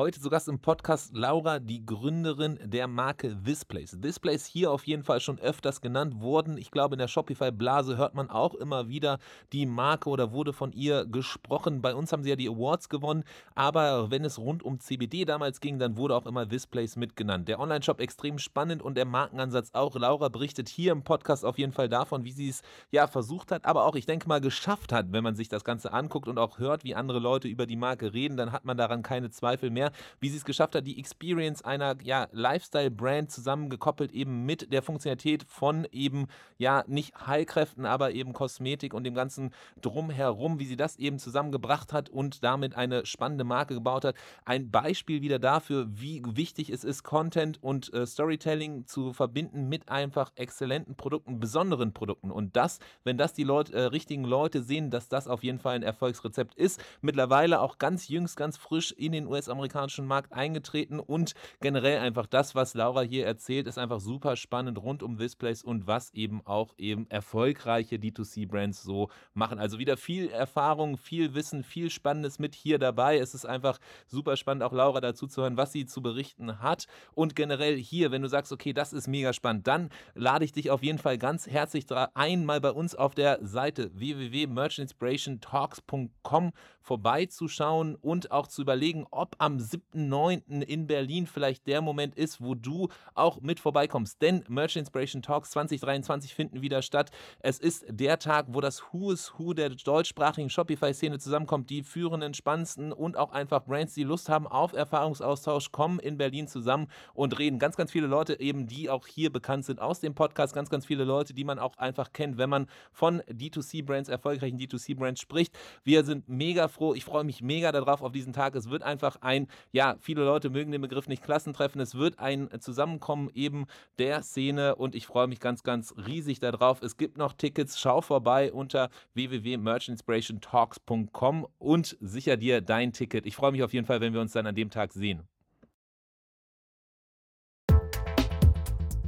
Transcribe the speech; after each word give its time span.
Heute 0.00 0.20
zu 0.20 0.30
Gast 0.30 0.46
im 0.46 0.60
Podcast 0.60 1.10
Laura, 1.12 1.58
die 1.58 1.84
Gründerin 1.84 2.56
der 2.62 2.86
Marke 2.86 3.36
Thisplace. 3.42 3.98
Thisplace 4.00 4.46
hier 4.46 4.70
auf 4.70 4.86
jeden 4.86 5.02
Fall 5.02 5.18
schon 5.18 5.40
öfters 5.40 5.80
genannt 5.80 6.20
worden. 6.20 6.56
Ich 6.56 6.70
glaube, 6.70 6.94
in 6.94 7.00
der 7.00 7.08
Shopify-Blase 7.08 7.96
hört 7.96 8.14
man 8.14 8.30
auch 8.30 8.54
immer 8.54 8.88
wieder 8.88 9.18
die 9.52 9.66
Marke 9.66 10.08
oder 10.08 10.30
wurde 10.30 10.52
von 10.52 10.70
ihr 10.70 11.04
gesprochen. 11.04 11.82
Bei 11.82 11.96
uns 11.96 12.12
haben 12.12 12.22
sie 12.22 12.30
ja 12.30 12.36
die 12.36 12.48
Awards 12.48 12.88
gewonnen, 12.88 13.24
aber 13.56 14.12
wenn 14.12 14.24
es 14.24 14.38
rund 14.38 14.62
um 14.62 14.78
CBD 14.78 15.24
damals 15.24 15.58
ging, 15.58 15.80
dann 15.80 15.96
wurde 15.96 16.14
auch 16.14 16.26
immer 16.26 16.48
Thisplace 16.48 16.94
mitgenannt. 16.94 17.48
Der 17.48 17.58
Online-Shop 17.58 17.98
extrem 17.98 18.38
spannend 18.38 18.84
und 18.84 18.94
der 18.94 19.04
Markenansatz 19.04 19.70
auch. 19.72 19.96
Laura 19.96 20.28
berichtet 20.28 20.68
hier 20.68 20.92
im 20.92 21.02
Podcast 21.02 21.44
auf 21.44 21.58
jeden 21.58 21.72
Fall 21.72 21.88
davon, 21.88 22.22
wie 22.22 22.30
sie 22.30 22.50
es 22.50 22.62
ja 22.92 23.08
versucht 23.08 23.50
hat, 23.50 23.64
aber 23.64 23.84
auch, 23.84 23.96
ich 23.96 24.06
denke 24.06 24.28
mal, 24.28 24.40
geschafft 24.40 24.92
hat, 24.92 25.06
wenn 25.10 25.24
man 25.24 25.34
sich 25.34 25.48
das 25.48 25.64
Ganze 25.64 25.92
anguckt 25.92 26.28
und 26.28 26.38
auch 26.38 26.60
hört, 26.60 26.84
wie 26.84 26.94
andere 26.94 27.18
Leute 27.18 27.48
über 27.48 27.66
die 27.66 27.74
Marke 27.74 28.14
reden, 28.14 28.36
dann 28.36 28.52
hat 28.52 28.64
man 28.64 28.76
daran 28.76 29.02
keine 29.02 29.30
Zweifel 29.30 29.70
mehr 29.70 29.87
wie 30.20 30.28
sie 30.28 30.36
es 30.36 30.44
geschafft 30.44 30.74
hat, 30.74 30.86
die 30.86 30.98
Experience 30.98 31.62
einer 31.62 31.96
ja, 32.02 32.28
Lifestyle-Brand 32.32 33.30
zusammengekoppelt 33.30 34.12
eben 34.12 34.44
mit 34.44 34.72
der 34.72 34.82
Funktionalität 34.82 35.44
von 35.44 35.86
eben 35.92 36.26
ja 36.56 36.84
nicht 36.86 37.26
Heilkräften, 37.26 37.86
aber 37.86 38.12
eben 38.12 38.32
Kosmetik 38.32 38.94
und 38.94 39.04
dem 39.04 39.14
ganzen 39.14 39.52
Drumherum, 39.80 40.58
wie 40.58 40.66
sie 40.66 40.76
das 40.76 40.96
eben 40.96 41.18
zusammengebracht 41.18 41.92
hat 41.92 42.08
und 42.08 42.44
damit 42.44 42.76
eine 42.76 43.06
spannende 43.06 43.44
Marke 43.44 43.74
gebaut 43.74 44.04
hat. 44.04 44.16
Ein 44.44 44.70
Beispiel 44.70 45.22
wieder 45.22 45.38
dafür, 45.38 45.86
wie 45.88 46.22
wichtig 46.24 46.70
es 46.70 46.84
ist, 46.84 47.02
Content 47.02 47.62
und 47.62 47.92
äh, 47.92 48.06
Storytelling 48.06 48.86
zu 48.86 49.12
verbinden 49.12 49.68
mit 49.68 49.88
einfach 49.88 50.32
exzellenten 50.36 50.96
Produkten, 50.96 51.40
besonderen 51.40 51.92
Produkten. 51.92 52.30
Und 52.30 52.56
das, 52.56 52.78
wenn 53.04 53.18
das 53.18 53.32
die 53.32 53.44
Leute, 53.44 53.72
äh, 53.72 53.82
richtigen 53.84 54.24
Leute 54.24 54.62
sehen, 54.62 54.90
dass 54.90 55.08
das 55.08 55.28
auf 55.28 55.42
jeden 55.42 55.58
Fall 55.58 55.76
ein 55.76 55.82
Erfolgsrezept 55.82 56.54
ist. 56.54 56.80
Mittlerweile 57.00 57.60
auch 57.60 57.78
ganz 57.78 58.08
jüngst, 58.08 58.36
ganz 58.36 58.56
frisch 58.56 58.92
in 58.92 59.12
den 59.12 59.26
US-amerikanischen 59.26 59.77
Markt 60.06 60.32
eingetreten 60.32 61.00
und 61.00 61.34
generell 61.60 61.98
einfach 61.98 62.26
das, 62.26 62.54
was 62.54 62.74
Laura 62.74 63.02
hier 63.02 63.26
erzählt, 63.26 63.66
ist 63.66 63.78
einfach 63.78 64.00
super 64.00 64.36
spannend 64.36 64.82
rund 64.82 65.02
um 65.02 65.16
Displays 65.16 65.62
und 65.62 65.86
was 65.86 66.12
eben 66.14 66.42
auch 66.44 66.74
eben 66.78 67.08
erfolgreiche 67.10 67.96
D2C-Brands 67.96 68.82
so 68.82 69.08
machen. 69.34 69.58
Also 69.58 69.78
wieder 69.78 69.96
viel 69.96 70.30
Erfahrung, 70.30 70.96
viel 70.96 71.34
Wissen, 71.34 71.62
viel 71.62 71.90
Spannendes 71.90 72.38
mit 72.38 72.54
hier 72.54 72.78
dabei. 72.78 73.18
Es 73.18 73.34
ist 73.34 73.44
einfach 73.44 73.78
super 74.06 74.36
spannend, 74.36 74.62
auch 74.62 74.72
Laura 74.72 75.00
dazu 75.00 75.26
zu 75.26 75.42
hören, 75.42 75.56
was 75.56 75.72
sie 75.72 75.86
zu 75.86 76.02
berichten 76.02 76.60
hat. 76.60 76.86
Und 77.14 77.36
generell 77.36 77.76
hier, 77.76 78.10
wenn 78.10 78.22
du 78.22 78.28
sagst, 78.28 78.52
okay, 78.52 78.72
das 78.72 78.92
ist 78.92 79.08
mega 79.08 79.32
spannend, 79.32 79.66
dann 79.66 79.90
lade 80.14 80.44
ich 80.44 80.52
dich 80.52 80.70
auf 80.70 80.82
jeden 80.82 80.98
Fall 80.98 81.18
ganz 81.18 81.46
herzlich 81.46 81.86
ein, 82.14 82.44
mal 82.44 82.60
bei 82.60 82.72
uns 82.72 82.94
auf 82.94 83.14
der 83.14 83.38
Seite 83.42 83.90
www.merchantinspirationtalks.com 83.94 86.52
vorbeizuschauen 86.80 87.96
und 87.96 88.32
auch 88.32 88.46
zu 88.46 88.62
überlegen, 88.62 89.06
ob 89.10 89.36
am 89.38 89.60
7.9. 89.68 90.62
in 90.62 90.86
Berlin 90.86 91.26
vielleicht 91.26 91.66
der 91.66 91.80
Moment 91.80 92.14
ist, 92.14 92.40
wo 92.40 92.54
du 92.54 92.88
auch 93.14 93.40
mit 93.40 93.60
vorbeikommst. 93.60 94.20
Denn 94.22 94.44
Merchant 94.48 94.82
Inspiration 94.82 95.22
Talks 95.22 95.50
2023 95.50 96.34
finden 96.34 96.62
wieder 96.62 96.82
statt. 96.82 97.10
Es 97.40 97.58
ist 97.58 97.84
der 97.88 98.18
Tag, 98.18 98.46
wo 98.48 98.60
das 98.60 98.82
Who 98.92 99.12
is 99.12 99.32
Who 99.36 99.54
der 99.54 99.70
deutschsprachigen 99.70 100.50
Shopify-Szene 100.50 101.18
zusammenkommt. 101.18 101.70
Die 101.70 101.82
führenden, 101.82 102.34
spannendsten 102.34 102.92
und 102.92 103.16
auch 103.16 103.32
einfach 103.32 103.64
Brands, 103.64 103.94
die 103.94 104.04
Lust 104.04 104.28
haben 104.28 104.46
auf 104.46 104.72
Erfahrungsaustausch, 104.72 105.72
kommen 105.72 105.98
in 105.98 106.16
Berlin 106.16 106.48
zusammen 106.48 106.88
und 107.14 107.38
reden. 107.38 107.58
Ganz, 107.58 107.76
ganz 107.76 107.92
viele 107.92 108.06
Leute 108.06 108.40
eben, 108.40 108.66
die 108.66 108.88
auch 108.88 109.06
hier 109.06 109.30
bekannt 109.32 109.64
sind 109.64 109.80
aus 109.80 110.00
dem 110.00 110.14
Podcast. 110.14 110.54
Ganz, 110.54 110.70
ganz 110.70 110.86
viele 110.86 111.04
Leute, 111.04 111.34
die 111.34 111.44
man 111.44 111.58
auch 111.58 111.76
einfach 111.76 112.12
kennt, 112.12 112.38
wenn 112.38 112.50
man 112.50 112.66
von 112.92 113.20
D2C-Brands, 113.22 114.08
erfolgreichen 114.08 114.58
D2C-Brands 114.58 115.20
spricht. 115.20 115.58
Wir 115.84 116.04
sind 116.04 116.28
mega 116.28 116.68
froh. 116.68 116.94
Ich 116.94 117.04
freue 117.04 117.24
mich 117.24 117.42
mega 117.42 117.72
darauf 117.72 118.02
auf 118.02 118.12
diesen 118.12 118.32
Tag. 118.32 118.54
Es 118.54 118.70
wird 118.70 118.82
einfach 118.82 119.16
ein, 119.20 119.47
ja, 119.72 119.96
viele 120.00 120.24
Leute 120.24 120.50
mögen 120.50 120.72
den 120.72 120.80
Begriff 120.80 121.08
nicht 121.08 121.22
Klassentreffen. 121.22 121.80
Es 121.80 121.94
wird 121.94 122.18
ein 122.18 122.48
Zusammenkommen 122.60 123.30
eben 123.34 123.66
der 123.98 124.22
Szene 124.22 124.76
und 124.76 124.94
ich 124.94 125.06
freue 125.06 125.26
mich 125.26 125.40
ganz, 125.40 125.62
ganz 125.62 125.94
riesig 125.96 126.40
darauf. 126.40 126.82
Es 126.82 126.96
gibt 126.96 127.18
noch 127.18 127.32
Tickets. 127.32 127.80
Schau 127.80 128.00
vorbei 128.00 128.52
unter 128.52 128.90
www.merchinspirationtalks.com 129.14 131.46
und 131.58 131.96
sicher 132.00 132.36
dir 132.36 132.60
dein 132.60 132.92
Ticket. 132.92 133.26
Ich 133.26 133.36
freue 133.36 133.52
mich 133.52 133.62
auf 133.62 133.72
jeden 133.72 133.86
Fall, 133.86 134.00
wenn 134.00 134.12
wir 134.12 134.20
uns 134.20 134.32
dann 134.32 134.46
an 134.46 134.54
dem 134.54 134.70
Tag 134.70 134.92
sehen. 134.92 135.22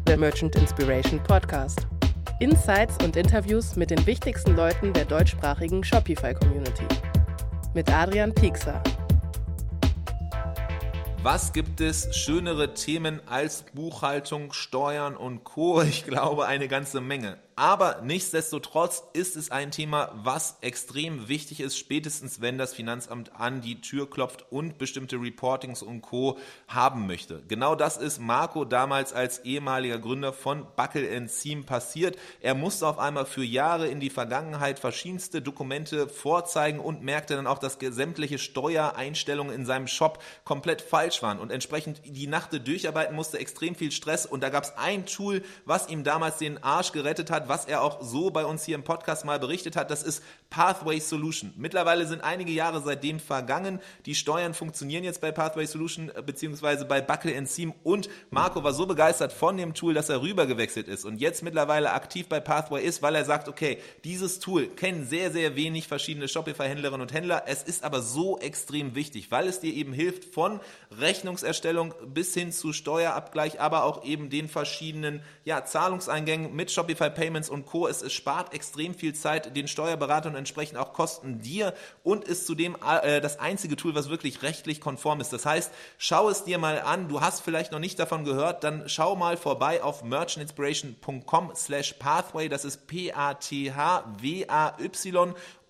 Der 0.07 0.19
Merchant 0.19 0.57
Inspiration 0.57 1.23
Podcast. 1.23 1.87
Insights 2.41 2.97
und 3.05 3.17
Interviews 3.17 3.77
mit 3.77 3.91
den 3.91 4.05
wichtigsten 4.07 4.57
Leuten 4.57 4.93
der 4.93 5.05
deutschsprachigen 5.05 5.85
Shopify-Community 5.85 6.87
mit 7.75 7.93
Adrian 7.93 8.35
Piekser. 8.35 8.83
Was 11.23 11.53
gibt 11.53 11.83
es 11.83 12.17
schönere 12.17 12.73
Themen 12.73 13.21
als 13.27 13.65
Buchhaltung, 13.75 14.55
Steuern 14.55 15.19
und 15.19 15.45
Co? 15.45 15.83
Ich 15.83 16.07
glaube 16.07 16.47
eine 16.47 16.67
ganze 16.67 17.03
Menge. 17.03 17.37
Aber 17.57 18.01
nichtsdestotrotz 18.03 19.03
ist 19.13 19.37
es 19.37 19.51
ein 19.51 19.71
Thema, 19.71 20.13
was 20.15 20.57
extrem 20.63 21.29
wichtig 21.29 21.61
ist, 21.61 21.77
spätestens 21.77 22.41
wenn 22.41 22.57
das 22.57 22.73
Finanzamt 22.73 23.39
an 23.39 23.61
die 23.61 23.81
Tür 23.83 24.09
klopft 24.09 24.47
und 24.51 24.79
bestimmte 24.79 25.17
Reportings 25.17 25.83
und 25.83 26.01
Co. 26.01 26.39
haben 26.69 27.07
möchte. 27.07 27.43
Genau 27.49 27.75
das 27.75 27.99
ist 27.99 28.19
Marco 28.19 28.65
damals 28.65 29.13
als 29.13 29.41
ehemaliger 29.41 29.99
Gründer 29.99 30.33
von 30.33 30.67
Buckle 30.75 31.29
Seam 31.29 31.65
passiert. 31.67 32.17
Er 32.41 32.55
musste 32.55 32.87
auf 32.87 32.99
einmal 32.99 33.27
für 33.27 33.45
Jahre 33.45 33.89
in 33.89 34.01
die 34.01 34.11
Vergangenheit 34.11 34.79
verschiedenste 34.79 35.43
Dokumente 35.43 36.09
vorzeigen 36.09 36.81
und 36.81 37.03
merkte 37.03 37.37
dann 37.37 37.47
auch, 37.47 37.59
dass 37.59 37.79
sämtliche 37.81 38.39
Steuereinstellungen 38.39 39.55
in 39.55 39.67
seinem 39.67 39.87
Shop 39.87 40.23
komplett 40.45 40.81
falsch 40.81 41.23
waren 41.23 41.39
und 41.39 41.51
entsprechend 41.51 42.01
die 42.07 42.27
Nacht 42.27 42.51
durcharbeiten 42.67 43.15
musste, 43.15 43.39
extrem 43.39 43.75
viel 43.75 43.93
Stress 43.93 44.25
und 44.25 44.43
da 44.43 44.49
gab 44.49 44.65
es 44.65 44.77
ein 44.79 45.05
Tool, 45.05 45.43
was 45.67 45.89
ihm 45.89 46.05
damals 46.05 46.39
den 46.39 46.63
Arsch 46.63 46.93
gerettet 46.93 47.31
hat, 47.31 47.50
was 47.51 47.67
er 47.67 47.83
auch 47.83 48.01
so 48.01 48.31
bei 48.31 48.47
uns 48.47 48.65
hier 48.65 48.77
im 48.77 48.85
Podcast 48.85 49.27
mal 49.27 49.39
berichtet 49.39 49.77
hat, 49.77 49.91
das 49.91 50.03
ist 50.03 50.23
Pathway 50.51 51.01
Solution. 51.01 51.53
Mittlerweile 51.57 52.07
sind 52.07 52.23
einige 52.23 52.53
Jahre 52.53 52.83
seitdem 52.83 53.21
vergangen. 53.21 53.81
Die 54.05 54.15
Steuern 54.15 54.53
funktionieren 54.53 55.05
jetzt 55.05 55.21
bei 55.21 55.33
Pathway 55.33 55.67
Solution 55.67 56.11
äh, 56.15 56.23
beziehungsweise 56.23 56.85
bei 56.85 57.01
Buckle 57.01 57.41
Seam 57.47 57.73
und 57.83 58.11
Marco 58.31 58.63
war 58.63 58.75
so 58.75 58.87
begeistert 58.87 59.33
von 59.33 59.57
dem 59.57 59.75
Tool, 59.75 59.95
dass 59.95 60.09
er 60.09 60.21
rübergewechselt 60.21 60.89
ist 60.89 61.05
und 61.05 61.17
jetzt 61.21 61.43
mittlerweile 61.43 61.93
aktiv 61.93 62.29
bei 62.29 62.41
Pathway 62.41 62.85
ist, 62.85 63.01
weil 63.03 63.15
er 63.15 63.25
sagt, 63.25 63.49
okay, 63.49 63.79
dieses 64.05 64.39
Tool 64.39 64.67
kennen 64.69 65.07
sehr, 65.07 65.31
sehr 65.31 65.57
wenig 65.57 65.89
verschiedene 65.89 66.29
Shopify-Händlerinnen 66.29 67.01
und 67.01 67.13
Händler. 67.13 67.45
Es 67.47 67.63
ist 67.63 67.85
aber 67.85 68.03
so 68.03 68.39
extrem 68.39 68.95
wichtig, 68.95 69.31
weil 69.31 69.49
es 69.49 69.61
dir 69.61 69.73
eben 69.73 69.93
hilft 69.93 70.35
von 70.35 70.61
Rechnungserstellung 70.91 71.95
bis 72.07 72.35
hin 72.35 72.53
zu 72.53 72.73
Steuerabgleich, 72.73 73.61
aber 73.61 73.85
auch 73.85 74.05
eben 74.05 74.29
den 74.31 74.49
verschiedenen 74.49 75.23
ja, 75.45 75.65
Zahlungseingängen 75.65 76.55
mit 76.55 76.71
Shopify 76.71 77.09
Payments 77.09 77.31
Payments 77.31 77.49
und 77.49 77.67
Co. 77.67 77.87
Es, 77.87 78.03
es 78.03 78.13
spart 78.13 78.53
extrem 78.55 78.95
viel 78.95 79.15
Zeit 79.15 79.57
den 79.57 79.69
Steuerberatern 79.69 80.35
entsprechend 80.41 80.77
auch 80.79 80.93
Kosten 80.93 81.41
dir 81.41 81.73
und 82.03 82.25
ist 82.25 82.47
zudem 82.47 82.77
äh, 83.03 83.21
das 83.21 83.39
einzige 83.39 83.77
Tool, 83.77 83.95
was 83.95 84.11
wirklich 84.11 84.43
rechtlich 84.43 84.81
konform 84.81 85.21
ist. 85.21 85.33
Das 85.33 85.47
heißt, 85.47 85.71
schau 85.99 86.29
es 86.29 86.43
dir 86.43 86.59
mal 86.59 86.81
an. 86.81 87.09
Du 87.09 87.21
hast 87.21 87.43
vielleicht 87.43 87.71
noch 87.71 87.79
nicht 87.79 88.01
davon 88.01 88.25
gehört, 88.25 88.65
dann 88.65 88.89
schau 88.89 89.15
mal 89.15 89.37
vorbei 89.37 89.83
auf 89.83 90.03
merchantinspiration.com 90.03 91.53
slash 91.55 91.93
pathway. 91.95 92.49
Das 92.49 92.65
ist 92.65 92.89
P-A-T-H-W-A-Y 92.89 93.71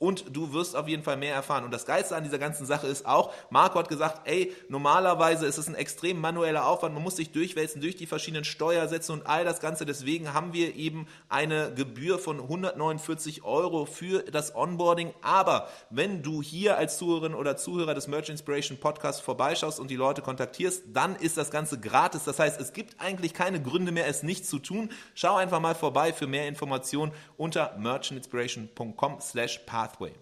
und 0.01 0.35
du 0.35 0.53
wirst 0.53 0.75
auf 0.75 0.89
jeden 0.89 1.03
Fall 1.03 1.19
mehr 1.19 1.35
erfahren. 1.35 1.63
Und 1.63 1.73
das 1.73 1.85
Geilste 1.85 2.17
an 2.17 2.25
dieser 2.25 2.39
ganzen 2.39 2.65
Sache 2.65 2.87
ist 2.87 3.07
auch, 3.07 3.33
Marco 3.51 3.79
hat 3.79 3.89
gesagt, 3.89 4.23
ey, 4.25 4.53
normalerweise 4.69 5.47
ist 5.47 5.59
es 5.59 5.69
ein 5.69 5.75
extrem 5.75 6.19
manueller 6.19 6.67
Aufwand, 6.67 6.95
man 6.95 7.03
muss 7.03 7.17
sich 7.17 7.33
durchwälzen 7.33 7.83
durch 7.83 7.97
die 7.97 8.07
verschiedenen 8.07 8.45
Steuersätze 8.45 9.13
und 9.13 9.27
all 9.27 9.45
das 9.45 9.61
Ganze. 9.61 9.85
Deswegen 9.85 10.33
haben 10.33 10.55
wir 10.55 10.75
eben 10.75 11.07
eine 11.29 11.75
Gebühr 11.75 12.19
von 12.19 12.41
149 12.41 13.45
Euro 13.45 13.85
für 13.85 14.23
das 14.23 14.57
Onboarding. 14.57 15.13
Aber 15.21 15.69
wenn 15.91 16.23
du 16.23 16.41
hier 16.43 16.79
als 16.79 16.97
Zuhörerin 16.97 17.35
oder 17.35 17.59
Zuhörer 17.59 17.95
des 17.95 18.09
Merch 18.09 18.31
Inspiration 18.31 18.79
Podcasts 18.79 19.21
vorbeischaust 19.21 19.79
und 19.79 19.91
die 19.91 19.97
Leute 19.97 20.23
kontaktierst, 20.23 20.85
dann 20.95 21.15
ist 21.15 21.37
das 21.37 21.51
Ganze 21.51 21.79
gratis. 21.79 22.25
Das 22.25 22.39
heißt, 22.39 22.59
es 22.59 22.73
gibt 22.73 22.99
eigentlich 23.01 23.35
keine 23.35 23.61
Gründe 23.61 23.93
mehr, 23.93 24.07
es 24.07 24.23
nicht 24.23 24.47
zu 24.47 24.61
tun. 24.61 24.89
Schau 25.15 25.37
einfach 25.37 25.61
mal 25.61 25.75
vorbei 25.75 26.15
für 26.15 26.27
mehr 26.27 26.49
Informationen 26.49 27.13
unter 27.37 27.77
merchantinspiration.com 27.77 29.21
slash 29.21 29.59
path 29.67 29.90
pathway. 29.91 30.13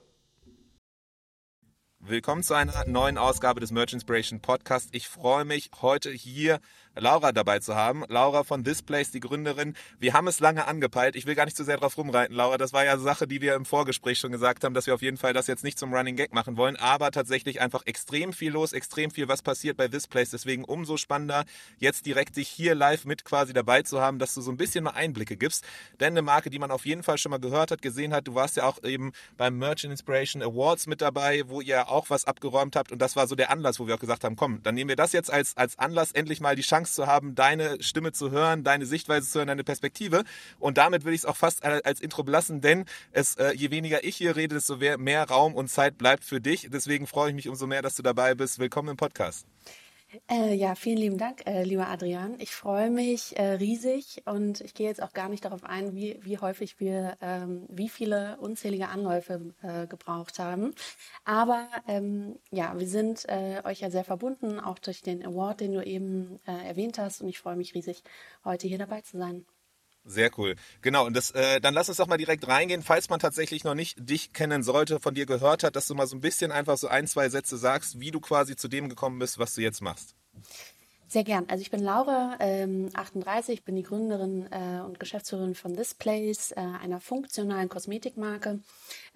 Willkommen 2.00 2.42
zu 2.42 2.54
einer 2.54 2.86
neuen 2.86 3.18
Ausgabe 3.18 3.60
des 3.60 3.70
Merch 3.70 3.92
Inspiration 3.92 4.40
Podcast. 4.40 4.90
Ich 4.92 5.08
freue 5.08 5.44
mich, 5.44 5.70
heute 5.82 6.10
hier 6.10 6.60
Laura 6.94 7.32
dabei 7.32 7.58
zu 7.58 7.74
haben. 7.74 8.04
Laura 8.08 8.44
von 8.44 8.64
Thisplace, 8.64 9.10
die 9.10 9.20
Gründerin. 9.20 9.74
Wir 9.98 10.12
haben 10.12 10.26
es 10.28 10.40
lange 10.40 10.66
angepeilt. 10.66 11.16
Ich 11.16 11.26
will 11.26 11.34
gar 11.34 11.44
nicht 11.44 11.56
zu 11.56 11.64
sehr 11.64 11.76
drauf 11.76 11.96
rumreiten, 11.96 12.34
Laura. 12.34 12.58
Das 12.58 12.72
war 12.72 12.84
ja 12.84 12.98
Sache, 12.98 13.26
die 13.26 13.40
wir 13.40 13.54
im 13.54 13.64
Vorgespräch 13.64 14.18
schon 14.18 14.32
gesagt 14.32 14.64
haben, 14.64 14.74
dass 14.74 14.86
wir 14.86 14.94
auf 14.94 15.02
jeden 15.02 15.16
Fall 15.16 15.32
das 15.32 15.46
jetzt 15.46 15.64
nicht 15.64 15.78
zum 15.78 15.94
Running 15.94 16.16
Gag 16.16 16.32
machen 16.32 16.56
wollen. 16.56 16.76
Aber 16.76 17.10
tatsächlich 17.10 17.60
einfach 17.60 17.82
extrem 17.86 18.32
viel 18.32 18.52
los, 18.52 18.72
extrem 18.72 19.10
viel, 19.10 19.28
was 19.28 19.42
passiert 19.42 19.76
bei 19.76 19.88
Thisplace. 19.88 20.30
Deswegen 20.30 20.64
umso 20.64 20.96
spannender, 20.96 21.44
jetzt 21.78 22.06
direkt 22.06 22.36
dich 22.36 22.48
hier 22.48 22.74
live 22.74 23.04
mit 23.04 23.24
quasi 23.24 23.52
dabei 23.52 23.82
zu 23.82 24.00
haben, 24.00 24.18
dass 24.18 24.34
du 24.34 24.40
so 24.40 24.50
ein 24.50 24.56
bisschen 24.56 24.84
mal 24.84 24.92
Einblicke 24.92 25.36
gibst. 25.36 25.64
Denn 26.00 26.14
eine 26.14 26.22
Marke, 26.22 26.50
die 26.50 26.58
man 26.58 26.70
auf 26.70 26.86
jeden 26.86 27.02
Fall 27.02 27.18
schon 27.18 27.30
mal 27.30 27.38
gehört 27.38 27.70
hat, 27.70 27.82
gesehen 27.82 28.12
hat, 28.12 28.26
du 28.26 28.34
warst 28.34 28.56
ja 28.56 28.64
auch 28.64 28.82
eben 28.82 29.12
beim 29.36 29.58
Merchant 29.58 29.92
Inspiration 29.92 30.42
Awards 30.42 30.86
mit 30.86 31.00
dabei, 31.00 31.42
wo 31.48 31.60
ihr 31.60 31.88
auch 31.88 32.10
was 32.10 32.24
abgeräumt 32.24 32.76
habt 32.76 32.92
und 32.92 33.00
das 33.00 33.16
war 33.16 33.26
so 33.26 33.34
der 33.34 33.50
Anlass, 33.50 33.78
wo 33.78 33.86
wir 33.86 33.94
auch 33.94 34.00
gesagt 34.00 34.24
haben, 34.24 34.36
komm, 34.36 34.62
dann 34.62 34.74
nehmen 34.74 34.88
wir 34.88 34.96
das 34.96 35.12
jetzt 35.12 35.30
als, 35.30 35.56
als 35.56 35.78
Anlass, 35.78 36.12
endlich 36.12 36.40
mal 36.40 36.56
die 36.56 36.62
Chance 36.62 36.77
zu 36.86 37.06
haben, 37.06 37.34
deine 37.34 37.82
Stimme 37.82 38.12
zu 38.12 38.30
hören, 38.30 38.64
deine 38.64 38.86
Sichtweise 38.86 39.28
zu 39.28 39.38
hören, 39.38 39.48
deine 39.48 39.64
Perspektive 39.64 40.24
und 40.58 40.78
damit 40.78 41.04
würde 41.04 41.14
ich 41.14 41.22
es 41.22 41.26
auch 41.26 41.36
fast 41.36 41.64
als 41.64 42.00
Intro 42.00 42.22
belassen, 42.22 42.60
denn 42.60 42.84
es, 43.12 43.36
äh, 43.36 43.52
je 43.52 43.70
weniger 43.70 44.04
ich 44.04 44.16
hier 44.16 44.36
rede, 44.36 44.54
desto 44.54 44.76
mehr 44.76 45.28
Raum 45.28 45.54
und 45.54 45.68
Zeit 45.68 45.98
bleibt 45.98 46.24
für 46.24 46.40
dich. 46.40 46.68
Deswegen 46.70 47.06
freue 47.06 47.30
ich 47.30 47.34
mich 47.34 47.48
umso 47.48 47.66
mehr, 47.66 47.82
dass 47.82 47.96
du 47.96 48.02
dabei 48.02 48.34
bist. 48.34 48.58
Willkommen 48.58 48.90
im 48.90 48.96
Podcast. 48.96 49.46
Äh, 50.30 50.54
ja, 50.54 50.74
vielen 50.74 50.96
lieben 50.96 51.18
Dank, 51.18 51.46
äh, 51.46 51.64
lieber 51.64 51.88
Adrian. 51.88 52.40
Ich 52.40 52.54
freue 52.54 52.90
mich 52.90 53.38
äh, 53.38 53.52
riesig 53.54 54.22
und 54.24 54.62
ich 54.62 54.72
gehe 54.72 54.86
jetzt 54.88 55.02
auch 55.02 55.12
gar 55.12 55.28
nicht 55.28 55.44
darauf 55.44 55.64
ein, 55.64 55.94
wie, 55.94 56.18
wie 56.22 56.38
häufig 56.38 56.80
wir, 56.80 57.18
ähm, 57.20 57.66
wie 57.68 57.90
viele 57.90 58.38
unzählige 58.40 58.88
Anläufe 58.88 59.52
äh, 59.62 59.86
gebraucht 59.86 60.38
haben. 60.38 60.74
Aber 61.24 61.68
ähm, 61.86 62.38
ja, 62.50 62.78
wir 62.78 62.86
sind 62.88 63.28
äh, 63.28 63.60
euch 63.64 63.80
ja 63.80 63.90
sehr 63.90 64.04
verbunden, 64.04 64.58
auch 64.60 64.78
durch 64.78 65.02
den 65.02 65.24
Award, 65.26 65.60
den 65.60 65.74
du 65.74 65.84
eben 65.84 66.40
äh, 66.46 66.68
erwähnt 66.68 66.98
hast. 66.98 67.20
Und 67.20 67.28
ich 67.28 67.38
freue 67.38 67.56
mich 67.56 67.74
riesig, 67.74 68.02
heute 68.44 68.66
hier 68.66 68.78
dabei 68.78 69.02
zu 69.02 69.18
sein. 69.18 69.44
Sehr 70.04 70.30
cool. 70.38 70.56
Genau, 70.80 71.04
und 71.06 71.14
das, 71.14 71.30
äh, 71.32 71.60
dann 71.60 71.74
lass 71.74 71.88
uns 71.88 71.98
doch 71.98 72.06
mal 72.06 72.16
direkt 72.16 72.48
reingehen, 72.48 72.82
falls 72.82 73.10
man 73.10 73.20
tatsächlich 73.20 73.64
noch 73.64 73.74
nicht 73.74 73.96
dich 74.08 74.32
kennen 74.32 74.62
sollte, 74.62 75.00
von 75.00 75.14
dir 75.14 75.26
gehört 75.26 75.62
hat, 75.62 75.76
dass 75.76 75.86
du 75.86 75.94
mal 75.94 76.06
so 76.06 76.16
ein 76.16 76.20
bisschen 76.20 76.50
einfach 76.50 76.78
so 76.78 76.88
ein, 76.88 77.06
zwei 77.06 77.28
Sätze 77.28 77.58
sagst, 77.58 78.00
wie 78.00 78.10
du 78.10 78.20
quasi 78.20 78.56
zu 78.56 78.68
dem 78.68 78.88
gekommen 78.88 79.18
bist, 79.18 79.38
was 79.38 79.54
du 79.54 79.60
jetzt 79.60 79.82
machst. 79.82 80.14
Sehr 81.10 81.24
gern. 81.24 81.46
Also 81.48 81.62
ich 81.62 81.70
bin 81.70 81.82
Laura, 81.82 82.36
ähm, 82.38 82.90
38, 82.92 83.64
bin 83.64 83.76
die 83.76 83.82
Gründerin 83.82 84.46
äh, 84.52 84.80
und 84.80 85.00
Geschäftsführerin 85.00 85.54
von 85.54 85.74
This 85.74 85.94
Place, 85.94 86.52
äh, 86.52 86.60
einer 86.60 87.00
funktionalen 87.00 87.70
Kosmetikmarke, 87.70 88.60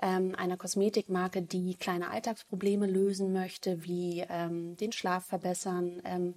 ähm, 0.00 0.34
einer 0.34 0.56
Kosmetikmarke, 0.56 1.42
die 1.42 1.74
kleine 1.74 2.10
Alltagsprobleme 2.10 2.86
lösen 2.86 3.34
möchte, 3.34 3.84
wie 3.84 4.24
ähm, 4.30 4.74
den 4.78 4.92
Schlaf 4.92 5.26
verbessern, 5.26 6.00
ähm, 6.06 6.34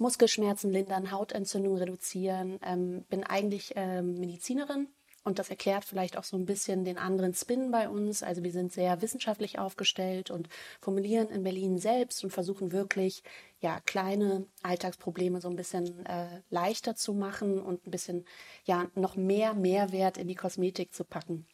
Muskelschmerzen 0.00 0.72
lindern, 0.72 1.12
Hautentzündung 1.12 1.76
reduzieren. 1.76 2.58
Ähm, 2.64 3.04
bin 3.10 3.22
eigentlich 3.22 3.74
ähm, 3.76 4.14
Medizinerin 4.14 4.88
und 5.22 5.38
das 5.38 5.50
erklärt 5.50 5.84
vielleicht 5.84 6.16
auch 6.16 6.24
so 6.24 6.38
ein 6.38 6.46
bisschen 6.46 6.84
den 6.84 6.96
anderen 6.96 7.34
Spin 7.34 7.70
bei 7.70 7.88
uns. 7.88 8.22
Also 8.22 8.42
wir 8.42 8.52
sind 8.52 8.72
sehr 8.72 9.02
wissenschaftlich 9.02 9.58
aufgestellt 9.58 10.30
und 10.30 10.48
formulieren 10.80 11.28
in 11.28 11.42
Berlin 11.42 11.76
selbst 11.76 12.24
und 12.24 12.30
versuchen 12.30 12.72
wirklich 12.72 13.22
ja 13.60 13.80
kleine 13.80 14.46
Alltagsprobleme 14.62 15.40
so 15.42 15.50
ein 15.50 15.56
bisschen 15.56 16.06
äh, 16.06 16.40
leichter 16.48 16.96
zu 16.96 17.12
machen 17.12 17.60
und 17.60 17.86
ein 17.86 17.90
bisschen 17.90 18.24
ja 18.64 18.88
noch 18.94 19.16
mehr 19.16 19.52
Mehrwert 19.52 20.16
in 20.16 20.28
die 20.28 20.34
Kosmetik 20.34 20.94
zu 20.94 21.04
packen. 21.04 21.46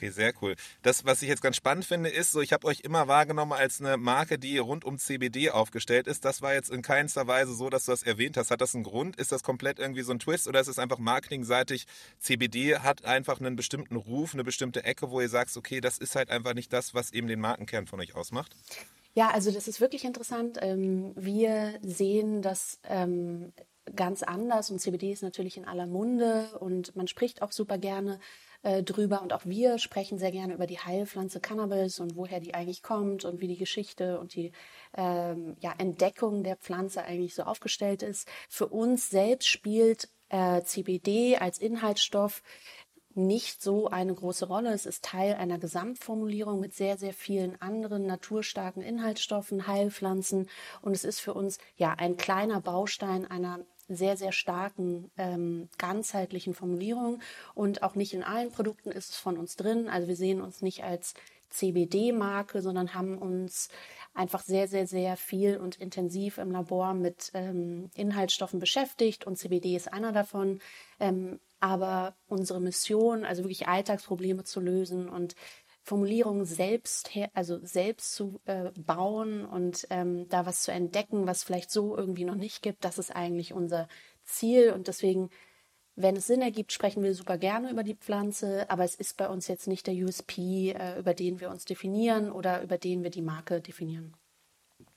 Okay, 0.00 0.08
sehr 0.08 0.32
cool. 0.40 0.56
Das, 0.80 1.04
was 1.04 1.20
ich 1.20 1.28
jetzt 1.28 1.42
ganz 1.42 1.56
spannend 1.56 1.84
finde, 1.84 2.08
ist, 2.08 2.32
so 2.32 2.40
ich 2.40 2.54
habe 2.54 2.66
euch 2.66 2.80
immer 2.80 3.06
wahrgenommen 3.06 3.52
als 3.52 3.82
eine 3.82 3.98
Marke, 3.98 4.38
die 4.38 4.56
rund 4.56 4.82
um 4.82 4.96
CBD 4.96 5.50
aufgestellt 5.50 6.06
ist. 6.06 6.24
Das 6.24 6.40
war 6.40 6.54
jetzt 6.54 6.70
in 6.70 6.80
keinster 6.80 7.26
Weise 7.26 7.52
so, 7.54 7.68
dass 7.68 7.84
du 7.84 7.92
das 7.92 8.02
erwähnt 8.02 8.38
hast. 8.38 8.50
Hat 8.50 8.62
das 8.62 8.74
einen 8.74 8.84
Grund? 8.84 9.16
Ist 9.16 9.30
das 9.30 9.42
komplett 9.42 9.78
irgendwie 9.78 10.00
so 10.00 10.12
ein 10.12 10.18
Twist 10.18 10.48
oder 10.48 10.58
ist 10.58 10.68
es 10.68 10.78
einfach 10.78 10.96
marketingseitig? 10.96 11.84
CBD 12.18 12.78
hat 12.78 13.04
einfach 13.04 13.40
einen 13.40 13.56
bestimmten 13.56 13.96
Ruf, 13.96 14.32
eine 14.32 14.42
bestimmte 14.42 14.84
Ecke, 14.84 15.10
wo 15.10 15.20
ihr 15.20 15.28
sagst, 15.28 15.58
okay, 15.58 15.82
das 15.82 15.98
ist 15.98 16.16
halt 16.16 16.30
einfach 16.30 16.54
nicht 16.54 16.72
das, 16.72 16.94
was 16.94 17.12
eben 17.12 17.26
den 17.26 17.40
Markenkern 17.40 17.86
von 17.86 18.00
euch 18.00 18.14
ausmacht? 18.14 18.56
Ja, 19.12 19.28
also 19.28 19.50
das 19.50 19.68
ist 19.68 19.82
wirklich 19.82 20.06
interessant. 20.06 20.56
Ähm, 20.62 21.12
wir 21.14 21.78
sehen 21.82 22.40
das 22.40 22.78
ähm, 22.84 23.52
ganz 23.94 24.22
anders 24.22 24.70
und 24.70 24.80
CBD 24.80 25.12
ist 25.12 25.22
natürlich 25.22 25.56
in 25.56 25.64
aller 25.64 25.86
Munde 25.86 26.46
und 26.58 26.94
man 26.96 27.08
spricht 27.08 27.42
auch 27.42 27.52
super 27.52 27.78
gerne 27.78 28.20
äh, 28.62 28.82
drüber. 28.82 29.22
Und 29.22 29.32
auch 29.32 29.44
wir 29.44 29.78
sprechen 29.78 30.18
sehr 30.18 30.32
gerne 30.32 30.54
über 30.54 30.66
die 30.66 30.78
Heilpflanze 30.78 31.40
Cannabis 31.40 32.00
und 32.00 32.16
woher 32.16 32.40
die 32.40 32.54
eigentlich 32.54 32.82
kommt 32.82 33.24
und 33.24 33.40
wie 33.40 33.48
die 33.48 33.56
Geschichte 33.56 34.20
und 34.20 34.34
die 34.34 34.52
ähm, 34.96 35.56
ja, 35.60 35.72
Entdeckung 35.78 36.42
der 36.42 36.56
Pflanze 36.56 37.02
eigentlich 37.02 37.34
so 37.34 37.44
aufgestellt 37.44 38.02
ist. 38.02 38.28
Für 38.48 38.66
uns 38.66 39.10
selbst 39.10 39.48
spielt 39.48 40.08
äh, 40.28 40.62
CBD 40.62 41.36
als 41.38 41.58
Inhaltsstoff 41.58 42.42
nicht 43.14 43.60
so 43.62 43.88
eine 43.88 44.14
große 44.14 44.46
Rolle. 44.46 44.72
Es 44.72 44.86
ist 44.86 45.04
Teil 45.04 45.34
einer 45.34 45.58
Gesamtformulierung 45.58 46.60
mit 46.60 46.74
sehr, 46.74 46.96
sehr 46.96 47.12
vielen 47.12 47.60
anderen 47.60 48.06
naturstarken 48.06 48.82
Inhaltsstoffen, 48.82 49.66
Heilpflanzen. 49.66 50.48
Und 50.80 50.94
es 50.94 51.04
ist 51.04 51.20
für 51.20 51.34
uns 51.34 51.58
ja 51.76 51.94
ein 51.94 52.16
kleiner 52.16 52.60
Baustein 52.60 53.26
einer 53.26 53.60
sehr, 53.96 54.16
sehr 54.16 54.32
starken 54.32 55.10
ähm, 55.16 55.68
ganzheitlichen 55.78 56.54
Formulierung 56.54 57.20
und 57.54 57.82
auch 57.82 57.94
nicht 57.94 58.14
in 58.14 58.22
allen 58.22 58.50
Produkten 58.50 58.90
ist 58.90 59.10
es 59.10 59.16
von 59.16 59.38
uns 59.38 59.56
drin. 59.56 59.88
Also 59.88 60.08
wir 60.08 60.16
sehen 60.16 60.40
uns 60.40 60.62
nicht 60.62 60.84
als 60.84 61.14
CBD-Marke, 61.50 62.62
sondern 62.62 62.94
haben 62.94 63.18
uns 63.18 63.68
einfach 64.14 64.42
sehr, 64.42 64.68
sehr, 64.68 64.86
sehr 64.86 65.16
viel 65.16 65.56
und 65.56 65.76
intensiv 65.76 66.38
im 66.38 66.50
Labor 66.50 66.94
mit 66.94 67.30
ähm, 67.34 67.90
Inhaltsstoffen 67.94 68.60
beschäftigt 68.60 69.26
und 69.26 69.36
CBD 69.36 69.76
ist 69.76 69.92
einer 69.92 70.12
davon. 70.12 70.60
Ähm, 70.98 71.40
aber 71.60 72.14
unsere 72.26 72.60
Mission, 72.60 73.24
also 73.24 73.42
wirklich 73.42 73.68
Alltagsprobleme 73.68 74.44
zu 74.44 74.60
lösen 74.60 75.08
und 75.08 75.34
Formulierungen 75.90 76.44
selbst 76.44 77.16
her, 77.16 77.30
also 77.34 77.58
selbst 77.64 78.14
zu 78.14 78.40
äh, 78.44 78.70
bauen 78.78 79.44
und 79.44 79.88
ähm, 79.90 80.28
da 80.28 80.46
was 80.46 80.62
zu 80.62 80.70
entdecken, 80.70 81.26
was 81.26 81.42
vielleicht 81.42 81.72
so 81.72 81.96
irgendwie 81.96 82.24
noch 82.24 82.36
nicht 82.36 82.62
gibt, 82.62 82.84
das 82.84 82.96
ist 82.96 83.10
eigentlich 83.10 83.52
unser 83.52 83.88
Ziel 84.22 84.72
und 84.72 84.86
deswegen, 84.86 85.30
wenn 85.96 86.14
es 86.14 86.28
Sinn 86.28 86.42
ergibt, 86.42 86.70
sprechen 86.70 87.02
wir 87.02 87.12
super 87.12 87.38
gerne 87.38 87.72
über 87.72 87.82
die 87.82 87.96
Pflanze, 87.96 88.70
aber 88.70 88.84
es 88.84 88.94
ist 88.94 89.16
bei 89.16 89.28
uns 89.28 89.48
jetzt 89.48 89.66
nicht 89.66 89.88
der 89.88 89.94
USP, 89.94 90.70
äh, 90.70 90.96
über 91.00 91.12
den 91.12 91.40
wir 91.40 91.50
uns 91.50 91.64
definieren 91.64 92.30
oder 92.30 92.62
über 92.62 92.78
den 92.78 93.02
wir 93.02 93.10
die 93.10 93.20
Marke 93.20 93.60
definieren. 93.60 94.14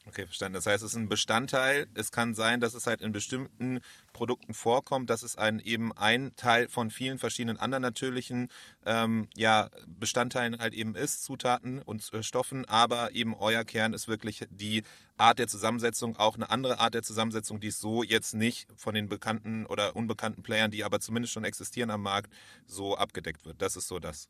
Okay, 0.05 0.25
verstanden. 0.25 0.55
Das 0.55 0.65
heißt, 0.65 0.83
es 0.83 0.91
ist 0.91 0.97
ein 0.97 1.07
Bestandteil. 1.07 1.87
Es 1.93 2.11
kann 2.11 2.33
sein, 2.33 2.59
dass 2.59 2.73
es 2.73 2.87
halt 2.87 3.01
in 3.01 3.13
bestimmten 3.13 3.79
Produkten 4.11 4.53
vorkommt, 4.53 5.09
dass 5.09 5.23
es 5.23 5.37
ein, 5.37 5.59
eben 5.59 5.93
ein 5.93 6.35
Teil 6.35 6.67
von 6.67 6.91
vielen 6.91 7.19
verschiedenen 7.19 7.57
anderen 7.57 7.83
natürlichen 7.83 8.49
ähm, 8.85 9.29
ja, 9.35 9.69
Bestandteilen 9.87 10.59
halt 10.59 10.73
eben 10.73 10.95
ist, 10.95 11.23
Zutaten 11.23 11.81
und 11.81 12.13
äh, 12.13 12.21
Stoffen, 12.21 12.65
aber 12.65 13.15
eben 13.15 13.33
euer 13.33 13.63
Kern 13.63 13.93
ist 13.93 14.09
wirklich 14.09 14.45
die 14.49 14.83
Art 15.15 15.39
der 15.39 15.47
Zusammensetzung, 15.47 16.17
auch 16.17 16.35
eine 16.35 16.49
andere 16.49 16.79
Art 16.79 16.95
der 16.95 17.03
Zusammensetzung, 17.03 17.61
die 17.61 17.67
es 17.67 17.79
so 17.79 18.03
jetzt 18.03 18.33
nicht 18.33 18.67
von 18.75 18.93
den 18.93 19.07
bekannten 19.07 19.65
oder 19.65 19.95
unbekannten 19.95 20.43
Playern, 20.43 20.69
die 20.69 20.83
aber 20.83 20.99
zumindest 20.99 21.33
schon 21.33 21.45
existieren 21.45 21.89
am 21.91 22.01
Markt, 22.01 22.31
so 22.65 22.97
abgedeckt 22.97 23.45
wird. 23.45 23.61
Das 23.61 23.77
ist 23.77 23.87
so 23.87 23.99
das. 23.99 24.27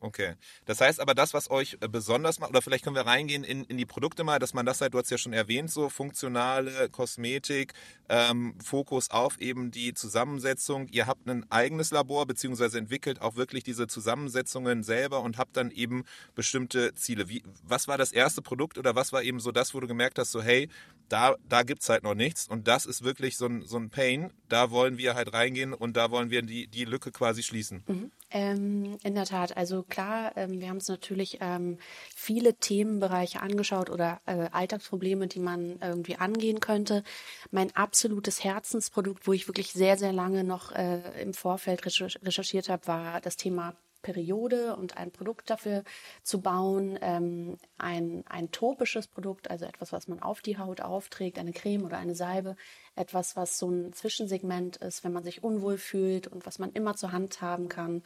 Okay. 0.00 0.34
Das 0.64 0.80
heißt 0.80 1.00
aber, 1.00 1.14
das, 1.14 1.34
was 1.34 1.50
euch 1.50 1.76
äh, 1.80 1.88
besonders 1.88 2.38
macht, 2.38 2.50
oder 2.50 2.62
vielleicht 2.62 2.84
können 2.84 2.94
wir 2.94 3.06
reingehen 3.06 3.42
in, 3.42 3.64
in 3.64 3.76
die 3.76 3.86
Produkte 3.86 4.22
mal, 4.22 4.38
dass 4.38 4.54
man 4.54 4.64
das 4.64 4.80
halt, 4.80 4.94
du 4.94 4.98
hast 4.98 5.10
ja 5.10 5.18
schon 5.18 5.32
erwähnt, 5.32 5.72
so 5.72 5.88
funktionale 5.88 6.88
Kosmetik, 6.88 7.72
ähm, 8.08 8.54
Fokus 8.64 9.10
auf 9.10 9.40
eben 9.40 9.72
die 9.72 9.94
Zusammensetzung. 9.94 10.86
Ihr 10.88 11.08
habt 11.08 11.28
ein 11.28 11.50
eigenes 11.50 11.90
Labor, 11.90 12.26
beziehungsweise 12.26 12.78
entwickelt 12.78 13.20
auch 13.20 13.34
wirklich 13.34 13.64
diese 13.64 13.88
Zusammensetzungen 13.88 14.84
selber 14.84 15.20
und 15.20 15.36
habt 15.36 15.56
dann 15.56 15.72
eben 15.72 16.04
bestimmte 16.36 16.94
Ziele. 16.94 17.28
Wie, 17.28 17.42
was 17.64 17.88
war 17.88 17.98
das 17.98 18.12
erste 18.12 18.40
Produkt 18.40 18.78
oder 18.78 18.94
was 18.94 19.12
war 19.12 19.22
eben 19.22 19.40
so 19.40 19.50
das, 19.50 19.74
wo 19.74 19.80
du 19.80 19.88
gemerkt 19.88 20.18
hast, 20.20 20.30
so 20.30 20.40
hey, 20.40 20.68
da, 21.08 21.36
da 21.48 21.62
gibt 21.62 21.82
es 21.82 21.88
halt 21.88 22.04
noch 22.04 22.14
nichts 22.14 22.46
und 22.46 22.68
das 22.68 22.86
ist 22.86 23.02
wirklich 23.02 23.36
so 23.36 23.46
ein, 23.46 23.62
so 23.62 23.78
ein 23.78 23.90
Pain, 23.90 24.30
da 24.48 24.70
wollen 24.70 24.98
wir 24.98 25.14
halt 25.14 25.32
reingehen 25.32 25.72
und 25.72 25.96
da 25.96 26.10
wollen 26.10 26.30
wir 26.30 26.42
die, 26.42 26.66
die 26.68 26.84
Lücke 26.84 27.10
quasi 27.10 27.42
schließen. 27.42 27.82
Mhm. 27.86 28.10
Ähm, 28.30 28.98
in 29.02 29.14
der 29.14 29.24
Tat, 29.24 29.56
also 29.56 29.84
klar, 29.88 30.36
ähm, 30.36 30.60
wir 30.60 30.68
haben 30.68 30.76
uns 30.76 30.88
natürlich 30.88 31.38
ähm, 31.40 31.78
viele 32.14 32.54
Themenbereiche 32.54 33.40
angeschaut 33.40 33.90
oder 33.90 34.20
äh, 34.26 34.48
Alltagsprobleme, 34.52 35.26
die 35.26 35.40
man 35.40 35.78
irgendwie 35.80 36.16
angehen 36.16 36.60
könnte. 36.60 37.02
Mein 37.50 37.74
absolutes 37.74 38.44
Herzensprodukt, 38.44 39.26
wo 39.26 39.32
ich 39.32 39.48
wirklich 39.48 39.72
sehr, 39.72 39.96
sehr 39.96 40.12
lange 40.12 40.44
noch 40.44 40.72
äh, 40.72 41.22
im 41.22 41.34
Vorfeld 41.34 41.84
recherchiert 41.84 42.68
habe, 42.68 42.86
war 42.86 43.20
das 43.20 43.36
Thema 43.36 43.74
Periode 44.02 44.76
und 44.76 44.96
ein 44.96 45.10
Produkt 45.10 45.50
dafür 45.50 45.84
zu 46.22 46.40
bauen, 46.40 46.98
ähm, 47.02 47.58
ein, 47.78 48.24
ein 48.28 48.50
topisches 48.50 49.08
Produkt, 49.08 49.50
also 49.50 49.64
etwas, 49.64 49.92
was 49.92 50.08
man 50.08 50.20
auf 50.20 50.40
die 50.40 50.58
Haut 50.58 50.80
aufträgt, 50.80 51.38
eine 51.38 51.52
Creme 51.52 51.84
oder 51.84 51.98
eine 51.98 52.14
Salbe, 52.14 52.56
etwas, 52.94 53.36
was 53.36 53.58
so 53.58 53.68
ein 53.70 53.92
Zwischensegment 53.92 54.76
ist, 54.76 55.04
wenn 55.04 55.12
man 55.12 55.24
sich 55.24 55.42
unwohl 55.42 55.78
fühlt 55.78 56.26
und 56.26 56.46
was 56.46 56.58
man 56.58 56.72
immer 56.72 56.94
zur 56.94 57.12
Hand 57.12 57.42
haben 57.42 57.68
kann. 57.68 58.02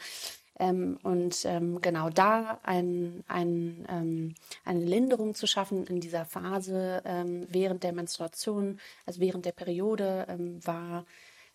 Ähm, 0.59 0.99
und 1.03 1.45
ähm, 1.47 1.81
genau 1.81 2.11
da 2.11 2.61
ein, 2.63 3.25
ein, 3.27 3.87
ähm, 3.89 4.35
eine 4.65 4.85
Linderung 4.85 5.35
zu 5.35 5.47
schaffen 5.47 5.87
in 5.87 6.01
dieser 6.01 6.27
Phase 6.27 7.03
ähm, 7.07 7.47
während 7.51 7.85
der 7.85 7.93
Menstruation, 7.93 8.79
also 9.07 9.21
während 9.21 9.47
der 9.47 9.53
Periode, 9.53 10.27
ähm, 10.29 10.65
war 10.67 11.07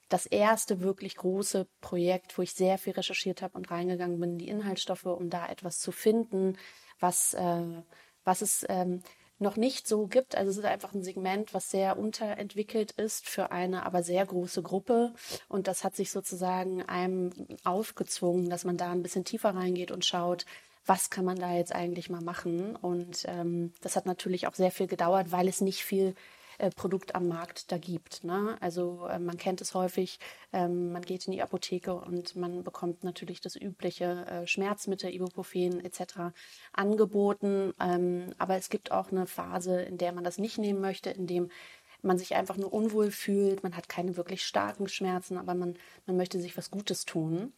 das 0.10 0.26
erste 0.26 0.82
wirklich 0.82 1.16
große 1.16 1.68
Projekt, 1.82 2.38
wo 2.38 2.42
ich 2.42 2.54
sehr 2.54 2.78
viel 2.78 2.94
recherchiert 2.94 3.42
habe 3.42 3.58
und 3.58 3.70
reingegangen 3.70 4.20
bin 4.20 4.32
in 4.32 4.38
die 4.40 4.48
Inhaltsstoffe, 4.48 5.06
um 5.06 5.30
da 5.30 5.48
etwas 5.48 5.80
zu 5.80 5.92
finden, 5.92 6.58
was, 7.00 7.34
äh, 7.34 7.84
was 8.24 8.42
es 8.42 8.66
ähm, 8.70 9.02
noch 9.40 9.56
nicht 9.56 9.88
so 9.88 10.08
gibt. 10.08 10.36
Also 10.36 10.52
es 10.52 10.58
ist 10.58 10.66
einfach 10.66 10.94
ein 10.94 11.04
Segment, 11.04 11.54
was 11.54 11.70
sehr 11.70 11.98
unterentwickelt 11.98 12.92
ist 12.92 13.28
für 13.30 13.52
eine 13.52 13.86
aber 13.86 14.04
sehr 14.04 14.26
große 14.26 14.62
Gruppe. 14.62 15.14
Und 15.48 15.68
das 15.68 15.84
hat 15.84 15.96
sich 15.96 16.12
sozusagen 16.12 16.82
einem 16.84 17.32
aufgezwungen, 17.64 18.50
dass 18.50 18.66
man 18.66 18.78
da 18.78 18.92
ein 18.92 19.04
bisschen 19.04 19.26
tiefer 19.26 19.56
reingeht 19.56 19.92
und 19.92 20.06
schaut, 20.06 20.46
was 20.86 21.10
kann 21.10 21.26
man 21.26 21.38
da 21.38 21.54
jetzt 21.54 21.76
eigentlich 21.76 22.10
mal 22.10 22.22
machen? 22.22 22.76
Und 22.76 23.26
ähm, 23.28 23.74
das 23.82 23.96
hat 23.96 24.06
natürlich 24.06 24.48
auch 24.48 24.56
sehr 24.56 24.72
viel 24.72 24.88
gedauert, 24.88 25.32
weil 25.32 25.48
es 25.48 25.62
nicht 25.62 25.84
viel 25.84 26.16
äh, 26.58 26.70
Produkt 26.72 27.16
am 27.16 27.28
Markt 27.28 27.72
da 27.72 27.78
gibt. 27.78 28.24
Ne? 28.24 28.58
Also 28.62 29.08
äh, 29.08 29.20
man 29.20 29.38
kennt 29.38 29.62
es 29.62 29.74
häufig, 29.74 30.20
ähm, 30.54 30.92
man 30.92 31.04
geht 31.04 31.26
in 31.28 31.34
die 31.34 31.42
Apotheke 31.42 31.94
und 31.94 32.36
man 32.36 32.64
bekommt 32.64 33.04
natürlich 33.04 33.42
das 33.42 33.56
übliche 33.56 34.26
äh, 34.26 34.48
Schmerzmittel, 34.48 35.14
Ibuprofen 35.14 35.84
etc. 35.84 36.34
angeboten. 36.74 37.74
Ähm, 37.80 38.34
aber 38.38 38.56
es 38.58 38.70
gibt 38.70 38.92
auch 38.92 39.12
eine 39.12 39.28
Phase, 39.28 39.82
in 39.82 39.98
der 39.98 40.12
man 40.14 40.24
das 40.24 40.38
nicht 40.38 40.58
nehmen 40.58 40.82
möchte, 40.82 41.10
in 41.10 41.28
dem 41.28 41.50
man 42.02 42.18
sich 42.18 42.36
einfach 42.36 42.58
nur 42.58 42.74
unwohl 42.74 43.12
fühlt, 43.12 43.64
man 43.64 43.76
hat 43.76 43.90
keine 43.90 44.18
wirklich 44.18 44.46
starken 44.46 44.88
Schmerzen, 44.88 45.38
aber 45.38 45.56
man, 45.56 45.78
man 46.06 46.18
möchte 46.18 46.40
sich 46.40 46.58
was 46.58 46.72
Gutes 46.72 47.06
tun. 47.06 47.54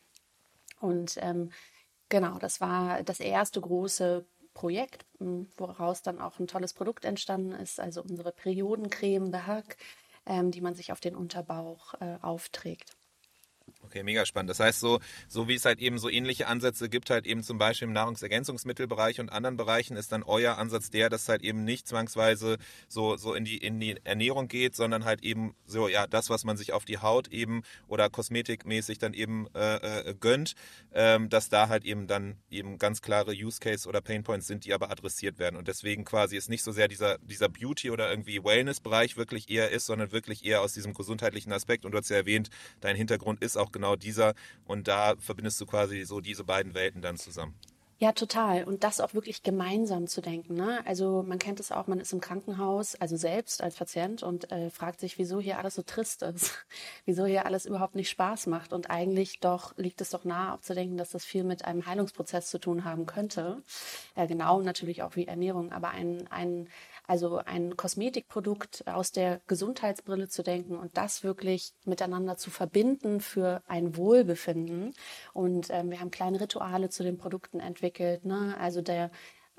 Und 0.80 1.18
ähm, 1.22 1.52
genau, 2.10 2.38
das 2.40 2.62
war 2.62 3.04
das 3.04 3.20
erste 3.20 3.62
große 3.62 4.26
Projekt, 4.54 5.06
woraus 5.58 6.02
dann 6.02 6.20
auch 6.20 6.40
ein 6.40 6.48
tolles 6.48 6.74
Produkt 6.74 7.06
entstanden 7.06 7.54
ist, 7.54 7.80
also 7.80 8.02
unsere 8.02 8.32
Periodencreme 8.32 9.32
Behag, 9.32 9.78
ähm, 10.26 10.52
die 10.52 10.62
man 10.62 10.76
sich 10.76 10.92
auf 10.92 11.00
den 11.00 11.16
Unterbauch 11.16 11.94
äh, 12.02 12.18
aufträgt. 12.22 12.99
Okay, 13.82 14.04
mega 14.04 14.26
spannend. 14.26 14.50
Das 14.50 14.60
heißt, 14.60 14.82
so, 14.82 15.00
so 15.28 15.48
wie 15.48 15.56
es 15.56 15.64
halt 15.66 15.80
eben 15.80 15.98
so 16.00 16.10
ähnliche 16.10 16.48
Ansätze 16.48 16.90
gibt, 16.90 17.10
halt 17.10 17.26
eben 17.26 17.44
zum 17.44 17.58
Beispiel 17.58 17.88
im 17.88 17.94
Nahrungsergänzungsmittelbereich 17.94 19.20
und 19.20 19.32
anderen 19.32 19.56
Bereichen, 19.56 19.96
ist 19.96 20.12
dann 20.12 20.22
euer 20.22 20.58
Ansatz 20.58 20.90
der, 20.90 21.10
dass 21.10 21.30
halt 21.30 21.44
eben 21.44 21.64
nicht 21.64 21.88
zwangsweise 21.88 22.58
so, 22.90 23.16
so 23.16 23.34
in 23.34 23.46
die, 23.46 23.58
in 23.58 23.80
die 23.80 23.96
Ernährung 24.04 24.48
geht, 24.50 24.76
sondern 24.76 25.06
halt 25.06 25.24
eben 25.24 25.56
so, 25.66 25.88
ja, 25.88 26.08
das, 26.08 26.30
was 26.30 26.44
man 26.44 26.58
sich 26.58 26.74
auf 26.74 26.84
die 26.84 26.98
Haut 26.98 27.30
eben 27.30 27.64
oder 27.88 28.10
kosmetikmäßig 28.10 29.00
dann 29.00 29.14
eben 29.14 29.48
äh, 29.56 30.10
äh, 30.10 30.14
gönnt, 30.20 30.56
ähm, 30.94 31.30
dass 31.30 31.50
da 31.50 31.70
halt 31.70 31.86
eben 31.86 32.06
dann 32.06 32.38
eben 32.52 32.78
ganz 32.78 33.02
klare 33.02 33.32
Use 33.32 33.60
Case 33.60 33.88
oder 33.88 34.02
Pain 34.02 34.24
Points 34.24 34.46
sind, 34.46 34.66
die 34.66 34.74
aber 34.74 34.92
adressiert 34.92 35.40
werden. 35.40 35.56
Und 35.56 35.68
deswegen 35.70 36.04
quasi 36.04 36.36
ist 36.36 36.50
nicht 36.50 36.64
so 36.64 36.72
sehr 36.74 36.90
dieser, 36.90 37.18
dieser 37.20 37.48
Beauty 37.48 37.92
oder 37.92 38.10
irgendwie 38.10 38.44
Wellness-Bereich 38.44 39.16
wirklich 39.16 39.50
eher 39.50 39.72
ist, 39.72 39.86
sondern 39.86 40.12
wirklich 40.12 40.46
eher 40.46 40.62
aus 40.62 40.74
diesem 40.74 40.94
gesundheitlichen 40.94 41.54
Aspekt. 41.54 41.86
Und 41.86 41.94
du 41.94 41.98
hast 41.98 42.10
ja 42.10 42.18
erwähnt, 42.18 42.50
dein 42.82 42.96
Hintergrund 42.98 43.42
ist 43.42 43.58
auch 43.58 43.69
genau 43.72 43.96
dieser. 43.96 44.34
Und 44.66 44.88
da 44.88 45.16
verbindest 45.20 45.60
du 45.62 45.66
quasi 45.66 46.04
so 46.06 46.22
diese 46.22 46.44
beiden 46.44 46.74
Welten 46.74 47.02
dann 47.02 47.18
zusammen. 47.18 47.56
Ja, 48.02 48.14
total. 48.14 48.64
Und 48.64 48.86
das 48.86 49.02
auch 49.02 49.14
wirklich 49.14 49.44
gemeinsam 49.44 50.08
zu 50.08 50.22
denken. 50.22 50.54
Ne? 50.54 50.80
Also 50.86 51.22
man 51.28 51.38
kennt 51.38 51.60
es 51.60 51.70
auch, 51.70 51.88
man 51.88 52.00
ist 52.00 52.14
im 52.14 52.22
Krankenhaus, 52.22 52.96
also 52.96 53.18
selbst 53.18 53.62
als 53.62 53.76
Patient 53.76 54.24
und 54.24 54.50
äh, 54.54 54.70
fragt 54.70 55.02
sich, 55.02 55.18
wieso 55.18 55.42
hier 55.42 55.58
alles 55.60 55.76
so 55.76 55.82
trist 55.82 56.22
ist, 56.22 56.66
wieso 57.06 57.26
hier 57.26 57.46
alles 57.46 57.66
überhaupt 57.66 57.96
nicht 57.96 58.10
Spaß 58.10 58.48
macht. 58.48 58.72
Und 58.72 58.90
eigentlich 58.90 59.42
doch 59.42 59.78
liegt 59.78 60.00
es 60.00 60.12
doch 60.12 60.24
nahe, 60.24 60.54
auch 60.54 60.62
zu 60.62 60.74
denken, 60.74 60.96
dass 60.96 61.10
das 61.10 61.26
viel 61.26 61.44
mit 61.44 61.66
einem 61.66 61.86
Heilungsprozess 61.86 62.50
zu 62.50 62.58
tun 62.58 62.86
haben 62.86 63.06
könnte. 63.06 63.62
Ja, 64.16 64.28
genau, 64.28 64.62
natürlich 64.62 65.04
auch 65.04 65.18
wie 65.18 65.28
Ernährung, 65.28 65.74
aber 65.74 65.90
ein, 65.90 66.26
ein, 66.32 66.70
also 67.10 67.38
ein 67.38 67.76
Kosmetikprodukt 67.76 68.88
aus 68.88 69.12
der 69.12 69.42
Gesundheitsbrille 69.48 70.30
zu 70.30 70.44
denken 70.44 70.76
und 70.76 70.96
das 70.96 71.24
wirklich 71.24 71.74
miteinander 71.84 72.38
zu 72.38 72.52
verbinden 72.52 73.20
für 73.20 73.64
ein 73.66 73.98
Wohlbefinden. 73.98 74.94
Und 75.34 75.70
ähm, 75.72 75.90
wir 75.90 76.02
haben 76.02 76.12
kleine 76.12 76.40
Rituale 76.40 76.90
zu 76.90 77.02
den 77.02 77.18
Produkten 77.18 77.62
entwickelt. 77.62 78.26
Ne? 78.26 78.56
Also 78.60 78.84
der 78.84 79.10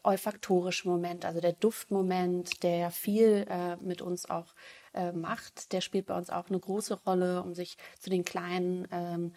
olfaktorische 0.04 0.88
Moment, 0.88 1.24
also 1.24 1.40
der 1.40 1.54
Duftmoment, 1.54 2.62
der 2.62 2.92
viel 2.92 3.44
äh, 3.50 3.76
mit 3.78 4.00
uns 4.00 4.30
auch 4.30 4.54
äh, 4.94 5.10
macht, 5.10 5.72
der 5.72 5.80
spielt 5.80 6.06
bei 6.06 6.16
uns 6.16 6.30
auch 6.30 6.48
eine 6.50 6.60
große 6.60 7.02
Rolle, 7.02 7.42
um 7.42 7.56
sich 7.56 7.76
zu 7.98 8.10
den 8.10 8.24
kleinen 8.24 8.86
ähm, 8.92 9.32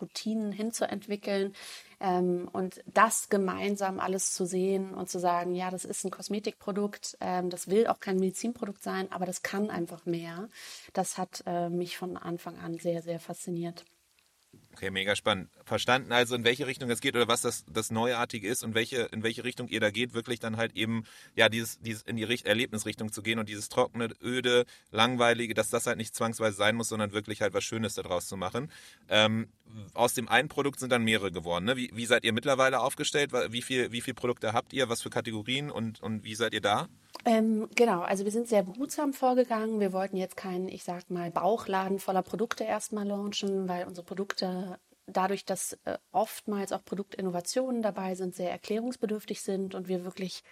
Routinen 0.00 0.52
hinzuentwickeln. 0.52 1.54
Ähm, 2.00 2.48
und 2.52 2.82
das 2.86 3.28
gemeinsam 3.28 4.00
alles 4.00 4.32
zu 4.32 4.46
sehen 4.46 4.94
und 4.94 5.10
zu 5.10 5.18
sagen, 5.18 5.54
ja, 5.54 5.70
das 5.70 5.84
ist 5.84 6.04
ein 6.04 6.10
Kosmetikprodukt, 6.10 7.16
ähm, 7.20 7.50
das 7.50 7.68
will 7.68 7.86
auch 7.88 8.00
kein 8.00 8.18
Medizinprodukt 8.18 8.82
sein, 8.82 9.10
aber 9.10 9.26
das 9.26 9.42
kann 9.42 9.70
einfach 9.70 10.06
mehr. 10.06 10.48
Das 10.92 11.18
hat 11.18 11.42
äh, 11.46 11.68
mich 11.68 11.98
von 11.98 12.16
Anfang 12.16 12.58
an 12.58 12.78
sehr, 12.78 13.02
sehr 13.02 13.20
fasziniert. 13.20 13.84
Okay, 14.78 14.92
mega 14.92 15.16
spannend. 15.16 15.50
Verstanden 15.64 16.12
also, 16.12 16.36
in 16.36 16.44
welche 16.44 16.68
Richtung 16.68 16.88
es 16.88 17.00
geht 17.00 17.16
oder 17.16 17.26
was 17.26 17.42
das, 17.42 17.64
das 17.68 17.90
Neuartige 17.90 18.46
ist 18.46 18.62
und 18.62 18.76
welche, 18.76 19.08
in 19.10 19.24
welche 19.24 19.42
Richtung 19.42 19.66
ihr 19.66 19.80
da 19.80 19.90
geht, 19.90 20.14
wirklich 20.14 20.38
dann 20.38 20.56
halt 20.56 20.76
eben, 20.76 21.02
ja, 21.34 21.48
dieses, 21.48 21.80
dieses 21.80 22.02
in 22.02 22.14
die 22.14 22.22
Richt 22.22 22.46
Erlebnisrichtung 22.46 23.10
zu 23.10 23.20
gehen 23.20 23.40
und 23.40 23.48
dieses 23.48 23.68
trockene, 23.70 24.10
öde, 24.22 24.66
langweilige, 24.92 25.52
dass 25.52 25.68
das 25.68 25.88
halt 25.88 25.96
nicht 25.96 26.14
zwangsweise 26.14 26.56
sein 26.56 26.76
muss, 26.76 26.90
sondern 26.90 27.10
wirklich 27.10 27.42
halt 27.42 27.54
was 27.54 27.64
Schönes 27.64 27.94
daraus 27.94 28.28
zu 28.28 28.36
machen. 28.36 28.70
Ähm, 29.08 29.48
aus 29.94 30.14
dem 30.14 30.28
einen 30.28 30.48
Produkt 30.48 30.78
sind 30.78 30.92
dann 30.92 31.02
mehrere 31.02 31.32
geworden. 31.32 31.64
Ne? 31.64 31.76
Wie, 31.76 31.90
wie 31.92 32.06
seid 32.06 32.22
ihr 32.22 32.32
mittlerweile 32.32 32.78
aufgestellt? 32.78 33.32
Wie 33.32 33.62
viel, 33.62 33.90
wie 33.90 34.00
viele 34.00 34.14
Produkte 34.14 34.52
habt 34.52 34.72
ihr? 34.72 34.88
Was 34.88 35.02
für 35.02 35.10
Kategorien 35.10 35.72
und, 35.72 36.00
und 36.00 36.22
wie 36.22 36.36
seid 36.36 36.54
ihr 36.54 36.60
da? 36.60 36.88
Ähm, 37.24 37.68
genau, 37.74 38.00
also 38.02 38.24
wir 38.24 38.32
sind 38.32 38.48
sehr 38.48 38.62
behutsam 38.62 39.12
vorgegangen. 39.12 39.80
Wir 39.80 39.92
wollten 39.92 40.16
jetzt 40.16 40.36
keinen, 40.36 40.68
ich 40.68 40.84
sag 40.84 41.10
mal, 41.10 41.30
Bauchladen 41.30 41.98
voller 41.98 42.22
Produkte 42.22 42.64
erstmal 42.64 43.06
launchen, 43.06 43.68
weil 43.68 43.86
unsere 43.86 44.04
Produkte 44.06 44.78
dadurch, 45.06 45.44
dass 45.44 45.74
äh, 45.84 45.98
oftmals 46.12 46.72
auch 46.72 46.84
Produktinnovationen 46.84 47.82
dabei 47.82 48.14
sind, 48.14 48.34
sehr 48.34 48.50
erklärungsbedürftig 48.50 49.42
sind 49.42 49.74
und 49.74 49.88
wir 49.88 50.04
wirklich 50.04 50.42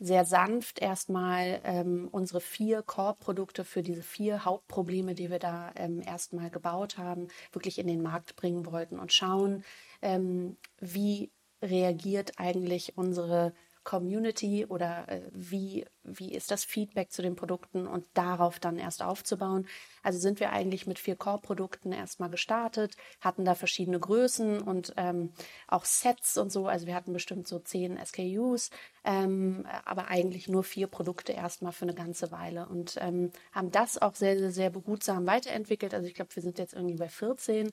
sehr 0.00 0.24
sanft 0.24 0.80
erstmal 0.80 1.60
ähm, 1.64 2.08
unsere 2.10 2.40
vier 2.40 2.82
Core-Produkte 2.82 3.64
für 3.64 3.82
diese 3.82 4.02
vier 4.02 4.44
Hauptprobleme, 4.44 5.14
die 5.14 5.30
wir 5.30 5.38
da 5.38 5.72
ähm, 5.76 6.00
erstmal 6.00 6.50
gebaut 6.50 6.96
haben, 6.96 7.28
wirklich 7.52 7.78
in 7.78 7.86
den 7.86 8.02
Markt 8.02 8.34
bringen 8.36 8.66
wollten 8.66 8.98
und 8.98 9.12
schauen, 9.12 9.62
ähm, 10.00 10.56
wie 10.80 11.30
reagiert 11.62 12.32
eigentlich 12.38 12.96
unsere 12.96 13.52
Community 13.84 14.66
oder 14.66 15.08
äh, 15.08 15.22
wie, 15.32 15.86
wie 16.02 16.32
ist 16.32 16.50
das 16.50 16.64
Feedback 16.64 17.10
zu 17.10 17.22
den 17.22 17.36
Produkten 17.36 17.86
und 17.86 18.04
darauf 18.14 18.60
dann 18.60 18.78
erst 18.78 19.02
aufzubauen. 19.02 19.66
Also 20.02 20.18
sind 20.18 20.40
wir 20.40 20.52
eigentlich 20.52 20.86
mit 20.86 20.98
vier 20.98 21.16
Core-Produkten 21.16 21.92
erstmal 21.92 22.30
gestartet, 22.30 22.96
hatten 23.20 23.44
da 23.44 23.54
verschiedene 23.54 23.98
Größen 23.98 24.60
und 24.60 24.92
ähm, 24.96 25.32
auch 25.66 25.84
Sets 25.84 26.36
und 26.36 26.52
so. 26.52 26.66
Also 26.66 26.86
wir 26.86 26.94
hatten 26.94 27.12
bestimmt 27.12 27.48
so 27.48 27.58
zehn 27.58 27.98
SKUs, 28.04 28.70
ähm, 29.04 29.66
aber 29.84 30.08
eigentlich 30.08 30.48
nur 30.48 30.64
vier 30.64 30.86
Produkte 30.86 31.32
erstmal 31.32 31.72
für 31.72 31.86
eine 31.86 31.94
ganze 31.94 32.30
Weile 32.30 32.68
und 32.68 32.96
ähm, 33.00 33.30
haben 33.52 33.70
das 33.70 33.96
auch 34.00 34.14
sehr, 34.14 34.38
sehr, 34.38 34.52
sehr 34.52 34.70
behutsam 34.70 35.26
weiterentwickelt. 35.26 35.94
Also 35.94 36.06
ich 36.06 36.14
glaube, 36.14 36.34
wir 36.34 36.42
sind 36.42 36.58
jetzt 36.58 36.74
irgendwie 36.74 36.96
bei 36.96 37.08
14 37.08 37.70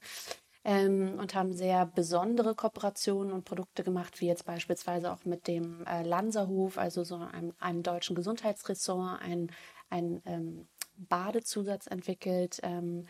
ähm, 0.67 1.17
und 1.17 1.33
haben 1.33 1.53
sehr 1.53 1.85
besondere 1.85 2.53
Kooperationen 2.53 3.31
und 3.31 3.45
Produkte 3.45 3.83
gemacht, 3.85 4.19
wie 4.19 4.27
jetzt 4.27 4.45
beispielsweise 4.45 5.13
auch 5.13 5.23
mit 5.23 5.47
dem 5.47 5.85
äh, 5.85 6.03
Lanserhof, 6.03 6.77
also 6.77 7.05
so 7.05 7.15
einem, 7.15 7.53
einem 7.59 7.83
deutschen 7.83 8.17
Gesundheitsressort, 8.17 9.21
ein, 9.21 9.49
ein 9.89 10.21
ähm, 10.25 10.67
Badezusatz 10.97 11.87
entwickelt. 11.87 12.59
Ähm, 12.63 13.07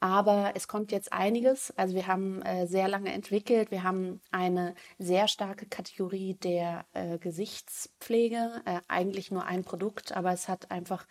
aber 0.00 0.52
es 0.54 0.66
kommt 0.66 0.92
jetzt 0.92 1.12
einiges. 1.12 1.72
Also 1.76 1.94
wir 1.94 2.06
haben 2.06 2.40
äh, 2.42 2.66
sehr 2.66 2.88
lange 2.88 3.12
entwickelt. 3.12 3.70
Wir 3.70 3.82
haben 3.82 4.20
eine 4.30 4.74
sehr 4.98 5.28
starke 5.28 5.66
Kategorie 5.66 6.34
der 6.34 6.86
äh, 6.94 7.18
Gesichtspflege. 7.18 8.62
Äh, 8.64 8.80
eigentlich 8.88 9.30
nur 9.30 9.44
ein 9.44 9.62
Produkt, 9.64 10.16
aber 10.16 10.32
es 10.32 10.48
hat 10.48 10.70
einfach 10.70 11.06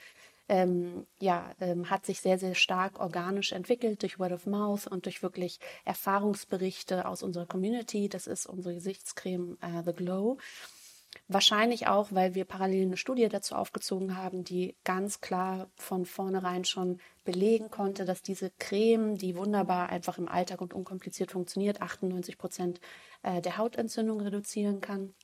ähm, 0.53 1.07
ja, 1.19 1.51
ähm, 1.59 1.89
hat 1.89 2.05
sich 2.05 2.21
sehr, 2.21 2.37
sehr 2.37 2.53
stark 2.53 2.99
organisch 2.99 3.53
entwickelt 3.53 4.03
durch 4.03 4.19
Word 4.19 4.33
of 4.33 4.45
Mouth 4.45 4.85
und 4.85 5.05
durch 5.05 5.23
wirklich 5.23 5.59
Erfahrungsberichte 5.83 7.07
aus 7.07 7.23
unserer 7.23 7.47
Community. 7.47 8.07
Das 8.07 8.27
ist 8.27 8.45
unsere 8.45 8.75
Gesichtscreme 8.75 9.57
äh, 9.61 9.81
The 9.83 9.93
Glow. 9.93 10.37
Wahrscheinlich 11.27 11.87
auch, 11.87 12.11
weil 12.11 12.35
wir 12.35 12.45
parallel 12.45 12.85
eine 12.85 12.97
Studie 12.97 13.27
dazu 13.29 13.55
aufgezogen 13.55 14.15
haben, 14.15 14.43
die 14.43 14.75
ganz 14.83 15.21
klar 15.21 15.71
von 15.75 16.05
vornherein 16.05 16.65
schon 16.65 16.99
belegen 17.23 17.71
konnte, 17.71 18.05
dass 18.05 18.21
diese 18.21 18.51
Creme, 18.59 19.17
die 19.17 19.35
wunderbar 19.35 19.89
einfach 19.89 20.19
im 20.19 20.27
Alltag 20.27 20.61
und 20.61 20.75
unkompliziert 20.75 21.31
funktioniert, 21.31 21.81
98 21.81 22.37
Prozent 22.37 22.79
äh, 23.23 23.41
der 23.41 23.57
Hautentzündung 23.57 24.21
reduzieren 24.21 24.81
kann. 24.81 25.15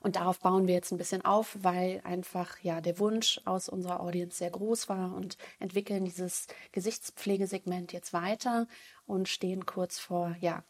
Und 0.00 0.16
darauf 0.16 0.38
bauen 0.40 0.66
wir 0.66 0.74
jetzt 0.74 0.92
ein 0.92 0.98
bisschen 0.98 1.24
auf, 1.24 1.56
weil 1.60 2.00
einfach 2.04 2.58
ja 2.60 2.80
der 2.80 2.98
Wunsch 2.98 3.40
aus 3.44 3.68
unserer 3.68 4.00
Audience 4.00 4.38
sehr 4.38 4.50
groß 4.50 4.88
war 4.88 5.14
und 5.14 5.36
entwickeln 5.58 6.04
dieses 6.04 6.46
Gesichtspflegesegment 6.72 7.92
jetzt 7.92 8.12
weiter 8.12 8.66
und 9.06 9.28
stehen 9.28 9.66
kurz 9.66 9.98
vor 9.98 10.36
ja 10.40 10.62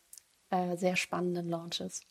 äh, 0.50 0.76
sehr 0.76 0.96
spannenden 0.96 1.48
Launches. 1.48 2.07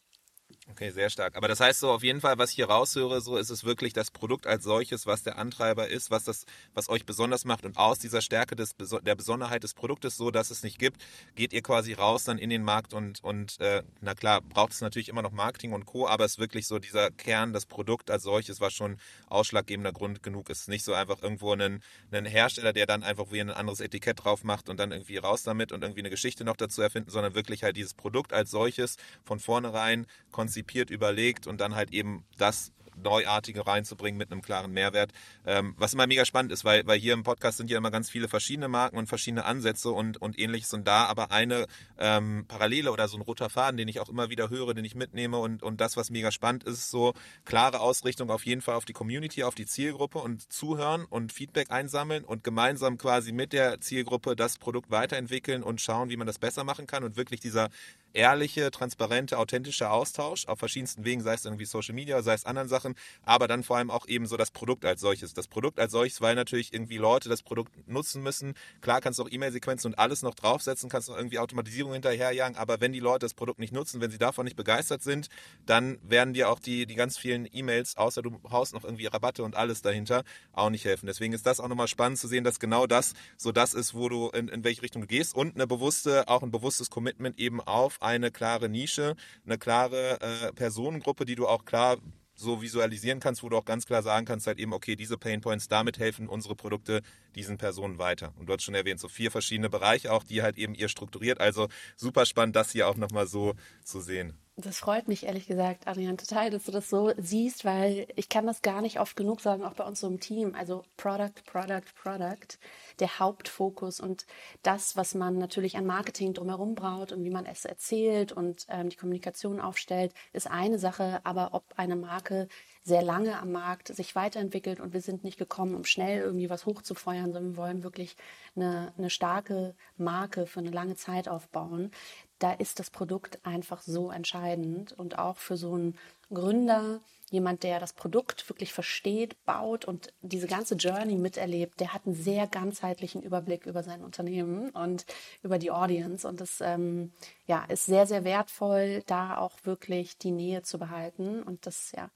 Okay, 0.69 0.91
sehr 0.91 1.09
stark. 1.09 1.37
Aber 1.37 1.47
das 1.47 1.61
heißt 1.61 1.79
so 1.79 1.89
auf 1.91 2.03
jeden 2.03 2.19
Fall, 2.19 2.37
was 2.37 2.49
ich 2.49 2.57
hier 2.57 2.67
raushöre, 2.69 3.21
so 3.21 3.37
ist 3.37 3.49
es 3.49 3.63
wirklich 3.63 3.93
das 3.93 4.11
Produkt 4.11 4.45
als 4.47 4.65
solches, 4.65 5.05
was 5.07 5.23
der 5.23 5.37
Antreiber 5.37 5.87
ist, 5.87 6.11
was 6.11 6.25
das, 6.25 6.45
was 6.73 6.89
euch 6.89 7.05
besonders 7.05 7.45
macht 7.45 7.65
und 7.65 7.77
aus 7.77 7.99
dieser 7.99 8.21
Stärke 8.21 8.57
des, 8.57 8.75
der 8.77 9.15
Besonderheit 9.15 9.63
des 9.63 9.73
Produktes, 9.73 10.17
so 10.17 10.29
dass 10.29 10.51
es 10.51 10.63
nicht 10.63 10.77
gibt, 10.77 11.01
geht 11.35 11.53
ihr 11.53 11.61
quasi 11.63 11.93
raus 11.93 12.25
dann 12.25 12.37
in 12.37 12.49
den 12.49 12.63
Markt 12.63 12.93
und 12.93 13.23
und 13.23 13.59
äh, 13.61 13.81
na 14.01 14.13
klar 14.13 14.41
braucht 14.41 14.73
es 14.73 14.81
natürlich 14.81 15.07
immer 15.07 15.21
noch 15.21 15.31
Marketing 15.31 15.71
und 15.71 15.85
Co. 15.85 16.05
Aber 16.05 16.25
es 16.25 16.33
ist 16.33 16.39
wirklich 16.39 16.67
so 16.67 16.79
dieser 16.79 17.11
Kern, 17.11 17.53
das 17.53 17.65
Produkt 17.65 18.11
als 18.11 18.23
solches, 18.23 18.59
was 18.59 18.73
schon 18.73 18.97
ausschlaggebender 19.29 19.93
Grund 19.93 20.21
genug 20.21 20.49
ist. 20.49 20.67
Nicht 20.67 20.83
so 20.83 20.93
einfach 20.93 21.23
irgendwo 21.23 21.53
einen, 21.53 21.81
einen 22.11 22.25
Hersteller, 22.25 22.73
der 22.73 22.85
dann 22.85 23.03
einfach 23.03 23.31
wie 23.31 23.39
ein 23.39 23.51
anderes 23.51 23.79
Etikett 23.79 24.23
drauf 24.25 24.43
macht 24.43 24.67
und 24.67 24.77
dann 24.81 24.91
irgendwie 24.91 25.15
raus 25.17 25.43
damit 25.43 25.71
und 25.71 25.81
irgendwie 25.81 26.01
eine 26.01 26.09
Geschichte 26.09 26.43
noch 26.43 26.57
dazu 26.57 26.81
erfinden, 26.81 27.09
sondern 27.09 27.35
wirklich 27.35 27.63
halt 27.63 27.77
dieses 27.77 27.93
Produkt 27.93 28.33
als 28.33 28.51
solches 28.51 28.97
von 29.23 29.39
vornherein 29.39 30.05
konzipiert 30.31 30.56
konzipiert, 30.57 30.89
überlegt 30.89 31.45
und 31.47 31.61
dann 31.61 31.75
halt 31.75 31.91
eben 31.93 32.23
das 32.37 32.71
Neuartige 33.03 33.65
reinzubringen 33.65 34.17
mit 34.17 34.31
einem 34.31 34.41
klaren 34.41 34.71
Mehrwert. 34.71 35.11
Ähm, 35.45 35.75
was 35.77 35.93
immer 35.93 36.07
mega 36.07 36.25
spannend 36.25 36.51
ist, 36.51 36.65
weil, 36.65 36.85
weil 36.87 36.99
hier 36.99 37.13
im 37.13 37.23
Podcast 37.23 37.57
sind 37.57 37.69
ja 37.69 37.77
immer 37.77 37.91
ganz 37.91 38.09
viele 38.09 38.27
verschiedene 38.27 38.67
Marken 38.67 38.97
und 38.97 39.07
verschiedene 39.07 39.45
Ansätze 39.45 39.91
und, 39.91 40.19
und 40.19 40.39
ähnliches 40.39 40.73
und 40.73 40.87
da 40.87 41.05
aber 41.05 41.31
eine 41.31 41.67
ähm, 41.99 42.45
Parallele 42.47 42.91
oder 42.91 43.07
so 43.07 43.17
ein 43.17 43.21
roter 43.21 43.49
Faden, 43.49 43.77
den 43.77 43.87
ich 43.87 43.99
auch 43.99 44.09
immer 44.09 44.29
wieder 44.29 44.49
höre, 44.49 44.73
den 44.73 44.83
ich 44.83 44.95
mitnehme 44.95 45.37
und, 45.37 45.63
und 45.63 45.79
das, 45.79 45.95
was 45.95 46.09
mega 46.09 46.31
spannend 46.31 46.63
ist, 46.63 46.89
so 46.89 47.13
klare 47.45 47.79
Ausrichtung 47.79 48.31
auf 48.31 48.45
jeden 48.45 48.61
Fall 48.61 48.75
auf 48.75 48.85
die 48.85 48.93
Community, 48.93 49.43
auf 49.43 49.55
die 49.55 49.65
Zielgruppe 49.65 50.19
und 50.19 50.51
zuhören 50.51 51.05
und 51.05 51.31
Feedback 51.31 51.71
einsammeln 51.71 52.23
und 52.23 52.43
gemeinsam 52.43 52.97
quasi 52.97 53.31
mit 53.31 53.53
der 53.53 53.79
Zielgruppe 53.79 54.35
das 54.35 54.57
Produkt 54.57 54.89
weiterentwickeln 54.89 55.61
und 55.61 55.81
schauen, 55.81 56.09
wie 56.09 56.17
man 56.17 56.27
das 56.27 56.39
besser 56.39 56.63
machen 56.63 56.87
kann 56.87 57.03
und 57.03 57.15
wirklich 57.15 57.41
dieser 57.41 57.69
ehrliche, 58.17 58.71
transparente, 58.71 59.37
authentische 59.37 59.91
Austausch 59.91 60.47
auf 60.47 60.57
verschiedensten 60.57 61.05
Wegen, 61.05 61.21
sei 61.21 61.35
es 61.35 61.45
irgendwie 61.45 61.65
Social 61.65 61.93
Media, 61.93 62.21
sei 62.23 62.33
es 62.33 62.45
anderen 62.45 62.67
Sachen, 62.67 62.95
aber 63.23 63.47
dann 63.47 63.63
vor 63.63 63.77
allem 63.77 63.91
auch 63.91 64.07
eben 64.07 64.25
so 64.25 64.37
das 64.37 64.49
Produkt 64.49 64.83
als 64.85 65.01
solches. 65.01 65.35
Das 65.35 65.47
Produkt 65.47 65.79
als 65.79 65.91
solches, 65.91 66.19
weil 66.19 66.33
natürlich 66.33 66.73
irgendwie 66.73 66.97
Leute 66.97 67.29
das 67.29 67.43
Produkt 67.43 67.87
nutzen 67.87 68.23
müssen. 68.23 68.55
Klar 68.81 69.01
kannst 69.01 69.19
du 69.19 69.23
auch 69.23 69.29
E-Mail-Sequenzen 69.31 69.91
und 69.91 69.99
alles 69.99 70.23
noch 70.23 70.33
draufsetzen, 70.33 70.89
kannst 70.89 71.09
noch 71.09 71.15
irgendwie 71.15 71.37
Automatisierung 71.37 71.93
hinterherjagen, 71.93 72.57
aber 72.57 72.81
wenn 72.81 72.91
die 72.91 72.99
Leute 72.99 73.25
das 73.25 73.35
Produkt 73.35 73.59
nicht 73.59 73.71
nutzen, 73.71 74.01
wenn 74.01 74.09
sie 74.09 74.17
davon 74.17 74.45
nicht 74.45 74.57
begeistert 74.57 75.03
sind, 75.03 75.27
dann 75.67 75.99
werden 76.01 76.33
dir 76.33 76.49
auch 76.49 76.59
die, 76.59 76.87
die 76.87 76.95
ganz 76.95 77.19
vielen 77.19 77.47
E-Mails, 77.51 77.97
außer 77.97 78.23
du 78.23 78.41
haust 78.49 78.73
noch 78.73 78.83
irgendwie 78.83 79.05
Rabatte 79.05 79.43
und 79.43 79.55
alles 79.55 79.83
dahinter, 79.83 80.23
auch 80.53 80.71
nicht 80.71 80.85
helfen. 80.85 81.05
Deswegen 81.05 81.33
ist 81.33 81.45
das 81.45 81.59
auch 81.59 81.67
nochmal 81.67 81.87
spannend 81.87 82.17
zu 82.17 82.27
sehen, 82.27 82.43
dass 82.43 82.59
genau 82.59 82.87
das 82.87 83.13
so 83.37 83.51
das 83.51 83.75
ist, 83.75 83.93
wo 83.93 84.09
du 84.09 84.29
in, 84.29 84.47
in 84.47 84.63
welche 84.63 84.81
Richtung 84.81 85.03
du 85.03 85.07
gehst 85.07 85.35
und 85.35 85.53
eine 85.53 85.67
bewusste, 85.67 86.27
auch 86.27 86.41
ein 86.41 86.49
bewusstes 86.49 86.89
Commitment 86.89 87.37
eben 87.37 87.61
auf 87.61 88.01
eine 88.07 88.31
klare 88.31 88.69
Nische, 88.69 89.15
eine 89.45 89.57
klare 89.57 90.19
äh, 90.21 90.53
Personengruppe, 90.53 91.25
die 91.25 91.35
du 91.35 91.47
auch 91.47 91.65
klar 91.65 91.97
so 92.37 92.61
visualisieren 92.61 93.19
kannst, 93.19 93.41
wo 93.41 93.49
du 93.49 93.57
auch 93.57 93.65
ganz 93.65 93.85
klar 93.85 94.03
sagen 94.03 94.25
kannst, 94.25 94.47
halt 94.47 94.59
eben, 94.59 94.73
okay, 94.73 94.95
diese 94.95 95.17
Painpoints, 95.17 95.67
damit 95.67 95.97
helfen 95.97 96.29
unsere 96.29 96.55
Produkte 96.55 97.01
diesen 97.35 97.57
Personen 97.57 97.97
weiter. 97.97 98.33
Und 98.37 98.47
du 98.47 98.53
hast 98.53 98.63
schon 98.63 98.75
erwähnt, 98.75 98.99
so 98.99 99.07
vier 99.07 99.31
verschiedene 99.31 99.69
Bereiche 99.69 100.13
auch, 100.13 100.23
die 100.23 100.43
halt 100.43 100.57
eben 100.57 100.75
ihr 100.75 100.87
strukturiert. 100.87 101.39
Also 101.39 101.67
super 101.95 102.25
spannend, 102.25 102.55
das 102.55 102.71
hier 102.71 102.87
auch 102.87 102.95
nochmal 102.95 103.27
so 103.27 103.55
zu 103.83 104.01
sehen. 104.01 104.37
Das 104.59 104.79
freut 104.79 105.07
mich 105.07 105.27
ehrlich 105.27 105.45
gesagt, 105.45 105.85
Adrian, 105.85 106.17
total, 106.17 106.49
dass 106.49 106.63
du 106.63 106.71
das 106.71 106.89
so 106.89 107.13
siehst, 107.15 107.63
weil 107.63 108.07
ich 108.15 108.27
kann 108.27 108.47
das 108.47 108.63
gar 108.63 108.81
nicht 108.81 108.99
oft 108.99 109.15
genug 109.15 109.39
sagen, 109.39 109.63
auch 109.63 109.75
bei 109.75 109.83
uns 109.83 109.99
so 109.99 110.07
im 110.07 110.19
Team. 110.19 110.55
Also 110.55 110.83
Product, 110.97 111.43
Product, 111.45 111.83
Product, 112.01 112.57
der 112.99 113.19
Hauptfokus 113.19 113.99
und 113.99 114.25
das, 114.63 114.97
was 114.97 115.13
man 115.13 115.37
natürlich 115.37 115.77
an 115.77 115.85
Marketing 115.85 116.33
drumherum 116.33 116.73
braucht 116.73 117.11
und 117.11 117.23
wie 117.23 117.29
man 117.29 117.45
es 117.45 117.65
erzählt 117.65 118.31
und 118.31 118.65
ähm, 118.69 118.89
die 118.89 118.95
Kommunikation 118.95 119.59
aufstellt, 119.59 120.11
ist 120.33 120.49
eine 120.49 120.79
Sache. 120.79 121.21
Aber 121.23 121.53
ob 121.53 121.63
eine 121.77 121.95
Marke 121.95 122.47
sehr 122.81 123.03
lange 123.03 123.37
am 123.37 123.51
Markt 123.51 123.89
sich 123.89 124.15
weiterentwickelt 124.15 124.79
und 124.79 124.93
wir 124.93 125.01
sind 125.01 125.23
nicht 125.23 125.37
gekommen, 125.37 125.75
um 125.75 125.83
schnell 125.83 126.21
irgendwie 126.21 126.49
was 126.49 126.65
hochzufeuern, 126.65 127.31
sondern 127.31 127.51
wir 127.51 127.57
wollen 127.57 127.83
wirklich 127.83 128.15
eine, 128.55 128.91
eine 128.97 129.11
starke 129.11 129.75
Marke 129.97 130.47
für 130.47 130.61
eine 130.61 130.71
lange 130.71 130.95
Zeit 130.95 131.27
aufbauen 131.27 131.91
da 132.39 132.53
ist 132.53 132.79
das 132.79 132.89
Produkt 132.89 133.39
einfach 133.43 133.81
so 133.81 134.11
entscheidend 134.11 134.93
und 134.93 135.17
auch 135.17 135.37
für 135.37 135.57
so 135.57 135.73
einen 135.73 135.97
Gründer, 136.33 136.99
jemand, 137.29 137.63
der 137.63 137.79
das 137.79 137.93
Produkt 137.93 138.47
wirklich 138.49 138.73
versteht, 138.73 139.43
baut 139.45 139.85
und 139.85 140.13
diese 140.21 140.47
ganze 140.47 140.75
Journey 140.75 141.15
miterlebt, 141.15 141.79
der 141.79 141.93
hat 141.93 142.05
einen 142.05 142.15
sehr 142.15 142.47
ganzheitlichen 142.47 143.21
Überblick 143.21 143.65
über 143.65 143.83
sein 143.83 144.03
Unternehmen 144.03 144.69
und 144.69 145.05
über 145.41 145.57
die 145.57 145.71
Audience 145.71 146.27
und 146.27 146.41
das 146.41 146.61
ähm, 146.61 147.11
ja, 147.47 147.65
ist 147.65 147.85
sehr, 147.85 148.05
sehr 148.05 148.23
wertvoll, 148.23 149.03
da 149.07 149.37
auch 149.37 149.53
wirklich 149.63 150.17
die 150.17 150.31
Nähe 150.31 150.61
zu 150.63 150.77
behalten 150.77 151.43
und 151.43 151.65
das 151.65 151.91
ja, 151.93 152.09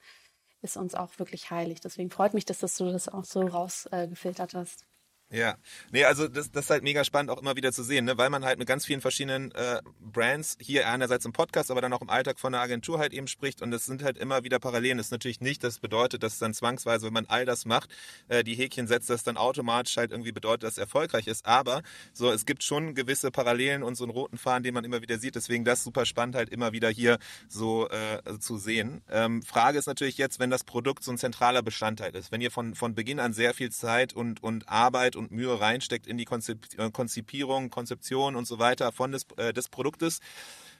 ist 0.62 0.78
uns 0.78 0.96
auch 0.96 1.18
wirklich 1.20 1.50
heilig. 1.52 1.82
Deswegen 1.82 2.10
freut 2.10 2.34
mich, 2.34 2.46
dass 2.46 2.60
du 2.60 2.92
das 2.92 3.10
auch 3.10 3.26
so 3.26 3.42
rausgefiltert 3.42 4.54
äh, 4.54 4.58
hast. 4.58 4.86
Ja, 5.32 5.56
nee, 5.92 6.04
also 6.04 6.28
das, 6.28 6.52
das 6.52 6.66
ist 6.66 6.70
halt 6.70 6.84
mega 6.84 7.06
spannend 7.06 7.32
auch 7.32 7.42
immer 7.42 7.56
wieder 7.56 7.72
zu 7.72 7.84
sehen, 7.84 8.04
ne? 8.04 8.18
weil 8.18 8.30
man 8.30 8.44
halt 8.44 8.60
mit 8.60 8.68
ganz 8.68 8.86
vielen 8.86 9.00
verschiedenen 9.00 9.52
äh, 9.52 9.82
Brands 10.02 10.58
hier 10.60 10.90
einerseits 10.90 11.24
im 11.24 11.32
Podcast, 11.32 11.72
aber 11.72 11.80
dann 11.80 11.94
auch 11.94 12.02
im 12.02 12.10
Alltag 12.10 12.38
von 12.38 12.52
der 12.52 12.60
Agentur 12.60 13.00
halt 13.00 13.14
eben 13.14 13.28
spricht 13.28 13.62
und 13.62 13.72
es 13.72 13.86
sind 13.86 14.04
halt 14.04 14.18
immer 14.18 14.44
wieder 14.44 14.60
Parallelen. 14.60 14.98
Das 14.98 15.08
ist 15.08 15.12
natürlich 15.12 15.40
nicht, 15.40 15.64
das 15.64 15.80
bedeutet, 15.80 16.24
dass 16.24 16.38
dann 16.38 16.54
zwangsweise, 16.54 17.06
wenn 17.06 17.14
man 17.14 17.28
all 17.28 17.46
das 17.46 17.64
macht, 17.64 17.90
äh, 18.28 18.44
die 18.44 18.56
Häkchen 18.56 18.88
setzt, 18.88 19.10
das 19.10 19.24
dann 19.24 19.38
automatisch 19.38 19.96
halt 19.96 20.12
irgendwie 20.12 20.34
bedeutet, 20.34 20.64
dass 20.64 20.74
es 20.74 20.78
erfolgreich 20.80 21.28
ist. 21.28 21.46
Aber 21.46 21.82
so, 22.12 22.30
es 22.30 22.46
gibt 22.46 22.62
schon 22.64 22.94
gewisse 22.94 23.32
Parallelen 23.32 23.84
und 23.84 23.96
so 23.96 24.04
einen 24.04 24.12
roten 24.12 24.38
Faden, 24.38 24.64
den 24.64 24.74
man 24.74 24.84
immer 24.84 25.02
wieder 25.02 25.18
sieht. 25.18 25.36
Deswegen 25.36 25.64
das 25.64 25.82
super 25.82 26.06
spannend 26.06 26.36
halt 26.36 26.50
immer 26.50 26.74
wieder 26.74 26.90
hier 26.90 27.20
so 27.48 27.88
äh, 27.88 28.38
zu 28.40 28.58
sehen. 28.58 29.02
Ähm, 29.10 29.44
Frage 29.44 29.80
ist 29.80 29.88
natürlich 29.88 30.18
jetzt, 30.18 30.40
wenn 30.40 30.50
das 30.50 30.66
Produkt 30.66 31.06
so 31.06 31.12
ein 31.12 31.18
zentraler 31.18 31.62
Bestandteil 31.62 32.14
ist, 32.18 32.34
wenn 32.34 32.42
ihr 32.42 32.52
von, 32.52 32.76
von 32.76 32.96
Beginn 32.96 33.22
an 33.22 33.32
sehr 33.32 33.54
viel 33.54 33.72
Zeit 33.72 34.12
und, 34.12 34.44
und 34.44 34.68
Arbeit 34.68 35.16
und 35.16 35.21
Mühe 35.30 35.60
reinsteckt 35.60 36.08
in 36.08 36.18
die 36.18 36.26
äh, 36.26 36.92
Konzipierung, 36.92 37.70
Konzeption 37.70 38.36
und 38.36 38.46
so 38.46 38.60
weiter 38.60 38.92
von 38.92 39.12
des, 39.12 39.26
äh, 39.38 39.54
des 39.54 39.70
Produktes. 39.70 40.20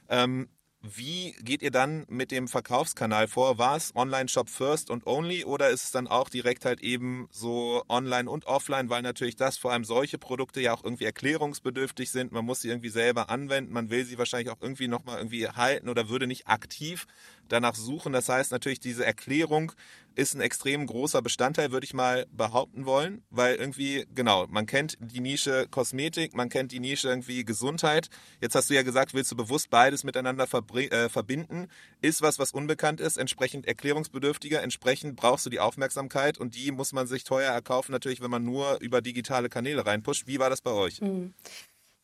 Ähm, 0.08 0.48
wie 0.84 1.36
geht 1.40 1.62
ihr 1.62 1.70
dann 1.70 2.04
mit 2.08 2.32
dem 2.32 2.48
Verkaufskanal 2.48 3.28
vor? 3.28 3.56
War 3.56 3.76
es 3.76 3.94
Online-Shop 3.94 4.50
first 4.50 4.90
und 4.90 5.06
only 5.06 5.44
oder 5.44 5.70
ist 5.70 5.84
es 5.84 5.90
dann 5.92 6.08
auch 6.08 6.28
direkt 6.28 6.64
halt 6.64 6.80
eben 6.80 7.28
so 7.30 7.84
online 7.88 8.28
und 8.28 8.46
offline, 8.46 8.90
weil 8.90 9.02
natürlich 9.02 9.36
das 9.36 9.56
vor 9.56 9.70
allem 9.70 9.84
solche 9.84 10.18
Produkte 10.18 10.60
ja 10.60 10.74
auch 10.74 10.82
irgendwie 10.82 11.04
erklärungsbedürftig 11.04 12.10
sind. 12.10 12.32
Man 12.32 12.44
muss 12.44 12.62
sie 12.62 12.68
irgendwie 12.68 12.88
selber 12.88 13.30
anwenden, 13.30 13.72
man 13.72 13.90
will 13.90 14.04
sie 14.04 14.18
wahrscheinlich 14.18 14.50
auch 14.50 14.60
irgendwie 14.60 14.88
nochmal 14.88 15.18
irgendwie 15.18 15.46
halten 15.46 15.88
oder 15.88 16.08
würde 16.08 16.26
nicht 16.26 16.48
aktiv 16.48 17.06
danach 17.48 17.76
suchen. 17.76 18.12
Das 18.12 18.28
heißt 18.28 18.50
natürlich, 18.50 18.80
diese 18.80 19.06
Erklärung 19.06 19.70
ist 20.14 20.34
ein 20.34 20.40
extrem 20.40 20.86
großer 20.86 21.22
Bestandteil, 21.22 21.72
würde 21.72 21.84
ich 21.84 21.94
mal 21.94 22.26
behaupten 22.30 22.86
wollen, 22.86 23.24
weil 23.30 23.56
irgendwie, 23.56 24.06
genau, 24.14 24.46
man 24.48 24.66
kennt 24.66 24.96
die 25.00 25.20
Nische 25.20 25.66
Kosmetik, 25.70 26.34
man 26.34 26.48
kennt 26.48 26.72
die 26.72 26.80
Nische 26.80 27.08
irgendwie 27.08 27.44
Gesundheit. 27.44 28.08
Jetzt 28.40 28.54
hast 28.54 28.70
du 28.70 28.74
ja 28.74 28.82
gesagt, 28.82 29.14
willst 29.14 29.32
du 29.32 29.36
bewusst 29.36 29.70
beides 29.70 30.04
miteinander 30.04 30.44
äh, 30.44 31.08
verbinden. 31.08 31.68
Ist 32.00 32.22
was, 32.22 32.38
was 32.38 32.52
unbekannt 32.52 33.00
ist, 33.00 33.16
entsprechend 33.16 33.66
erklärungsbedürftiger, 33.66 34.62
entsprechend 34.62 35.16
brauchst 35.16 35.46
du 35.46 35.50
die 35.50 35.60
Aufmerksamkeit 35.60 36.38
und 36.38 36.54
die 36.54 36.72
muss 36.72 36.92
man 36.92 37.06
sich 37.06 37.24
teuer 37.24 37.52
erkaufen, 37.52 37.92
natürlich, 37.92 38.20
wenn 38.20 38.30
man 38.30 38.44
nur 38.44 38.78
über 38.80 39.00
digitale 39.00 39.48
Kanäle 39.48 39.86
reinpusht. 39.86 40.26
Wie 40.26 40.38
war 40.38 40.50
das 40.50 40.60
bei 40.60 40.72
euch? 40.72 41.00
Mhm. 41.00 41.34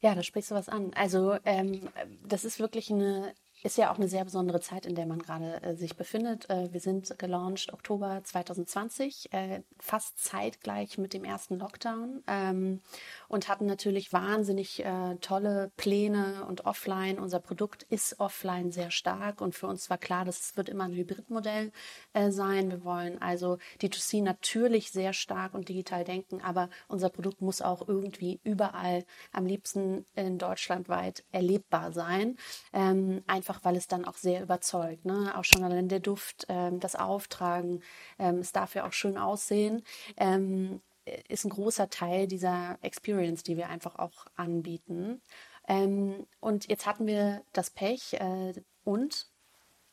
Ja, 0.00 0.14
da 0.14 0.22
sprichst 0.22 0.50
du 0.50 0.54
was 0.54 0.68
an. 0.68 0.92
Also 0.94 1.36
ähm, 1.44 1.88
das 2.26 2.44
ist 2.44 2.60
wirklich 2.60 2.90
eine 2.90 3.34
ist 3.62 3.78
ja 3.78 3.90
auch 3.90 3.96
eine 3.96 4.08
sehr 4.08 4.24
besondere 4.24 4.60
Zeit, 4.60 4.86
in 4.86 4.94
der 4.94 5.06
man 5.06 5.18
gerade 5.18 5.62
äh, 5.62 5.74
sich 5.74 5.96
befindet. 5.96 6.48
Äh, 6.50 6.72
wir 6.72 6.80
sind 6.80 7.18
gelauncht 7.18 7.72
Oktober 7.72 8.20
2020, 8.22 9.32
äh, 9.32 9.62
fast 9.78 10.22
zeitgleich 10.22 10.98
mit 10.98 11.12
dem 11.12 11.24
ersten 11.24 11.58
Lockdown 11.58 12.22
ähm, 12.26 12.80
und 13.28 13.48
hatten 13.48 13.66
natürlich 13.66 14.12
wahnsinnig 14.12 14.84
äh, 14.84 15.16
tolle 15.20 15.70
Pläne 15.76 16.44
und 16.46 16.66
offline. 16.66 17.18
Unser 17.18 17.40
Produkt 17.40 17.84
ist 17.84 18.20
offline 18.20 18.70
sehr 18.70 18.90
stark 18.90 19.40
und 19.40 19.54
für 19.54 19.66
uns 19.66 19.90
war 19.90 19.98
klar, 19.98 20.24
dass 20.24 20.40
es 20.40 20.56
wird 20.56 20.68
immer 20.68 20.84
ein 20.84 20.94
Hybridmodell 20.94 21.72
äh, 22.12 22.30
sein. 22.30 22.70
Wir 22.70 22.84
wollen 22.84 23.20
also 23.20 23.58
D2C 23.80 24.22
natürlich 24.22 24.90
sehr 24.92 25.12
stark 25.12 25.54
und 25.54 25.68
digital 25.68 26.04
denken, 26.04 26.40
aber 26.42 26.68
unser 26.86 27.08
Produkt 27.08 27.40
muss 27.40 27.62
auch 27.62 27.88
irgendwie 27.88 28.40
überall, 28.44 29.04
am 29.32 29.46
liebsten 29.46 30.04
in 30.14 30.38
Deutschland 30.38 30.88
weit 30.88 31.24
erlebbar 31.32 31.92
sein. 31.92 32.36
Ähm, 32.72 33.22
einfach 33.26 33.47
weil 33.62 33.76
es 33.76 33.88
dann 33.88 34.04
auch 34.04 34.16
sehr 34.16 34.42
überzeugt. 34.42 35.04
Ne? 35.04 35.32
Auch 35.36 35.44
schon 35.44 35.64
allein 35.64 35.88
der 35.88 36.00
Duft, 36.00 36.46
ähm, 36.48 36.80
das 36.80 36.96
Auftragen, 36.96 37.82
ähm, 38.18 38.38
es 38.38 38.52
darf 38.52 38.74
ja 38.74 38.86
auch 38.86 38.92
schön 38.92 39.18
aussehen, 39.18 39.82
ähm, 40.16 40.80
ist 41.28 41.44
ein 41.44 41.50
großer 41.50 41.90
Teil 41.90 42.26
dieser 42.26 42.78
Experience, 42.82 43.42
die 43.42 43.56
wir 43.56 43.68
einfach 43.68 43.98
auch 43.98 44.26
anbieten. 44.36 45.22
Ähm, 45.66 46.26
und 46.40 46.68
jetzt 46.68 46.86
hatten 46.86 47.06
wir 47.06 47.42
das 47.52 47.70
Pech 47.70 48.14
äh, 48.14 48.54
und 48.84 49.28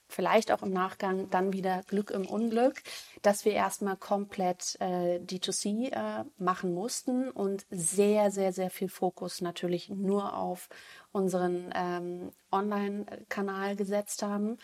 vielleicht 0.08 0.52
auch 0.52 0.62
im 0.62 0.72
Nachgang 0.72 1.30
dann 1.30 1.54
wieder 1.54 1.82
Glück 1.88 2.12
im 2.12 2.26
Unglück, 2.26 2.82
dass 3.22 3.46
wir 3.46 3.54
erstmal 3.54 3.98
komplett 3.98 4.78
äh, 4.80 5.20
D2C 5.20 5.92
äh, 5.92 6.26
machen 6.38 6.74
mussten 6.74 7.30
und 7.30 7.66
sehr, 7.70 8.32
sehr, 8.32 8.54
sehr 8.54 8.70
viel 8.70 8.90
Fokus 8.90 9.42
natürlich 9.42 9.90
nur 9.90 10.38
auf 10.38 10.70
unseren 11.16 11.72
ähm, 11.74 12.32
Online-Kanal 12.52 13.76
gesetzt 13.78 14.22
haben. 14.22 14.58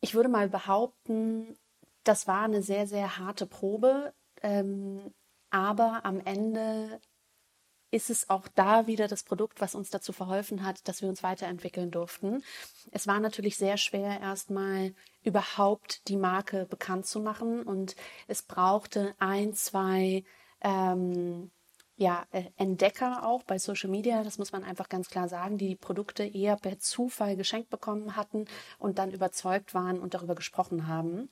ich 0.00 0.14
würde 0.14 0.30
mal 0.30 0.48
behaupten, 0.48 1.58
das 2.02 2.26
war 2.26 2.44
eine 2.44 2.62
sehr, 2.62 2.86
sehr 2.86 3.18
harte 3.18 3.46
Probe. 3.46 4.14
Ähm, 4.42 5.12
aber 5.50 6.04
am 6.04 6.20
Ende 6.20 7.00
ist 7.90 8.08
es 8.08 8.30
auch 8.30 8.48
da 8.54 8.86
wieder 8.86 9.08
das 9.08 9.22
Produkt, 9.24 9.60
was 9.60 9.74
uns 9.74 9.90
dazu 9.90 10.12
verholfen 10.12 10.64
hat, 10.64 10.88
dass 10.88 11.02
wir 11.02 11.08
uns 11.08 11.22
weiterentwickeln 11.22 11.90
durften. 11.90 12.42
Es 12.92 13.06
war 13.06 13.20
natürlich 13.20 13.56
sehr 13.58 13.76
schwer, 13.76 14.20
erstmal 14.20 14.94
überhaupt 15.22 16.08
die 16.08 16.16
Marke 16.16 16.66
bekannt 16.66 17.06
zu 17.06 17.20
machen 17.20 17.64
und 17.64 17.96
es 18.28 18.42
brauchte 18.42 19.14
ein, 19.18 19.52
zwei 19.54 20.24
ähm, 20.62 21.50
ja, 22.00 22.24
äh, 22.30 22.44
Entdecker 22.56 23.26
auch 23.26 23.42
bei 23.42 23.58
Social 23.58 23.90
Media, 23.90 24.24
das 24.24 24.38
muss 24.38 24.52
man 24.52 24.64
einfach 24.64 24.88
ganz 24.88 25.10
klar 25.10 25.28
sagen, 25.28 25.58
die 25.58 25.68
die 25.68 25.76
Produkte 25.76 26.24
eher 26.24 26.56
per 26.56 26.78
Zufall 26.78 27.36
geschenkt 27.36 27.68
bekommen 27.68 28.16
hatten 28.16 28.46
und 28.78 28.98
dann 28.98 29.10
überzeugt 29.10 29.74
waren 29.74 30.00
und 30.00 30.14
darüber 30.14 30.34
gesprochen 30.34 30.88
haben. 30.88 31.28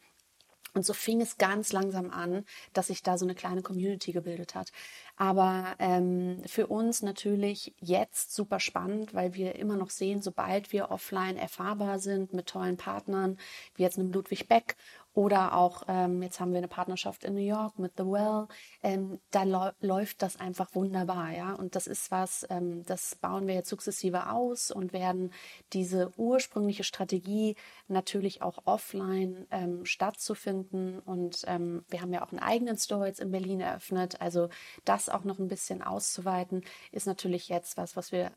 Und 0.74 0.84
so 0.84 0.92
fing 0.92 1.22
es 1.22 1.38
ganz 1.38 1.72
langsam 1.72 2.10
an, 2.10 2.44
dass 2.74 2.88
sich 2.88 3.02
da 3.02 3.16
so 3.16 3.24
eine 3.24 3.34
kleine 3.34 3.62
Community 3.62 4.12
gebildet 4.12 4.54
hat. 4.54 4.70
Aber 5.16 5.74
ähm, 5.78 6.42
für 6.46 6.66
uns 6.66 7.00
natürlich 7.00 7.74
jetzt 7.80 8.34
super 8.34 8.60
spannend, 8.60 9.14
weil 9.14 9.32
wir 9.32 9.54
immer 9.54 9.76
noch 9.76 9.88
sehen, 9.88 10.20
sobald 10.20 10.70
wir 10.70 10.90
offline 10.90 11.38
erfahrbar 11.38 11.98
sind 11.98 12.34
mit 12.34 12.46
tollen 12.46 12.76
Partnern, 12.76 13.38
wie 13.74 13.84
jetzt 13.84 13.98
einem 13.98 14.12
Ludwig 14.12 14.48
Beck 14.48 14.76
oder 15.18 15.56
auch, 15.56 15.82
ähm, 15.88 16.22
jetzt 16.22 16.38
haben 16.38 16.52
wir 16.52 16.58
eine 16.58 16.68
Partnerschaft 16.68 17.24
in 17.24 17.34
New 17.34 17.40
York 17.40 17.76
mit 17.80 17.94
The 17.96 18.04
Well. 18.04 18.46
Ähm, 18.84 19.18
da 19.32 19.72
läuft 19.80 20.22
das 20.22 20.36
einfach 20.36 20.72
wunderbar, 20.76 21.32
ja. 21.32 21.54
Und 21.54 21.74
das 21.74 21.88
ist 21.88 22.12
was, 22.12 22.46
ähm, 22.50 22.84
das 22.84 23.16
bauen 23.16 23.48
wir 23.48 23.54
jetzt 23.54 23.68
sukzessive 23.68 24.30
aus 24.30 24.70
und 24.70 24.92
werden 24.92 25.32
diese 25.72 26.12
ursprüngliche 26.16 26.84
Strategie 26.84 27.56
natürlich 27.88 28.42
auch 28.42 28.58
offline 28.64 29.48
ähm, 29.50 29.84
stattzufinden. 29.84 31.00
Und 31.00 31.42
ähm, 31.48 31.84
wir 31.88 32.00
haben 32.00 32.12
ja 32.12 32.24
auch 32.24 32.30
einen 32.30 32.38
eigenen 32.38 32.76
Store 32.76 33.08
jetzt 33.08 33.18
in 33.18 33.32
Berlin 33.32 33.58
eröffnet. 33.58 34.20
Also 34.20 34.50
das 34.84 35.08
auch 35.08 35.24
noch 35.24 35.40
ein 35.40 35.48
bisschen 35.48 35.82
auszuweiten, 35.82 36.62
ist 36.92 37.08
natürlich 37.08 37.48
jetzt 37.48 37.76
was, 37.76 37.96
was 37.96 38.12
wir 38.12 38.30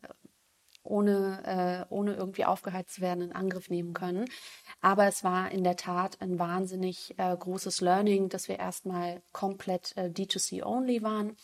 ohne, 0.83 1.85
äh, 1.89 1.93
ohne 1.93 2.15
irgendwie 2.15 2.45
aufgeheizt 2.45 2.95
zu 2.95 3.01
werden, 3.01 3.23
in 3.23 3.31
Angriff 3.31 3.69
nehmen 3.69 3.93
können. 3.93 4.25
Aber 4.81 5.05
es 5.05 5.23
war 5.23 5.51
in 5.51 5.63
der 5.63 5.75
Tat 5.75 6.21
ein 6.21 6.39
wahnsinnig 6.39 7.13
äh, 7.17 7.35
großes 7.35 7.81
Learning, 7.81 8.29
dass 8.29 8.47
wir 8.47 8.59
erstmal 8.59 9.21
komplett 9.31 9.95
äh, 9.95 10.09
D2C-only 10.09 11.03
waren, 11.03 11.35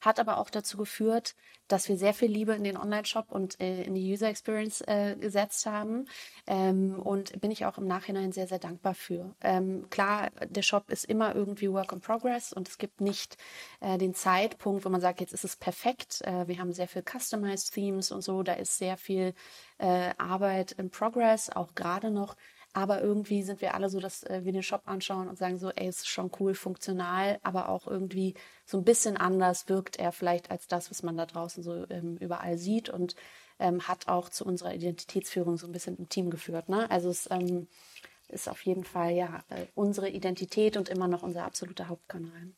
hat 0.00 0.18
aber 0.18 0.38
auch 0.38 0.50
dazu 0.50 0.76
geführt, 0.76 1.34
dass 1.68 1.88
wir 1.88 1.96
sehr 1.96 2.14
viel 2.14 2.30
Liebe 2.30 2.54
in 2.54 2.64
den 2.64 2.76
Online-Shop 2.76 3.26
und 3.30 3.60
äh, 3.60 3.82
in 3.82 3.94
die 3.94 4.12
User 4.12 4.28
Experience 4.28 4.80
äh, 4.82 5.16
gesetzt 5.18 5.66
haben. 5.66 6.06
Ähm, 6.46 7.00
und 7.00 7.40
bin 7.40 7.50
ich 7.50 7.64
auch 7.66 7.78
im 7.78 7.86
Nachhinein 7.86 8.32
sehr, 8.32 8.46
sehr 8.46 8.58
dankbar 8.58 8.94
für. 8.94 9.34
Ähm, 9.42 9.88
klar, 9.90 10.30
der 10.48 10.62
Shop 10.62 10.90
ist 10.90 11.04
immer 11.04 11.34
irgendwie 11.34 11.70
Work 11.70 11.92
in 11.92 12.00
Progress 12.00 12.52
und 12.52 12.68
es 12.68 12.78
gibt 12.78 13.00
nicht 13.00 13.36
äh, 13.80 13.98
den 13.98 14.14
Zeitpunkt, 14.14 14.84
wo 14.84 14.88
man 14.88 15.00
sagt, 15.00 15.20
jetzt 15.20 15.32
ist 15.32 15.44
es 15.44 15.56
perfekt. 15.56 16.22
Äh, 16.22 16.48
wir 16.48 16.58
haben 16.58 16.72
sehr 16.72 16.88
viel 16.88 17.02
Customized 17.02 17.74
Themes 17.74 18.10
und 18.12 18.22
so. 18.22 18.42
Da 18.42 18.54
ist 18.54 18.78
sehr 18.78 18.96
viel 18.96 19.34
äh, 19.78 20.10
Arbeit 20.18 20.72
in 20.72 20.90
Progress, 20.90 21.50
auch 21.50 21.74
gerade 21.74 22.10
noch. 22.10 22.36
Aber 22.76 23.00
irgendwie 23.00 23.42
sind 23.42 23.62
wir 23.62 23.72
alle 23.72 23.88
so, 23.88 24.00
dass 24.00 24.22
äh, 24.24 24.42
wir 24.44 24.52
den 24.52 24.62
Shop 24.62 24.82
anschauen 24.84 25.28
und 25.28 25.38
sagen 25.38 25.58
so, 25.58 25.70
ey, 25.70 25.88
ist 25.88 26.06
schon 26.06 26.30
cool, 26.38 26.52
funktional, 26.52 27.38
aber 27.42 27.70
auch 27.70 27.86
irgendwie 27.86 28.34
so 28.66 28.76
ein 28.76 28.84
bisschen 28.84 29.16
anders 29.16 29.70
wirkt 29.70 29.98
er 29.98 30.12
vielleicht 30.12 30.50
als 30.50 30.66
das, 30.66 30.90
was 30.90 31.02
man 31.02 31.16
da 31.16 31.24
draußen 31.24 31.62
so 31.62 31.88
ähm, 31.88 32.18
überall 32.18 32.58
sieht 32.58 32.90
und 32.90 33.16
ähm, 33.58 33.88
hat 33.88 34.08
auch 34.08 34.28
zu 34.28 34.44
unserer 34.44 34.74
Identitätsführung 34.74 35.56
so 35.56 35.66
ein 35.66 35.72
bisschen 35.72 35.96
im 35.96 36.10
Team 36.10 36.28
geführt. 36.28 36.68
Ne? 36.68 36.90
Also 36.90 37.08
es 37.08 37.30
ähm, 37.30 37.66
ist 38.28 38.46
auf 38.46 38.60
jeden 38.66 38.84
Fall 38.84 39.12
ja 39.12 39.42
äh, 39.48 39.64
unsere 39.74 40.10
Identität 40.10 40.76
und 40.76 40.90
immer 40.90 41.08
noch 41.08 41.22
unser 41.22 41.46
absoluter 41.46 41.88
Hauptkanal. 41.88 42.52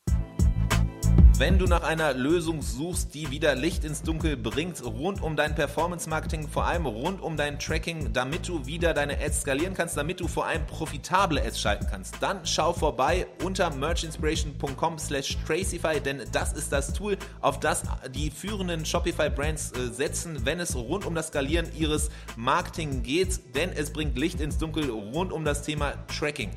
Wenn 1.39 1.57
du 1.57 1.67
nach 1.67 1.83
einer 1.83 2.13
Lösung 2.13 2.61
suchst, 2.61 3.13
die 3.13 3.31
wieder 3.31 3.55
Licht 3.55 3.85
ins 3.85 4.01
Dunkel 4.01 4.35
bringt, 4.35 4.83
rund 4.83 5.23
um 5.23 5.37
dein 5.37 5.55
Performance-Marketing, 5.55 6.49
vor 6.49 6.65
allem 6.65 6.85
rund 6.85 7.21
um 7.21 7.37
dein 7.37 7.57
Tracking, 7.57 8.11
damit 8.11 8.49
du 8.49 8.65
wieder 8.65 8.93
deine 8.93 9.17
Ads 9.17 9.43
skalieren 9.43 9.73
kannst, 9.73 9.95
damit 9.95 10.19
du 10.19 10.27
vor 10.27 10.47
allem 10.47 10.65
profitable 10.65 11.41
Ads 11.41 11.61
schalten 11.61 11.87
kannst, 11.89 12.15
dann 12.19 12.45
schau 12.45 12.73
vorbei 12.73 13.25
unter 13.41 13.73
merchinspiration.com 13.73 14.99
slash 14.99 15.37
Tracify, 15.47 16.01
denn 16.01 16.23
das 16.33 16.51
ist 16.51 16.73
das 16.73 16.91
Tool, 16.91 17.17
auf 17.39 17.61
das 17.61 17.83
die 18.13 18.31
führenden 18.31 18.85
Shopify-Brands 18.85 19.71
äh, 19.71 19.93
setzen, 19.93 20.45
wenn 20.45 20.59
es 20.59 20.75
rund 20.75 21.05
um 21.05 21.15
das 21.15 21.27
Skalieren 21.27 21.69
ihres 21.73 22.09
Marketing 22.35 23.01
geht, 23.01 23.55
denn 23.55 23.71
es 23.71 23.93
bringt 23.93 24.17
Licht 24.17 24.41
ins 24.41 24.57
Dunkel 24.57 24.89
rund 24.89 25.31
um 25.31 25.45
das 25.45 25.61
Thema 25.61 25.93
Tracking. 26.07 26.51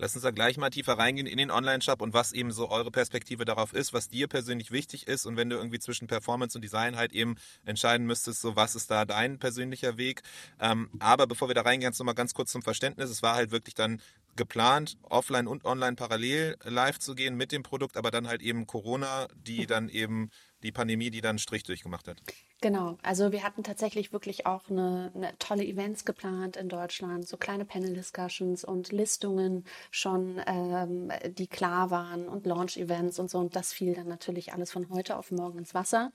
Lass 0.00 0.14
uns 0.14 0.22
da 0.22 0.30
gleich 0.30 0.56
mal 0.56 0.70
tiefer 0.70 0.94
reingehen 0.94 1.26
in 1.26 1.36
den 1.36 1.50
Online-Shop 1.50 2.00
und 2.00 2.14
was 2.14 2.32
eben 2.32 2.52
so 2.52 2.70
eure 2.70 2.90
Perspektive 2.90 3.44
darauf 3.44 3.74
ist, 3.74 3.92
was 3.92 4.08
dir 4.08 4.28
persönlich 4.28 4.70
wichtig 4.70 5.06
ist 5.06 5.26
und 5.26 5.36
wenn 5.36 5.50
du 5.50 5.56
irgendwie 5.56 5.78
zwischen 5.78 6.08
Performance 6.08 6.56
und 6.56 6.62
Design 6.62 6.96
halt 6.96 7.12
eben 7.12 7.36
entscheiden 7.66 8.06
müsstest, 8.06 8.40
so 8.40 8.56
was 8.56 8.74
ist 8.74 8.90
da 8.90 9.04
dein 9.04 9.38
persönlicher 9.38 9.98
Weg. 9.98 10.22
Ähm, 10.58 10.88
aber 11.00 11.26
bevor 11.26 11.48
wir 11.48 11.54
da 11.54 11.60
reingehen, 11.60 11.92
nochmal 11.98 12.14
ganz 12.14 12.32
kurz 12.32 12.50
zum 12.50 12.62
Verständnis. 12.62 13.10
Es 13.10 13.22
war 13.22 13.34
halt 13.34 13.50
wirklich 13.50 13.74
dann 13.74 14.00
geplant, 14.36 14.96
offline 15.02 15.46
und 15.46 15.66
online 15.66 15.96
parallel 15.96 16.56
live 16.64 16.98
zu 16.98 17.14
gehen 17.14 17.36
mit 17.36 17.52
dem 17.52 17.62
Produkt, 17.62 17.98
aber 17.98 18.10
dann 18.10 18.26
halt 18.26 18.40
eben 18.40 18.66
Corona, 18.66 19.28
die 19.34 19.66
dann 19.66 19.90
eben 19.90 20.30
die 20.62 20.72
Pandemie, 20.72 21.10
die 21.10 21.20
dann 21.20 21.30
einen 21.30 21.38
Strich 21.38 21.62
durchgemacht 21.62 22.08
hat. 22.08 22.18
Genau, 22.62 22.98
also 23.02 23.32
wir 23.32 23.42
hatten 23.42 23.62
tatsächlich 23.62 24.12
wirklich 24.12 24.44
auch 24.44 24.68
eine, 24.68 25.10
eine 25.14 25.38
tolle 25.38 25.64
Events 25.64 26.04
geplant 26.04 26.58
in 26.58 26.68
Deutschland, 26.68 27.26
so 27.26 27.38
kleine 27.38 27.64
Panel-Discussions 27.64 28.64
und 28.64 28.92
Listungen 28.92 29.64
schon, 29.90 30.38
ähm, 30.46 31.10
die 31.38 31.46
klar 31.46 31.90
waren 31.90 32.28
und 32.28 32.44
Launch-Events 32.44 33.18
und 33.18 33.30
so. 33.30 33.38
Und 33.38 33.56
das 33.56 33.72
fiel 33.72 33.94
dann 33.94 34.08
natürlich 34.08 34.52
alles 34.52 34.72
von 34.72 34.90
heute 34.90 35.16
auf 35.16 35.30
morgen 35.30 35.58
ins 35.58 35.72
Wasser. 35.72 36.12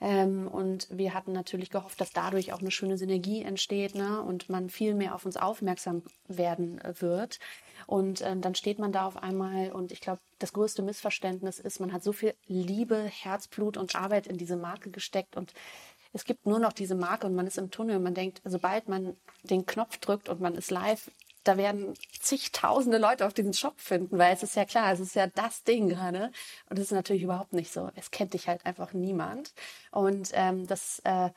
Ähm, 0.00 0.46
und 0.46 0.86
wir 0.90 1.12
hatten 1.12 1.32
natürlich 1.32 1.70
gehofft, 1.70 2.00
dass 2.00 2.12
dadurch 2.12 2.52
auch 2.52 2.60
eine 2.60 2.70
schöne 2.70 2.96
Synergie 2.96 3.42
entsteht 3.42 3.96
ne? 3.96 4.22
und 4.22 4.48
man 4.48 4.70
viel 4.70 4.94
mehr 4.94 5.16
auf 5.16 5.26
uns 5.26 5.36
aufmerksam 5.36 6.04
werden 6.28 6.80
äh, 6.82 6.94
wird. 7.00 7.40
Und 7.86 8.22
ähm, 8.22 8.40
dann 8.40 8.54
steht 8.54 8.78
man 8.78 8.92
da 8.92 9.06
auf 9.06 9.16
einmal 9.16 9.72
und 9.72 9.92
ich 9.92 10.00
glaube, 10.00 10.20
das 10.38 10.52
größte 10.52 10.82
Missverständnis 10.82 11.58
ist, 11.58 11.80
man 11.80 11.92
hat 11.92 12.02
so 12.02 12.12
viel 12.12 12.34
Liebe, 12.46 13.02
Herzblut 13.04 13.76
und 13.76 13.94
Arbeit 13.96 14.26
in 14.26 14.38
diese 14.38 14.56
Marke 14.56 14.90
gesteckt 14.90 15.36
und 15.36 15.52
es 16.12 16.24
gibt 16.24 16.46
nur 16.46 16.58
noch 16.58 16.72
diese 16.72 16.94
Marke 16.94 17.26
und 17.26 17.34
man 17.34 17.46
ist 17.46 17.58
im 17.58 17.70
Tunnel 17.70 17.96
und 17.96 18.02
man 18.02 18.14
denkt, 18.14 18.40
sobald 18.44 18.88
man 18.88 19.16
den 19.44 19.64
Knopf 19.66 19.98
drückt 19.98 20.28
und 20.28 20.40
man 20.40 20.54
ist 20.54 20.70
live, 20.70 21.10
da 21.44 21.56
werden 21.56 21.94
zigtausende 22.20 22.98
Leute 22.98 23.26
auf 23.26 23.32
diesen 23.32 23.54
Shop 23.54 23.80
finden, 23.80 24.18
weil 24.18 24.34
es 24.34 24.42
ist 24.42 24.56
ja 24.56 24.64
klar, 24.64 24.92
es 24.92 25.00
ist 25.00 25.14
ja 25.14 25.26
das 25.26 25.62
Ding 25.64 25.88
gerade. 25.88 26.32
Und 26.68 26.78
das 26.78 26.86
ist 26.86 26.92
natürlich 26.92 27.22
überhaupt 27.22 27.52
nicht 27.52 27.72
so. 27.72 27.90
Es 27.94 28.10
kennt 28.10 28.34
dich 28.34 28.48
halt 28.48 28.66
einfach 28.66 28.92
niemand. 28.92 29.54
Und 29.90 30.30
ähm, 30.34 30.66
das 30.66 31.00
äh, 31.04 31.30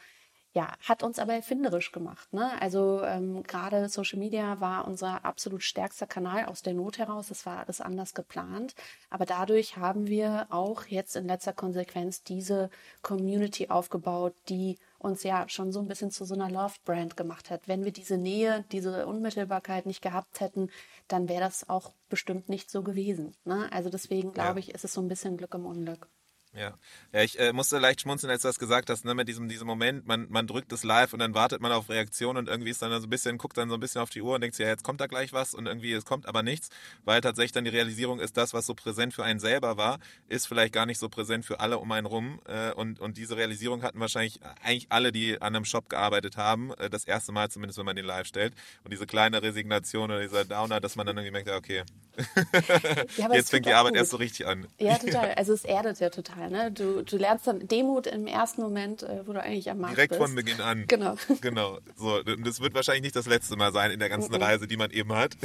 ja, 0.54 0.72
hat 0.82 1.02
uns 1.02 1.18
aber 1.18 1.34
erfinderisch 1.34 1.92
gemacht. 1.92 2.32
Ne? 2.32 2.52
Also 2.62 3.02
ähm, 3.04 3.42
gerade 3.44 3.90
Social 3.90 4.20
Media 4.20 4.60
war 4.62 4.88
unser 4.88 5.26
absolut 5.26 5.64
stärkster 5.64 6.06
Kanal 6.06 6.46
aus 6.46 6.62
der 6.62 6.76
Not 6.76 7.00
heraus. 7.00 7.30
Das 7.30 7.48
war 7.48 7.60
alles 7.62 7.82
anders 7.82 8.14
geplant. 8.14 8.76
Aber 9.10 9.26
dadurch 9.26 9.78
haben 9.78 10.06
wir 10.08 10.46
auch 10.52 10.86
jetzt 10.86 11.16
in 11.16 11.26
letzter 11.26 11.54
Konsequenz 11.54 12.22
diese 12.22 12.70
Community 13.02 13.70
aufgebaut, 13.70 14.36
die 14.48 14.78
uns 15.00 15.24
ja 15.24 15.50
schon 15.50 15.72
so 15.72 15.80
ein 15.80 15.88
bisschen 15.88 16.12
zu 16.12 16.24
so 16.24 16.36
einer 16.36 16.52
Love-Brand 16.52 17.18
gemacht 17.18 17.50
hat. 17.50 17.68
Wenn 17.68 17.84
wir 17.84 17.92
diese 17.92 18.18
Nähe, 18.18 18.64
diese 18.72 19.08
Unmittelbarkeit 19.08 19.88
nicht 19.88 20.04
gehabt 20.04 20.40
hätten, 20.40 20.70
dann 21.08 21.28
wäre 21.28 21.42
das 21.42 21.68
auch 21.68 21.94
bestimmt 22.10 22.48
nicht 22.48 22.70
so 22.70 22.84
gewesen. 22.84 23.36
Ne? 23.44 23.70
Also 23.72 23.90
deswegen 23.90 24.34
glaube 24.34 24.60
ja. 24.60 24.68
ich, 24.68 24.76
ist 24.76 24.86
es 24.86 24.94
so 24.94 25.02
ein 25.02 25.08
bisschen 25.08 25.36
Glück 25.36 25.56
im 25.56 25.66
Unglück. 25.66 26.08
Ja, 26.56 26.74
ja 27.12 27.24
ich 27.24 27.40
äh, 27.40 27.52
musste 27.52 27.80
leicht 27.80 28.02
schmunzeln, 28.02 28.30
als 28.30 28.44
du 28.44 28.48
das 28.48 28.60
gesagt 28.60 28.90
hast, 28.90 29.06
ne, 29.06 29.16
mit 29.16 29.28
diesem, 29.28 29.50
diesem 29.50 29.66
Moment, 29.66 30.06
man, 30.06 30.28
man 30.30 30.46
drückt 30.46 30.72
es 30.72 30.84
live 30.84 31.14
und 31.14 31.20
dann 31.20 31.34
wartet 31.34 31.62
man 31.62 31.72
auf 31.72 31.90
Reaktion 31.90 32.38
und 32.38 32.48
irgendwie 32.48 32.70
ist 32.70 32.82
dann 32.82 32.92
so 33.02 33.08
ein 33.08 33.10
bisschen, 33.10 33.40
guckt 33.40 33.58
dann 33.58 33.70
so 33.70 33.76
ein 33.76 33.80
bisschen 33.80 34.02
auf 34.02 34.12
die 34.12 34.22
Uhr 34.22 34.36
und 34.36 34.42
denkt 34.42 34.56
sich, 34.56 34.64
ja, 34.64 34.70
jetzt 34.70 34.84
kommt 34.84 35.02
da 35.02 35.08
gleich 35.08 35.34
was 35.34 35.56
und 35.56 35.66
irgendwie, 35.66 35.92
es 35.94 36.06
kommt 36.06 36.28
aber 36.28 36.44
nichts, 36.44 36.70
weil 37.06 37.22
tatsächlich 37.22 37.54
dann 37.54 37.64
die 37.64 37.72
Realisierung 37.72 38.20
ist, 38.20 38.38
das, 38.38 38.54
was 38.54 38.68
so 38.68 38.76
präsent 38.76 39.14
für 39.16 39.24
einen 39.24 39.40
selber 39.40 39.78
war, 39.78 40.00
ist 40.28 40.48
vielleicht 40.48 40.74
gar 40.74 40.86
nicht 40.86 41.00
so 41.00 41.10
präsent 41.10 41.44
für 41.44 41.60
alle 41.60 41.80
um 41.80 41.92
einen 41.92 42.06
rum 42.06 42.40
äh, 42.46 42.72
und, 42.74 43.00
und 43.00 43.18
diese 43.18 43.36
Realisierung 43.36 43.82
hatten 43.82 44.00
wahrscheinlich 44.00 44.40
eigentlich 44.62 44.88
alle, 44.90 45.12
die 45.12 45.42
an 45.42 45.56
einem 45.56 45.66
Shop 45.66 45.90
gearbeitet 45.90 46.38
haben, 46.38 46.72
äh, 46.76 46.90
das 46.90 47.06
erste 47.06 47.32
Mal 47.32 47.50
zumindest, 47.50 47.80
wenn 47.80 47.86
man 47.86 47.96
den 47.96 48.06
live 48.06 48.28
stellt. 48.28 48.54
Und 48.84 48.94
diese 48.94 49.08
kleine 49.08 49.42
Resignation 49.42 50.12
oder 50.12 50.22
dieser 50.22 50.46
Downer, 50.46 50.80
dass 50.80 50.96
man 50.96 51.08
dann 51.08 51.18
irgendwie 51.18 51.32
merkt, 51.32 51.50
okay, 51.50 51.84
ja, 53.18 53.34
jetzt 53.34 53.50
fängt 53.50 53.66
die 53.66 53.74
Arbeit 53.74 53.94
gut. 53.94 54.00
erst 54.00 54.12
so 54.12 54.18
richtig 54.18 54.46
an. 54.46 54.68
Ja, 54.78 54.98
total, 55.00 55.34
also 55.34 55.54
es 55.54 55.66
erdet 55.66 56.00
ja 56.00 56.10
total 56.12 56.43
total. 56.44 56.66
Ne? 56.66 56.72
Du, 56.72 57.04
du 57.04 57.18
lernst 57.18 57.48
dann 57.48 57.68
Demut 57.68 58.08
im 58.08 58.28
ersten 58.28 58.62
Moment, 58.62 59.04
äh, 59.04 59.26
wo 59.26 59.34
du 59.34 59.42
eigentlich 59.42 59.70
am 59.70 59.80
Markt 59.80 59.98
Direkt 59.98 60.10
bist. 60.12 60.22
von 60.22 60.36
Beginn 60.36 60.62
an. 60.62 60.86
Genau. 60.88 61.16
Genau. 61.42 61.80
So, 61.96 62.22
das 62.24 62.62
wird 62.62 62.74
wahrscheinlich 62.74 63.04
nicht 63.04 63.16
das 63.16 63.26
letzte 63.26 63.56
Mal 63.56 63.74
sein 63.74 63.92
in 63.92 64.00
der 64.00 64.08
ganzen 64.08 64.34
Reise, 64.36 64.68
die 64.68 64.78
man 64.78 64.92
eben 64.92 65.14
hat. 65.14 65.36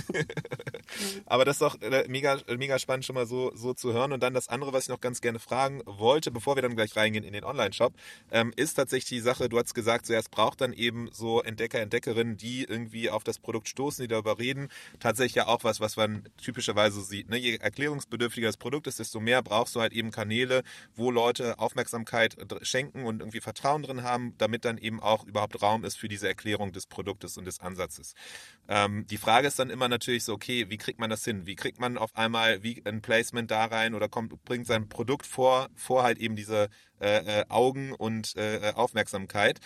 Aber 1.26 1.44
das 1.44 1.56
ist 1.56 1.62
doch 1.62 1.80
äh, 1.80 2.04
mega, 2.08 2.38
mega 2.56 2.78
spannend 2.78 3.04
schon 3.04 3.14
mal 3.14 3.26
so, 3.26 3.52
so 3.54 3.74
zu 3.74 3.92
hören. 3.92 4.12
Und 4.12 4.22
dann 4.22 4.34
das 4.34 4.48
andere, 4.48 4.72
was 4.72 4.84
ich 4.84 4.88
noch 4.90 5.00
ganz 5.00 5.20
gerne 5.20 5.38
fragen 5.38 5.82
wollte, 5.86 6.30
bevor 6.30 6.56
wir 6.56 6.62
dann 6.62 6.76
gleich 6.76 6.94
reingehen 6.94 7.24
in 7.24 7.32
den 7.32 7.44
Online-Shop, 7.44 7.94
ähm, 8.30 8.52
ist 8.56 8.74
tatsächlich 8.74 9.08
die 9.08 9.20
Sache, 9.20 9.48
du 9.48 9.58
hast 9.58 9.74
gesagt, 9.74 10.06
zuerst 10.06 10.30
braucht 10.30 10.60
dann 10.60 10.72
eben 10.72 11.08
so 11.12 11.42
Entdecker, 11.42 11.80
Entdeckerinnen, 11.80 12.36
die 12.36 12.64
irgendwie 12.64 13.10
auf 13.10 13.24
das 13.24 13.38
Produkt 13.38 13.68
stoßen, 13.68 14.02
die 14.02 14.08
darüber 14.08 14.38
reden. 14.38 14.68
Tatsächlich 15.00 15.34
ja 15.34 15.46
auch 15.46 15.64
was, 15.64 15.80
was 15.80 15.96
man 15.96 16.24
typischerweise 16.40 17.00
sieht. 17.02 17.28
Ne? 17.28 17.38
Je 17.38 17.56
erklärungsbedürftiger 17.56 18.46
das 18.46 18.56
Produkt 18.56 18.86
ist, 18.86 18.98
desto 18.98 19.20
mehr 19.20 19.42
brauchst 19.42 19.74
du 19.74 19.80
halt 19.80 19.92
eben 19.92 20.10
Kanäle, 20.10 20.62
wo 20.94 21.10
Leute 21.10 21.58
Aufmerksamkeit 21.58 22.36
schenken 22.62 23.04
und 23.04 23.20
irgendwie 23.20 23.40
Vertrauen 23.40 23.82
drin 23.82 24.02
haben, 24.02 24.34
damit 24.38 24.64
dann 24.64 24.78
eben 24.78 25.00
auch 25.00 25.24
überhaupt 25.24 25.62
Raum 25.62 25.84
ist 25.84 25.96
für 25.96 26.08
diese 26.08 26.28
Erklärung 26.28 26.72
des 26.72 26.86
Produktes 26.86 27.36
und 27.36 27.44
des 27.44 27.60
Ansatzes. 27.60 28.14
Ähm, 28.68 29.06
die 29.06 29.16
Frage 29.16 29.48
ist 29.48 29.58
dann 29.58 29.70
immer 29.70 29.88
natürlich 29.88 30.24
so, 30.24 30.34
okay, 30.34 30.68
wie 30.68 30.76
kriegt 30.76 30.98
man 30.98 31.10
das 31.10 31.24
hin? 31.24 31.46
Wie 31.46 31.56
kriegt 31.56 31.78
man 31.80 31.98
auf 31.98 32.16
einmal 32.16 32.62
wie 32.62 32.82
ein 32.84 33.02
Placement 33.02 33.50
da 33.50 33.64
rein 33.66 33.94
oder 33.94 34.08
kommt, 34.08 34.44
bringt 34.44 34.66
sein 34.66 34.88
Produkt 34.88 35.26
vor, 35.26 35.68
vor 35.74 36.02
halt 36.02 36.18
eben 36.18 36.36
diese 36.36 36.68
äh, 37.00 37.40
äh, 37.40 37.44
Augen 37.48 37.92
und 37.92 38.36
äh, 38.36 38.72
Aufmerksamkeit? 38.74 39.60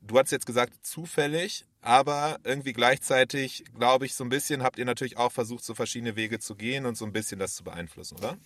Du 0.00 0.18
hast 0.18 0.30
jetzt 0.30 0.46
gesagt, 0.46 0.86
zufällig, 0.86 1.64
aber 1.80 2.38
irgendwie 2.44 2.72
gleichzeitig, 2.72 3.64
glaube 3.76 4.06
ich, 4.06 4.14
so 4.14 4.24
ein 4.24 4.30
bisschen 4.30 4.62
habt 4.62 4.78
ihr 4.78 4.84
natürlich 4.84 5.16
auch 5.16 5.32
versucht, 5.32 5.64
so 5.64 5.74
verschiedene 5.74 6.16
Wege 6.16 6.38
zu 6.38 6.54
gehen 6.54 6.86
und 6.86 6.96
so 6.96 7.04
ein 7.04 7.12
bisschen 7.12 7.38
das 7.38 7.54
zu 7.54 7.64
beeinflussen, 7.64 8.16
oder? 8.18 8.38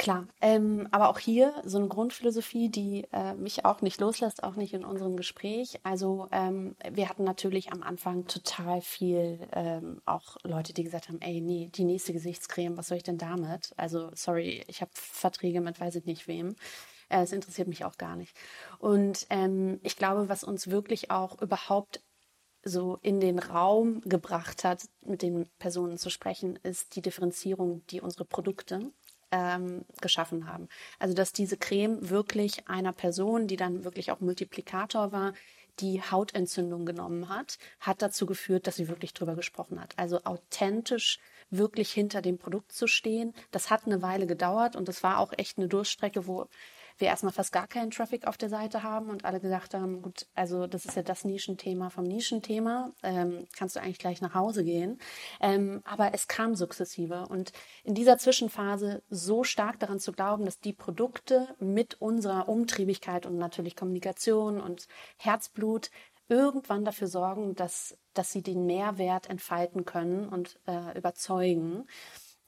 Klar, 0.00 0.26
ähm, 0.40 0.88
aber 0.92 1.10
auch 1.10 1.18
hier 1.18 1.52
so 1.62 1.76
eine 1.76 1.88
Grundphilosophie, 1.88 2.70
die 2.70 3.06
äh, 3.12 3.34
mich 3.34 3.66
auch 3.66 3.82
nicht 3.82 4.00
loslässt, 4.00 4.42
auch 4.42 4.56
nicht 4.56 4.72
in 4.72 4.82
unserem 4.82 5.14
Gespräch. 5.14 5.78
Also 5.82 6.26
ähm, 6.32 6.74
wir 6.90 7.10
hatten 7.10 7.22
natürlich 7.24 7.70
am 7.70 7.82
Anfang 7.82 8.26
total 8.26 8.80
viel 8.80 9.46
ähm, 9.52 10.00
auch 10.06 10.38
Leute, 10.42 10.72
die 10.72 10.84
gesagt 10.84 11.10
haben, 11.10 11.20
ey, 11.20 11.42
nee, 11.42 11.68
die 11.74 11.84
nächste 11.84 12.14
Gesichtscreme, 12.14 12.78
was 12.78 12.88
soll 12.88 12.96
ich 12.96 13.02
denn 13.02 13.18
damit? 13.18 13.74
Also 13.76 14.08
sorry, 14.14 14.64
ich 14.68 14.80
habe 14.80 14.90
Verträge 14.94 15.60
mit 15.60 15.78
weiß 15.78 15.96
ich 15.96 16.06
nicht 16.06 16.26
wem. 16.26 16.56
Äh, 17.10 17.20
es 17.20 17.32
interessiert 17.32 17.68
mich 17.68 17.84
auch 17.84 17.98
gar 17.98 18.16
nicht. 18.16 18.34
Und 18.78 19.26
ähm, 19.28 19.80
ich 19.82 19.98
glaube, 19.98 20.30
was 20.30 20.44
uns 20.44 20.70
wirklich 20.70 21.10
auch 21.10 21.42
überhaupt 21.42 22.00
so 22.62 22.98
in 23.02 23.20
den 23.20 23.38
Raum 23.38 24.00
gebracht 24.00 24.64
hat, 24.64 24.88
mit 25.02 25.20
den 25.20 25.46
Personen 25.58 25.98
zu 25.98 26.08
sprechen, 26.08 26.58
ist 26.62 26.96
die 26.96 27.02
Differenzierung, 27.02 27.82
die 27.88 28.00
unsere 28.00 28.24
Produkte 28.24 28.92
ähm, 29.32 29.84
geschaffen 30.00 30.46
haben. 30.46 30.68
Also 30.98 31.14
dass 31.14 31.32
diese 31.32 31.56
Creme 31.56 32.10
wirklich 32.10 32.68
einer 32.68 32.92
Person, 32.92 33.46
die 33.46 33.56
dann 33.56 33.84
wirklich 33.84 34.10
auch 34.10 34.20
Multiplikator 34.20 35.12
war, 35.12 35.34
die 35.78 36.02
Hautentzündung 36.02 36.84
genommen 36.84 37.28
hat, 37.28 37.58
hat 37.80 38.02
dazu 38.02 38.26
geführt, 38.26 38.66
dass 38.66 38.76
sie 38.76 38.88
wirklich 38.88 39.14
drüber 39.14 39.34
gesprochen 39.34 39.80
hat. 39.80 39.94
Also 39.96 40.22
authentisch 40.24 41.18
wirklich 41.50 41.90
hinter 41.90 42.22
dem 42.22 42.38
Produkt 42.38 42.72
zu 42.72 42.86
stehen. 42.86 43.34
Das 43.50 43.70
hat 43.70 43.86
eine 43.86 44.02
Weile 44.02 44.26
gedauert 44.26 44.76
und 44.76 44.88
das 44.88 45.02
war 45.02 45.18
auch 45.18 45.32
echt 45.36 45.58
eine 45.58 45.68
Durchstrecke, 45.68 46.26
wo 46.26 46.46
wir 47.00 47.08
erstmal 47.08 47.32
fast 47.32 47.52
gar 47.52 47.66
keinen 47.66 47.90
Traffic 47.90 48.26
auf 48.26 48.36
der 48.36 48.48
Seite 48.48 48.82
haben 48.82 49.10
und 49.10 49.24
alle 49.24 49.40
gedacht 49.40 49.74
haben, 49.74 50.02
gut, 50.02 50.26
also 50.34 50.66
das 50.66 50.84
ist 50.84 50.96
ja 50.96 51.02
das 51.02 51.24
Nischenthema 51.24 51.90
vom 51.90 52.04
Nischenthema, 52.04 52.92
ähm, 53.02 53.46
kannst 53.56 53.76
du 53.76 53.80
eigentlich 53.80 53.98
gleich 53.98 54.20
nach 54.20 54.34
Hause 54.34 54.64
gehen. 54.64 54.98
Ähm, 55.40 55.80
aber 55.84 56.14
es 56.14 56.28
kam 56.28 56.54
sukzessive 56.54 57.26
und 57.28 57.52
in 57.84 57.94
dieser 57.94 58.18
Zwischenphase 58.18 59.02
so 59.10 59.44
stark 59.44 59.78
daran 59.78 60.00
zu 60.00 60.12
glauben, 60.12 60.44
dass 60.44 60.60
die 60.60 60.72
Produkte 60.72 61.48
mit 61.58 62.00
unserer 62.00 62.48
Umtriebigkeit 62.48 63.26
und 63.26 63.38
natürlich 63.38 63.76
Kommunikation 63.76 64.60
und 64.60 64.86
Herzblut 65.16 65.90
irgendwann 66.30 66.84
dafür 66.84 67.08
sorgen, 67.08 67.54
dass, 67.56 67.98
dass 68.14 68.30
sie 68.30 68.42
den 68.42 68.64
Mehrwert 68.64 69.28
entfalten 69.28 69.84
können 69.84 70.28
und 70.28 70.60
äh, 70.66 70.96
überzeugen 70.96 71.86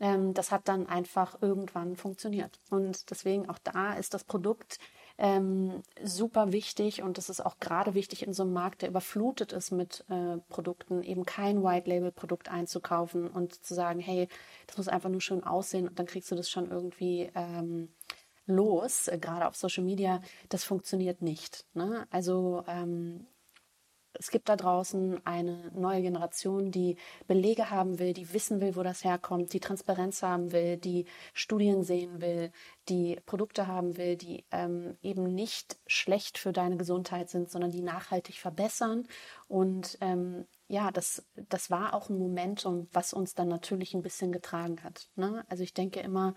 ähm, 0.03 0.35
das 0.35 0.51
hat 0.51 0.69
dann 0.69 0.87
einfach 0.87 1.41
irgendwann 1.41 1.97
funktioniert. 1.97 2.61
Und 2.71 3.11
deswegen 3.11 3.49
auch 3.49 3.59
da 3.59 3.95
ist 3.95 4.13
das 4.13 4.25
Produkt 4.25 4.79
ähm, 5.17 5.83
super 6.03 6.53
wichtig 6.53 7.03
und 7.03 7.19
das 7.19 7.31
ist 7.31 7.45
auch 7.45 7.61
gerade 7.61 7.95
wichtig 7.95 8.27
in 8.27 8.33
so 8.33 8.43
einem 8.43 8.53
Markt, 8.53 8.83
der 8.83 8.89
überflutet 8.89 9.53
ist 9.53 9.71
mit 9.71 10.05
äh, 10.09 10.39
Produkten, 10.49 11.05
eben 11.05 11.25
kein 11.25 11.63
White-Label-Produkt 11.63 12.51
einzukaufen 12.51 13.29
und 13.29 13.65
zu 13.65 13.75
sagen, 13.75 14.01
hey, 14.01 14.29
das 14.67 14.77
muss 14.77 14.89
einfach 14.89 15.11
nur 15.11 15.21
schön 15.21 15.45
aussehen 15.45 15.87
und 15.87 15.99
dann 15.99 16.07
kriegst 16.07 16.31
du 16.33 16.35
das 16.35 16.51
schon 16.51 16.69
irgendwie 16.69 17.31
ähm, 17.37 17.95
los, 18.47 19.07
äh, 19.07 19.19
gerade 19.19 19.47
auf 19.47 19.55
Social 19.55 19.85
Media. 19.85 20.21
Das 20.49 20.65
funktioniert 20.65 21.23
nicht. 21.23 21.65
Ne? 21.75 22.09
Also 22.11 22.65
ähm, 22.67 23.27
es 24.23 24.31
gibt 24.31 24.49
da 24.49 24.55
draußen 24.55 25.21
eine 25.27 25.73
neue 25.75 26.01
Generation, 26.01 26.71
die 26.71 26.97
Belege 27.27 27.71
haben 27.71 27.99
will, 27.99 28.13
die 28.13 28.33
wissen 28.33 28.61
will, 28.61 28.77
wo 28.77 28.85
das 28.85 29.03
herkommt, 29.03 29.53
die 29.53 29.59
Transparenz 29.59 30.23
haben 30.23 30.53
will, 30.53 30.77
die 30.77 31.07
Studien 31.35 31.83
sehen 31.83 32.21
will, 32.21 32.53
die 32.89 33.19
Produkte 33.27 33.67
haben 33.67 33.97
will, 33.97 34.15
die 34.15 34.45
ähm, 34.53 34.97
eben 35.03 35.35
nicht 35.35 35.77
schlecht 35.89 36.39
für 36.39 36.53
deine 36.53 36.77
Gesundheit 36.77 37.31
sind, 37.31 37.51
sondern 37.51 37.73
die 37.73 37.83
nachhaltig 37.83 38.37
verbessern. 38.39 39.09
Und 39.49 39.99
ähm, 40.01 40.47
ja, 40.69 40.93
das, 40.93 41.27
das 41.49 41.69
war 41.73 41.93
auch 41.93 42.09
ein 42.09 42.17
Momentum, 42.17 42.87
was 42.93 43.13
uns 43.13 43.35
dann 43.35 43.49
natürlich 43.49 43.93
ein 43.93 44.03
bisschen 44.03 44.31
getragen 44.31 44.85
hat. 44.85 45.09
Ne? 45.17 45.45
Also 45.49 45.65
ich 45.65 45.75
denke 45.75 45.99
immer, 45.99 46.35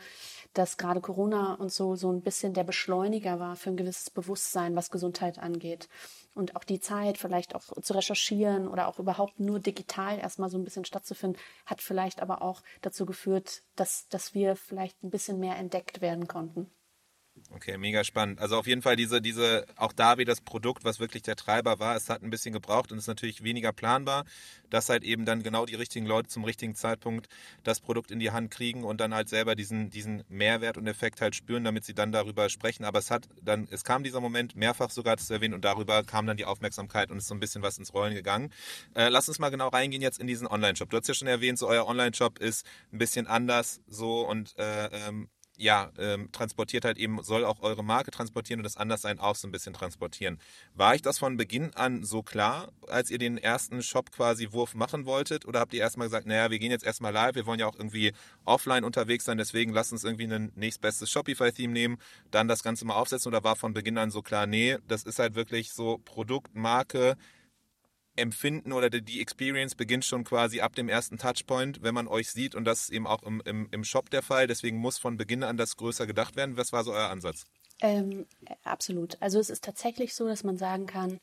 dass 0.54 0.78
gerade 0.78 1.02
Corona 1.02 1.54
und 1.54 1.71
so 1.71 1.95
so 1.95 2.12
ein 2.12 2.24
bisschen 2.24 2.54
der 2.56 2.63
Beschleuniger 2.63 3.39
war 3.39 3.56
für 3.56 3.69
ein 3.69 3.78
gewisses 3.78 4.10
Bewusstsein, 4.10 4.76
was 4.76 4.89
Gesundheit 4.89 5.38
angeht 5.38 5.88
und 6.36 6.56
auch 6.56 6.63
die 6.63 6.80
Zeit, 6.80 7.17
vielleicht 7.17 7.56
auch 7.56 7.63
zu 7.82 7.93
recherchieren 7.93 8.67
oder 8.67 8.88
auch 8.88 9.00
überhaupt 9.00 9.39
nur 9.39 9.60
digital 9.60 10.19
erstmal 10.19 10.50
so 10.50 10.58
ein 10.58 10.63
bisschen 10.63 10.86
stattzufinden, 10.86 11.41
hat 11.65 11.82
vielleicht 11.82 12.21
aber 12.21 12.41
auch 12.41 12.62
dazu 12.82 13.06
geführt, 13.06 13.63
dass, 13.76 14.08
dass 14.10 14.34
wir 14.34 14.56
vielleicht 14.56 15.02
ein 15.04 15.10
bisschen 15.10 15.39
mehr 15.39 15.56
entdeckt 15.56 16.02
werden 16.02 16.28
konnten. 16.28 16.69
Okay, 17.52 17.78
mega 17.78 18.04
spannend. 18.04 18.39
Also 18.39 18.58
auf 18.58 18.65
jeden 18.67 18.82
Fall 18.82 18.95
diese, 18.95 19.21
diese, 19.21 19.65
auch 19.76 19.93
da 19.93 20.17
wie 20.17 20.26
das 20.26 20.41
Produkt, 20.41 20.84
was 20.84 21.00
wirklich 21.00 21.21
der 21.21 21.36
Treiber 21.36 21.80
war, 21.80 21.95
es 21.95 22.10
hat 22.10 22.24
ein 22.24 22.30
bisschen 22.30 22.54
gebraucht 22.54 22.91
und 22.91 22.98
ist 22.98 23.08
natürlich 23.08 23.43
weniger 23.43 23.71
planbar, 23.71 24.26
dass 24.69 24.89
halt 24.89 25.04
eben 25.04 25.26
dann 25.26 25.43
genau 25.43 25.65
die 25.65 25.76
richtigen 25.76 26.06
Leute 26.06 26.28
zum 26.28 26.43
richtigen 26.43 26.76
Zeitpunkt 26.76 27.28
das 27.63 27.80
Produkt 27.82 28.12
in 28.12 28.19
die 28.19 28.32
Hand 28.32 28.52
kriegen 28.52 28.84
und 28.84 29.00
dann 29.00 29.13
halt 29.13 29.30
selber 29.30 29.56
diesen, 29.56 29.89
diesen 29.89 30.24
Mehrwert 30.28 30.78
und 30.78 30.88
Effekt 30.88 31.21
halt 31.21 31.36
spüren, 31.36 31.63
damit 31.63 31.86
sie 31.86 31.93
dann 31.93 32.12
darüber 32.12 32.50
sprechen. 32.50 32.84
Aber 32.84 33.00
es 33.00 33.12
hat 33.12 33.28
dann, 33.41 33.67
es 33.69 33.84
kam 33.84 34.04
dieser 34.04 34.21
Moment 34.21 34.56
mehrfach 34.56 34.89
sogar 34.89 35.17
zu 35.17 35.34
erwähnen 35.34 35.54
und 35.54 35.63
darüber 35.63 36.04
kam 36.04 36.28
dann 36.28 36.38
die 36.38 36.45
Aufmerksamkeit 36.45 37.12
und 37.12 37.17
ist 37.17 37.28
so 37.28 37.36
ein 37.36 37.39
bisschen 37.39 37.62
was 37.62 37.78
ins 37.78 37.93
Rollen 37.93 38.15
gegangen. 38.15 38.52
Äh, 38.95 39.10
lass 39.10 39.28
uns 39.30 39.39
mal 39.39 39.50
genau 39.50 39.67
reingehen 39.69 40.02
jetzt 40.02 40.19
in 40.19 40.28
diesen 40.28 40.48
Online-Shop. 40.48 40.89
Du 40.89 40.98
hast 40.98 41.08
ja 41.08 41.13
schon 41.13 41.28
erwähnt, 41.28 41.60
so 41.60 41.67
euer 41.67 41.86
Online-Shop 41.86 42.39
ist 42.39 42.65
ein 42.91 42.98
bisschen 42.98 43.28
anders 43.28 43.82
so 43.88 44.28
und 44.28 44.58
äh, 44.58 44.88
ähm, 45.08 45.30
ja, 45.57 45.91
ähm, 45.97 46.31
transportiert 46.31 46.85
halt 46.85 46.97
eben, 46.97 47.21
soll 47.23 47.45
auch 47.45 47.61
eure 47.61 47.83
Marke 47.83 48.11
transportieren 48.11 48.59
und 48.59 48.63
das 48.63 48.77
Anderssein 48.77 49.19
auch 49.19 49.35
so 49.35 49.47
ein 49.47 49.51
bisschen 49.51 49.73
transportieren. 49.73 50.39
War 50.73 50.95
ich 50.95 51.01
das 51.01 51.17
von 51.17 51.37
Beginn 51.37 51.73
an 51.73 52.03
so 52.03 52.23
klar, 52.23 52.71
als 52.87 53.09
ihr 53.09 53.17
den 53.17 53.37
ersten 53.37 53.81
Shop 53.81 54.11
quasi 54.11 54.51
Wurf 54.51 54.75
machen 54.75 55.05
wolltet? 55.05 55.45
Oder 55.45 55.59
habt 55.59 55.73
ihr 55.73 55.81
erstmal 55.81 56.07
gesagt, 56.07 56.27
naja, 56.27 56.51
wir 56.51 56.59
gehen 56.59 56.71
jetzt 56.71 56.85
erstmal 56.85 57.13
live, 57.13 57.35
wir 57.35 57.45
wollen 57.45 57.59
ja 57.59 57.67
auch 57.67 57.75
irgendwie 57.75 58.13
offline 58.45 58.83
unterwegs 58.83 59.25
sein, 59.25 59.37
deswegen 59.37 59.73
lasst 59.73 59.91
uns 59.91 60.03
irgendwie 60.03 60.31
ein 60.31 60.51
nächstbestes 60.55 61.09
Shopify-Theme 61.09 61.73
nehmen, 61.73 61.97
dann 62.31 62.47
das 62.47 62.63
Ganze 62.63 62.85
mal 62.85 62.95
aufsetzen? 62.95 63.29
Oder 63.29 63.43
war 63.43 63.55
von 63.55 63.73
Beginn 63.73 63.97
an 63.97 64.11
so 64.11 64.21
klar, 64.21 64.47
nee, 64.47 64.77
das 64.87 65.03
ist 65.03 65.19
halt 65.19 65.35
wirklich 65.35 65.71
so 65.71 65.99
Produkt, 66.03 66.55
Marke, 66.55 67.17
Empfinden 68.15 68.71
oder 68.71 68.89
die 68.89 69.21
Experience 69.21 69.75
beginnt 69.75 70.06
schon 70.06 70.23
quasi 70.23 70.62
ab 70.62 70.75
dem 70.75 70.89
ersten 70.89 71.17
Touchpoint, 71.17 71.84
wenn 71.84 71.93
man 71.93 72.08
euch 72.08 72.32
sieht. 72.32 72.56
Und 72.56 72.65
das 72.65 72.84
ist 72.84 72.89
eben 72.91 73.08
auch 73.08 73.23
im, 73.23 73.41
im, 73.45 73.67
im 73.71 73.84
Shop 73.84 74.10
der 74.10 74.21
Fall. 74.21 74.47
Deswegen 74.47 74.78
muss 74.78 74.97
von 74.97 75.17
Beginn 75.17 75.43
an 75.43 75.58
das 75.58 75.75
größer 75.78 76.08
gedacht 76.08 76.36
werden. 76.36 76.58
Was 76.58 76.71
war 76.71 76.84
so 76.84 76.93
euer 76.93 77.10
Ansatz? 77.10 77.45
Ähm, 77.82 78.25
absolut. 78.63 79.21
Also 79.21 79.39
es 79.39 79.49
ist 79.49 79.63
tatsächlich 79.63 80.15
so, 80.15 80.28
dass 80.28 80.43
man 80.43 80.58
sagen 80.58 80.86
kann, 80.86 81.19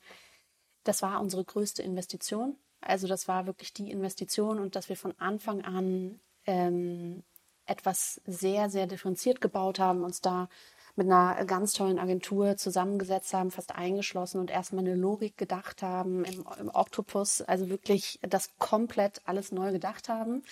das 0.83 1.01
war 1.01 1.19
unsere 1.21 1.43
größte 1.43 1.81
Investition. 1.81 2.57
Also 2.81 3.07
das 3.07 3.27
war 3.27 3.47
wirklich 3.47 3.73
die 3.73 3.89
Investition 3.89 4.59
und 4.59 4.75
dass 4.75 4.89
wir 4.89 4.97
von 4.97 5.13
Anfang 5.17 5.63
an 5.63 6.19
ähm, 6.45 7.23
etwas 7.65 8.21
sehr, 8.25 8.69
sehr 8.69 8.87
differenziert 8.87 9.41
gebaut 9.41 9.79
haben, 9.79 10.03
uns 10.03 10.21
da 10.21 10.49
mit 10.95 11.07
einer 11.07 11.43
ganz 11.45 11.73
tollen 11.73 11.99
Agentur 11.99 12.57
zusammengesetzt 12.57 13.33
haben, 13.33 13.51
fast 13.51 13.75
eingeschlossen 13.75 14.39
und 14.39 14.51
erstmal 14.51 14.83
eine 14.83 14.95
Logik 14.95 15.37
gedacht 15.37 15.81
haben 15.81 16.23
im, 16.23 16.45
im 16.59 16.69
Octopus, 16.73 17.41
also 17.41 17.69
wirklich 17.69 18.19
das 18.21 18.51
komplett 18.59 19.21
alles 19.25 19.51
neu 19.51 19.71
gedacht 19.71 20.09
haben. 20.09 20.43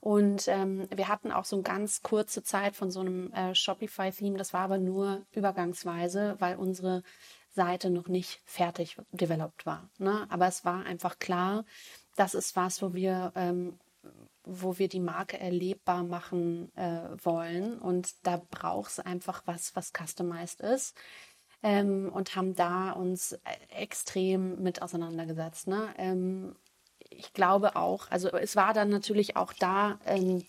Und 0.00 0.46
ähm, 0.48 0.86
wir 0.94 1.08
hatten 1.08 1.32
auch 1.32 1.44
so 1.44 1.56
eine 1.56 1.62
ganz 1.62 2.02
kurze 2.02 2.42
Zeit 2.42 2.76
von 2.76 2.90
so 2.90 3.00
einem 3.00 3.32
äh, 3.32 3.54
Shopify-Theme. 3.54 4.36
Das 4.38 4.52
war 4.52 4.60
aber 4.60 4.78
nur 4.78 5.22
übergangsweise, 5.32 6.36
weil 6.38 6.56
unsere 6.56 7.02
Seite 7.50 7.90
noch 7.90 8.06
nicht 8.06 8.40
fertig 8.44 8.98
developed 9.12 9.66
war. 9.66 9.88
Ne? 9.98 10.26
Aber 10.28 10.46
es 10.46 10.64
war 10.64 10.84
einfach 10.84 11.18
klar, 11.18 11.64
das 12.14 12.34
ist 12.34 12.54
was, 12.54 12.82
wo 12.82 12.94
wir 12.94 13.32
ähm, 13.34 13.78
wo 14.46 14.78
wir 14.78 14.88
die 14.88 15.00
Marke 15.00 15.38
erlebbar 15.38 16.04
machen 16.04 16.74
äh, 16.76 17.08
wollen. 17.22 17.78
Und 17.78 18.14
da 18.22 18.40
braucht 18.50 18.92
es 18.92 19.00
einfach 19.00 19.42
was, 19.44 19.74
was 19.74 19.92
customized 19.92 20.60
ist. 20.60 20.96
Ähm, 21.62 22.10
und 22.12 22.36
haben 22.36 22.54
da 22.54 22.92
uns 22.92 23.32
äh, 23.32 23.38
extrem 23.70 24.62
mit 24.62 24.82
auseinandergesetzt. 24.82 25.66
Ne? 25.66 25.88
Ähm, 25.98 26.54
ich 27.10 27.32
glaube 27.32 27.76
auch, 27.76 28.10
also 28.10 28.28
es 28.30 28.56
war 28.56 28.72
dann 28.72 28.88
natürlich 28.88 29.36
auch 29.36 29.52
da 29.52 29.98
ähm, 30.04 30.44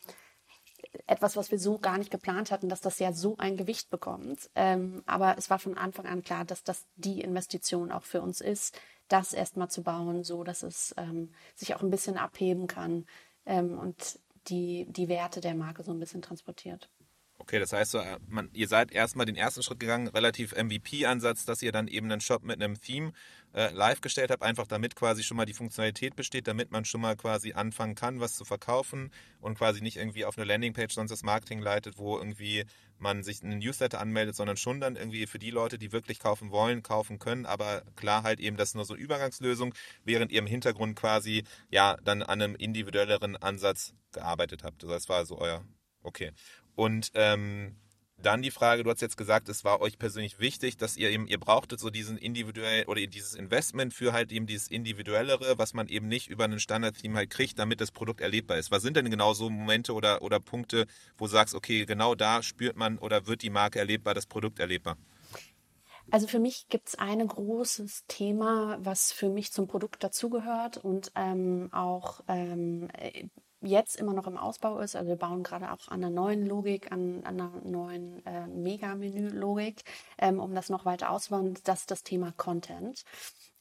etwas, 1.07 1.35
was 1.35 1.49
wir 1.49 1.59
so 1.59 1.79
gar 1.79 1.97
nicht 1.97 2.11
geplant 2.11 2.51
hatten, 2.51 2.69
dass 2.69 2.81
das 2.81 2.99
ja 2.99 3.13
so 3.13 3.35
ein 3.37 3.57
Gewicht 3.57 3.89
bekommt. 3.89 4.49
Ähm, 4.55 5.03
aber 5.05 5.37
es 5.37 5.49
war 5.49 5.59
von 5.59 5.77
Anfang 5.77 6.05
an 6.05 6.23
klar, 6.23 6.45
dass 6.45 6.63
das 6.63 6.85
die 6.95 7.21
Investition 7.21 7.91
auch 7.91 8.03
für 8.03 8.21
uns 8.21 8.41
ist, 8.41 8.79
das 9.07 9.33
erstmal 9.33 9.69
zu 9.69 9.83
bauen, 9.83 10.23
so 10.23 10.43
dass 10.43 10.63
es 10.63 10.93
ähm, 10.97 11.33
sich 11.55 11.73
auch 11.73 11.81
ein 11.81 11.89
bisschen 11.89 12.17
abheben 12.17 12.67
kann 12.67 13.05
ähm, 13.47 13.77
und 13.79 14.19
die, 14.47 14.85
die 14.89 15.07
Werte 15.07 15.41
der 15.41 15.55
Marke 15.55 15.83
so 15.83 15.91
ein 15.91 15.99
bisschen 15.99 16.21
transportiert. 16.21 16.89
Okay, 17.39 17.59
das 17.59 17.71
heißt, 17.71 17.95
äh, 17.95 18.17
man, 18.27 18.49
ihr 18.53 18.67
seid 18.67 18.91
erstmal 18.91 19.25
den 19.25 19.35
ersten 19.35 19.61
Schritt 19.61 19.79
gegangen, 19.79 20.07
relativ 20.07 20.53
MVP-Ansatz, 20.55 21.45
dass 21.45 21.61
ihr 21.61 21.71
dann 21.71 21.87
eben 21.87 22.11
einen 22.11 22.19
Shop 22.19 22.43
mit 22.43 22.61
einem 22.61 22.79
Theme 22.81 23.13
äh, 23.53 23.71
live 23.71 24.01
gestellt 24.01 24.31
habt, 24.31 24.41
einfach 24.41 24.65
damit 24.65 24.95
quasi 24.95 25.23
schon 25.23 25.37
mal 25.37 25.45
die 25.45 25.53
Funktionalität 25.53 26.15
besteht, 26.15 26.47
damit 26.47 26.71
man 26.71 26.83
schon 26.83 26.99
mal 26.99 27.15
quasi 27.15 27.53
anfangen 27.53 27.93
kann, 27.93 28.19
was 28.19 28.35
zu 28.35 28.43
verkaufen 28.43 29.11
und 29.39 29.57
quasi 29.57 29.81
nicht 29.81 29.97
irgendwie 29.97 30.25
auf 30.25 30.37
eine 30.37 30.45
Landingpage 30.45 30.93
sonst 30.93 31.11
das 31.11 31.23
Marketing 31.23 31.59
leitet, 31.59 31.99
wo 31.99 32.17
irgendwie 32.17 32.65
man 32.97 33.23
sich 33.23 33.43
in 33.43 33.51
einen 33.51 33.59
Newsletter 33.59 34.01
anmeldet, 34.01 34.35
sondern 34.35 34.57
schon 34.57 34.79
dann 34.81 34.95
irgendwie 34.95 35.27
für 35.27 35.39
die 35.39 35.51
Leute, 35.51 35.77
die 35.77 35.91
wirklich 35.91 36.19
kaufen 36.19 36.49
wollen, 36.49 36.81
kaufen 36.81 37.19
können, 37.19 37.45
aber 37.45 37.83
klar 37.95 38.23
halt 38.23 38.39
eben 38.39 38.57
das 38.57 38.69
ist 38.69 38.75
nur 38.75 38.85
so 38.85 38.95
Übergangslösung, 38.95 39.75
während 40.03 40.31
ihr 40.31 40.39
im 40.39 40.47
Hintergrund 40.47 40.95
quasi 40.95 41.43
ja 41.69 41.97
dann 42.03 42.23
an 42.23 42.41
einem 42.41 42.55
individuelleren 42.55 43.35
Ansatz 43.37 43.93
gearbeitet 44.11 44.63
habt. 44.63 44.81
Das 44.83 45.07
war 45.07 45.25
so 45.25 45.37
euer 45.37 45.63
Okay. 46.07 46.31
Und 46.77 47.09
ähm, 47.15 47.75
dann 48.21 48.43
die 48.43 48.51
Frage, 48.51 48.83
du 48.83 48.91
hast 48.91 49.01
jetzt 49.01 49.17
gesagt, 49.17 49.49
es 49.49 49.63
war 49.63 49.81
euch 49.81 49.97
persönlich 49.97 50.39
wichtig, 50.39 50.77
dass 50.77 50.95
ihr 50.95 51.09
eben, 51.09 51.27
ihr 51.27 51.39
brauchtet 51.39 51.79
so 51.79 51.89
diesen 51.89 52.19
individuell 52.19 52.85
oder 52.85 53.01
dieses 53.07 53.33
Investment 53.33 53.95
für 53.95 54.13
halt 54.13 54.31
eben 54.31 54.45
dieses 54.45 54.67
individuellere, 54.67 55.57
was 55.57 55.73
man 55.73 55.87
eben 55.87 56.07
nicht 56.07 56.27
über 56.27 56.43
einen 56.43 56.59
Standard-Theme 56.59 57.15
halt 57.17 57.31
kriegt, 57.31 57.57
damit 57.57 57.81
das 57.81 57.91
Produkt 57.91 58.21
erlebbar 58.21 58.59
ist. 58.59 58.69
Was 58.69 58.83
sind 58.83 58.95
denn 58.95 59.09
genau 59.09 59.33
so 59.33 59.49
Momente 59.49 59.93
oder, 59.93 60.21
oder 60.21 60.39
Punkte, 60.39 60.85
wo 61.17 61.25
du 61.25 61.31
sagst, 61.31 61.55
okay, 61.55 61.83
genau 61.87 62.13
da 62.13 62.43
spürt 62.43 62.75
man 62.75 62.99
oder 62.99 63.25
wird 63.25 63.41
die 63.41 63.49
Marke 63.49 63.79
erlebbar, 63.79 64.13
das 64.13 64.27
Produkt 64.27 64.59
erlebbar? 64.59 64.97
Also 66.11 66.27
für 66.27 66.39
mich 66.39 66.67
gibt 66.69 66.89
es 66.89 66.95
ein 66.95 67.27
großes 67.27 68.05
Thema, 68.07 68.77
was 68.79 69.11
für 69.11 69.29
mich 69.29 69.51
zum 69.51 69.67
Produkt 69.67 70.03
dazugehört 70.03 70.77
und 70.77 71.11
ähm, 71.15 71.69
auch 71.73 72.21
ähm, 72.27 72.87
jetzt 73.61 73.95
immer 73.95 74.13
noch 74.13 74.27
im 74.27 74.37
Ausbau 74.37 74.79
ist. 74.79 74.95
Also 74.95 75.09
wir 75.09 75.15
bauen 75.15 75.43
gerade 75.43 75.71
auch 75.71 75.87
an 75.87 76.03
einer 76.03 76.09
neuen 76.09 76.45
Logik, 76.45 76.91
an, 76.91 77.23
an 77.23 77.39
einer 77.39 77.51
neuen 77.63 78.25
äh, 78.25 78.47
Mega-Menü-Logik, 78.47 79.83
ähm, 80.17 80.39
um 80.39 80.53
das 80.53 80.69
noch 80.69 80.85
weiter 80.85 81.09
auszubauen. 81.09 81.57
Das 81.63 81.81
ist 81.81 81.91
das 81.91 82.03
Thema 82.03 82.33
Content. 82.37 83.03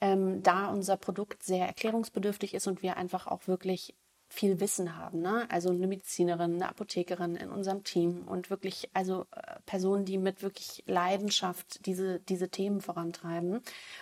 Ähm, 0.00 0.42
da 0.42 0.68
unser 0.68 0.96
Produkt 0.96 1.42
sehr 1.42 1.66
erklärungsbedürftig 1.66 2.54
ist 2.54 2.66
und 2.66 2.82
wir 2.82 2.96
einfach 2.96 3.26
auch 3.26 3.46
wirklich 3.46 3.94
viel 4.28 4.60
Wissen 4.60 4.96
haben. 4.96 5.20
Ne? 5.20 5.46
Also 5.50 5.70
eine 5.70 5.86
Medizinerin, 5.86 6.54
eine 6.54 6.68
Apothekerin 6.68 7.36
in 7.36 7.50
unserem 7.50 7.84
Team 7.84 8.26
und 8.26 8.50
wirklich, 8.50 8.90
also 8.92 9.26
äh, 9.30 9.60
Personen, 9.66 10.04
die 10.04 10.18
mit 10.18 10.42
wirklich 10.42 10.82
Leidenschaft 10.86 11.86
diese, 11.86 12.20
diese 12.20 12.48
Themen 12.48 12.80
vorantreiben 12.80 13.60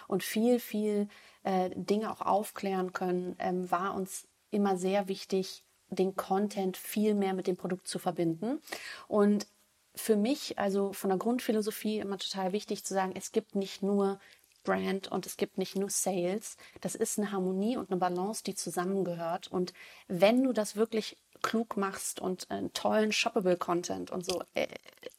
und 0.08 0.22
viel, 0.22 0.58
viel 0.60 1.08
äh, 1.42 1.70
Dinge 1.74 2.10
auch 2.10 2.22
aufklären 2.22 2.92
können, 2.92 3.36
ähm, 3.38 3.70
war 3.70 3.94
uns 3.94 4.26
immer 4.50 4.76
sehr 4.76 5.08
wichtig, 5.08 5.64
den 5.94 6.16
Content 6.16 6.76
viel 6.76 7.14
mehr 7.14 7.34
mit 7.34 7.46
dem 7.46 7.56
Produkt 7.56 7.88
zu 7.88 7.98
verbinden. 7.98 8.60
Und 9.08 9.46
für 9.94 10.16
mich, 10.16 10.58
also 10.58 10.92
von 10.92 11.10
der 11.10 11.18
Grundphilosophie, 11.18 11.98
immer 11.98 12.18
total 12.18 12.52
wichtig 12.52 12.84
zu 12.84 12.94
sagen, 12.94 13.12
es 13.14 13.32
gibt 13.32 13.54
nicht 13.54 13.82
nur 13.82 14.18
Brand 14.64 15.08
und 15.08 15.26
es 15.26 15.36
gibt 15.36 15.58
nicht 15.58 15.76
nur 15.76 15.90
Sales. 15.90 16.56
Das 16.80 16.94
ist 16.94 17.18
eine 17.18 17.30
Harmonie 17.30 17.76
und 17.76 17.90
eine 17.90 18.00
Balance, 18.00 18.42
die 18.42 18.54
zusammengehört. 18.54 19.48
Und 19.48 19.72
wenn 20.08 20.42
du 20.42 20.52
das 20.52 20.74
wirklich 20.74 21.18
klug 21.42 21.76
machst 21.76 22.20
und 22.20 22.50
einen 22.50 22.72
tollen 22.72 23.12
shoppable 23.12 23.56
Content 23.56 24.10
und 24.10 24.24
so 24.24 24.42
äh, 24.54 24.66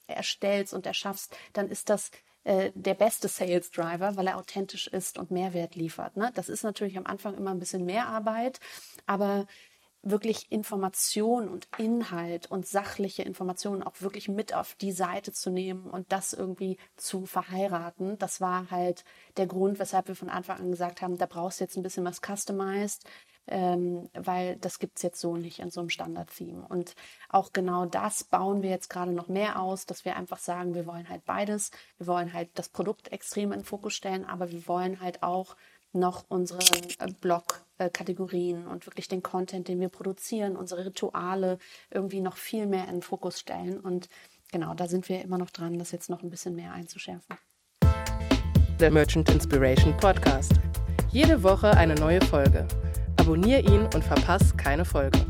erstellst 0.08 0.74
und 0.74 0.86
erschaffst, 0.86 1.38
dann 1.54 1.70
ist 1.70 1.90
das 1.90 2.10
äh, 2.44 2.72
der 2.74 2.96
beste 2.96 3.28
Sales 3.28 3.72
Driver, 3.72 4.18
weil 4.18 4.28
er 4.28 4.38
authentisch 4.38 4.88
ist 4.88 5.18
und 5.18 5.32
Mehrwert 5.32 5.76
liefert. 5.76 6.18
Ne? 6.18 6.32
Das 6.36 6.50
ist 6.50 6.64
natürlich 6.64 6.98
am 6.98 7.06
Anfang 7.06 7.36
immer 7.36 7.52
ein 7.52 7.60
bisschen 7.60 7.86
mehr 7.86 8.08
Arbeit, 8.08 8.60
aber 9.06 9.46
wirklich 10.06 10.52
Information 10.52 11.50
und 11.50 11.68
Inhalt 11.80 12.50
und 12.52 12.68
sachliche 12.68 13.24
Informationen 13.24 13.82
auch 13.82 14.02
wirklich 14.02 14.30
mit 14.30 14.54
auf 14.54 14.76
die 14.76 14.92
Seite 14.92 15.34
zu 15.34 15.50
nehmen 15.50 15.90
und 15.90 16.12
das 16.12 16.32
irgendwie 16.32 16.78
zu 16.96 17.26
verheiraten. 17.26 18.18
Das 18.20 18.40
war 18.40 18.70
halt 18.70 19.04
der 19.38 19.48
Grund, 19.48 19.80
weshalb 19.80 20.08
wir 20.08 20.16
von 20.16 20.30
Anfang 20.30 20.60
an 20.60 20.70
gesagt 20.72 21.02
haben, 21.02 21.18
da 21.18 21.26
brauchst 21.26 21.60
du 21.60 21.64
jetzt 21.64 21.76
ein 21.76 21.82
bisschen 21.82 22.06
was 22.06 22.22
customized, 22.22 23.04
ähm, 23.48 24.08
weil 24.14 24.58
das 24.58 24.78
gibt's 24.78 25.02
jetzt 25.02 25.20
so 25.20 25.38
nicht 25.38 25.58
in 25.60 25.72
so 25.72 25.80
einem 25.80 25.90
Standard-Theme. 25.90 26.68
Und 26.70 26.96
auch 27.30 27.52
genau 27.52 27.88
das 27.88 28.24
bauen 28.24 28.62
wir 28.62 28.70
jetzt 28.70 28.92
gerade 28.92 29.12
noch 29.12 29.28
mehr 29.28 29.60
aus, 29.60 29.88
dass 29.88 30.06
wir 30.06 30.16
einfach 30.16 30.38
sagen, 30.38 30.76
wir 30.76 30.86
wollen 30.86 31.10
halt 31.10 31.26
beides. 31.26 31.72
Wir 31.98 32.06
wollen 32.06 32.32
halt 32.32 32.50
das 32.54 32.70
Produkt 32.70 33.12
extrem 33.12 33.52
in 33.52 33.60
den 33.60 33.66
Fokus 33.66 33.96
stellen, 33.96 34.26
aber 34.26 34.52
wir 34.52 34.68
wollen 34.68 35.02
halt 35.02 35.24
auch 35.24 35.56
noch 35.96 36.26
unsere 36.28 36.60
äh, 37.00 37.12
Blog-Kategorien 37.22 38.68
und 38.68 38.86
wirklich 38.86 39.08
den 39.08 39.24
Content, 39.24 39.68
den 39.68 39.80
wir 39.80 39.90
produzieren, 39.90 40.56
unsere 40.56 40.86
Rituale 40.86 41.58
irgendwie 41.90 42.22
noch 42.22 42.38
viel 42.38 42.68
mehr 42.68 42.86
in 42.86 42.96
den 42.96 43.02
Fokus 43.02 43.40
stellen. 43.40 43.80
Und 43.80 44.10
genau, 44.52 44.74
da 44.74 44.88
sind 44.88 45.10
wir 45.10 45.22
immer 45.22 45.38
noch 45.38 45.52
dran, 45.52 45.80
das 45.80 45.92
jetzt 45.92 46.10
noch 46.10 46.22
ein 46.22 46.30
bisschen 46.30 46.56
mehr 46.56 46.74
einzuschärfen. 46.74 47.38
Der 48.80 48.92
Merchant 48.92 49.30
Inspiration 49.30 49.96
Podcast. 49.98 50.54
Jede 51.10 51.42
Woche 51.44 51.72
eine 51.72 51.96
neue 51.96 52.22
Folge. 52.26 52.68
Abonnier 53.18 53.60
ihn 53.60 53.84
und 53.94 54.04
verpass 54.04 54.56
keine 54.58 54.84
Folge. 54.84 55.26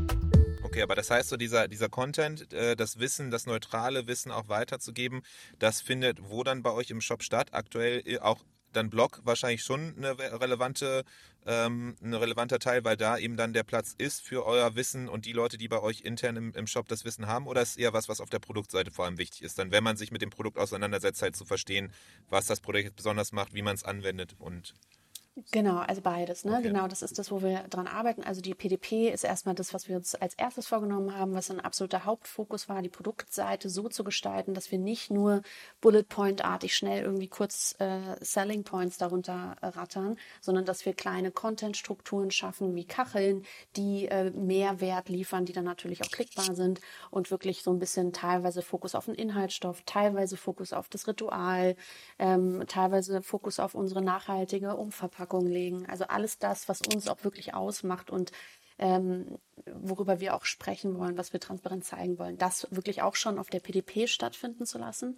Okay, 0.76 0.82
aber 0.82 0.94
das 0.94 1.10
heißt 1.10 1.30
so, 1.30 1.36
dieser, 1.36 1.68
dieser 1.68 1.88
Content, 1.88 2.52
äh, 2.52 2.76
das 2.76 2.98
Wissen, 2.98 3.30
das 3.30 3.46
neutrale 3.46 4.06
Wissen 4.08 4.30
auch 4.30 4.48
weiterzugeben, 4.48 5.22
das 5.58 5.80
findet 5.80 6.28
wo 6.28 6.42
dann 6.42 6.62
bei 6.62 6.70
euch 6.70 6.90
im 6.90 7.00
Shop 7.00 7.22
statt? 7.22 7.48
Aktuell 7.52 8.02
äh, 8.04 8.18
auch 8.18 8.40
dann 8.76 8.90
Blog 8.90 9.20
wahrscheinlich 9.24 9.62
schon 9.62 9.94
eine 9.96 10.18
relevante, 10.18 11.04
ähm, 11.46 11.96
ein 12.02 12.14
relevanter 12.14 12.58
Teil, 12.58 12.84
weil 12.84 12.96
da 12.96 13.18
eben 13.18 13.36
dann 13.36 13.52
der 13.52 13.62
Platz 13.62 13.94
ist 13.96 14.22
für 14.22 14.44
euer 14.44 14.74
Wissen 14.76 15.08
und 15.08 15.26
die 15.26 15.32
Leute, 15.32 15.58
die 15.58 15.68
bei 15.68 15.80
euch 15.80 16.02
intern 16.02 16.36
im, 16.36 16.52
im 16.54 16.66
Shop 16.66 16.88
das 16.88 17.04
Wissen 17.04 17.26
haben? 17.26 17.46
Oder 17.46 17.62
ist 17.62 17.78
eher 17.78 17.92
was, 17.92 18.08
was 18.08 18.20
auf 18.20 18.30
der 18.30 18.38
Produktseite 18.38 18.90
vor 18.90 19.04
allem 19.04 19.18
wichtig 19.18 19.42
ist? 19.42 19.58
Dann, 19.58 19.70
wenn 19.70 19.84
man 19.84 19.96
sich 19.96 20.12
mit 20.12 20.22
dem 20.22 20.30
Produkt 20.30 20.58
auseinandersetzt, 20.58 21.22
halt 21.22 21.36
zu 21.36 21.44
verstehen, 21.44 21.92
was 22.28 22.46
das 22.46 22.60
Produkt 22.60 22.96
besonders 22.96 23.32
macht, 23.32 23.54
wie 23.54 23.62
man 23.62 23.74
es 23.74 23.84
anwendet 23.84 24.34
und 24.38 24.74
Genau, 25.52 25.76
also 25.76 26.00
beides. 26.00 26.46
Ne? 26.46 26.52
Okay. 26.52 26.68
Genau, 26.68 26.88
das 26.88 27.02
ist 27.02 27.18
das, 27.18 27.30
wo 27.30 27.42
wir 27.42 27.64
dran 27.68 27.86
arbeiten. 27.86 28.22
Also 28.24 28.40
die 28.40 28.54
PDP 28.54 29.10
ist 29.10 29.22
erstmal 29.22 29.54
das, 29.54 29.74
was 29.74 29.86
wir 29.86 29.96
uns 29.96 30.14
als 30.14 30.32
erstes 30.32 30.66
vorgenommen 30.66 31.14
haben, 31.14 31.34
was 31.34 31.50
ein 31.50 31.60
absoluter 31.60 32.06
Hauptfokus 32.06 32.70
war, 32.70 32.80
die 32.80 32.88
Produktseite 32.88 33.68
so 33.68 33.90
zu 33.90 34.02
gestalten, 34.02 34.54
dass 34.54 34.72
wir 34.72 34.78
nicht 34.78 35.10
nur 35.10 35.42
Bullet 35.82 36.04
Point-artig 36.04 36.74
schnell 36.74 37.02
irgendwie 37.02 37.28
kurz 37.28 37.74
äh, 37.80 38.16
Selling 38.22 38.64
Points 38.64 38.96
darunter 38.96 39.56
äh, 39.60 39.66
rattern, 39.66 40.16
sondern 40.40 40.64
dass 40.64 40.86
wir 40.86 40.94
kleine 40.94 41.30
Content-Strukturen 41.30 42.30
schaffen, 42.30 42.74
wie 42.74 42.86
Kacheln, 42.86 43.44
die 43.76 44.06
äh, 44.06 44.30
Mehrwert 44.30 45.10
liefern, 45.10 45.44
die 45.44 45.52
dann 45.52 45.66
natürlich 45.66 46.02
auch 46.02 46.10
klickbar 46.10 46.54
sind 46.54 46.80
und 47.10 47.30
wirklich 47.30 47.62
so 47.62 47.72
ein 47.72 47.78
bisschen 47.78 48.14
teilweise 48.14 48.62
Fokus 48.62 48.94
auf 48.94 49.04
den 49.04 49.14
Inhaltsstoff, 49.14 49.82
teilweise 49.84 50.38
Fokus 50.38 50.72
auf 50.72 50.88
das 50.88 51.06
Ritual, 51.06 51.76
ähm, 52.18 52.64
teilweise 52.66 53.20
Fokus 53.20 53.60
auf 53.60 53.74
unsere 53.74 54.00
nachhaltige 54.00 54.74
Umverpackung 54.76 55.25
Verpackung 55.26 55.46
legen. 55.46 55.86
Also 55.86 56.04
alles 56.04 56.38
das, 56.38 56.68
was 56.68 56.80
uns 56.82 57.08
auch 57.08 57.24
wirklich 57.24 57.54
ausmacht 57.54 58.10
und 58.10 58.32
ähm, 58.78 59.38
worüber 59.72 60.20
wir 60.20 60.34
auch 60.34 60.44
sprechen 60.44 60.98
wollen, 60.98 61.16
was 61.16 61.32
wir 61.32 61.40
transparent 61.40 61.84
zeigen 61.84 62.18
wollen, 62.18 62.36
das 62.36 62.68
wirklich 62.70 63.02
auch 63.02 63.14
schon 63.14 63.38
auf 63.38 63.48
der 63.48 63.60
PDP 63.60 64.06
stattfinden 64.06 64.66
zu 64.66 64.78
lassen. 64.78 65.16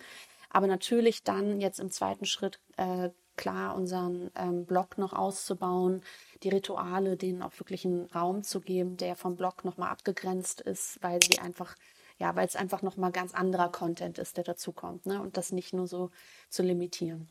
Aber 0.50 0.66
natürlich 0.66 1.24
dann 1.24 1.60
jetzt 1.60 1.80
im 1.80 1.90
zweiten 1.90 2.24
Schritt 2.24 2.60
äh, 2.76 3.10
klar 3.36 3.74
unseren 3.74 4.30
ähm, 4.36 4.64
Blog 4.64 4.96
noch 4.96 5.12
auszubauen, 5.12 6.02
die 6.42 6.48
Rituale, 6.48 7.16
denen 7.16 7.42
auch 7.42 7.58
wirklich 7.58 7.84
einen 7.84 8.06
Raum 8.06 8.42
zu 8.42 8.60
geben, 8.60 8.96
der 8.96 9.16
vom 9.16 9.36
Blog 9.36 9.64
nochmal 9.64 9.90
abgegrenzt 9.90 10.60
ist, 10.60 10.98
weil 11.02 11.20
sie 11.22 11.38
einfach, 11.38 11.74
ja, 12.18 12.34
weil 12.36 12.46
es 12.46 12.56
einfach 12.56 12.82
nochmal 12.82 13.12
ganz 13.12 13.34
anderer 13.34 13.70
Content 13.70 14.18
ist, 14.18 14.36
der 14.36 14.44
dazukommt, 14.44 15.06
ne? 15.06 15.20
Und 15.20 15.36
das 15.36 15.52
nicht 15.52 15.72
nur 15.72 15.86
so 15.86 16.10
zu 16.48 16.62
limitieren. 16.62 17.28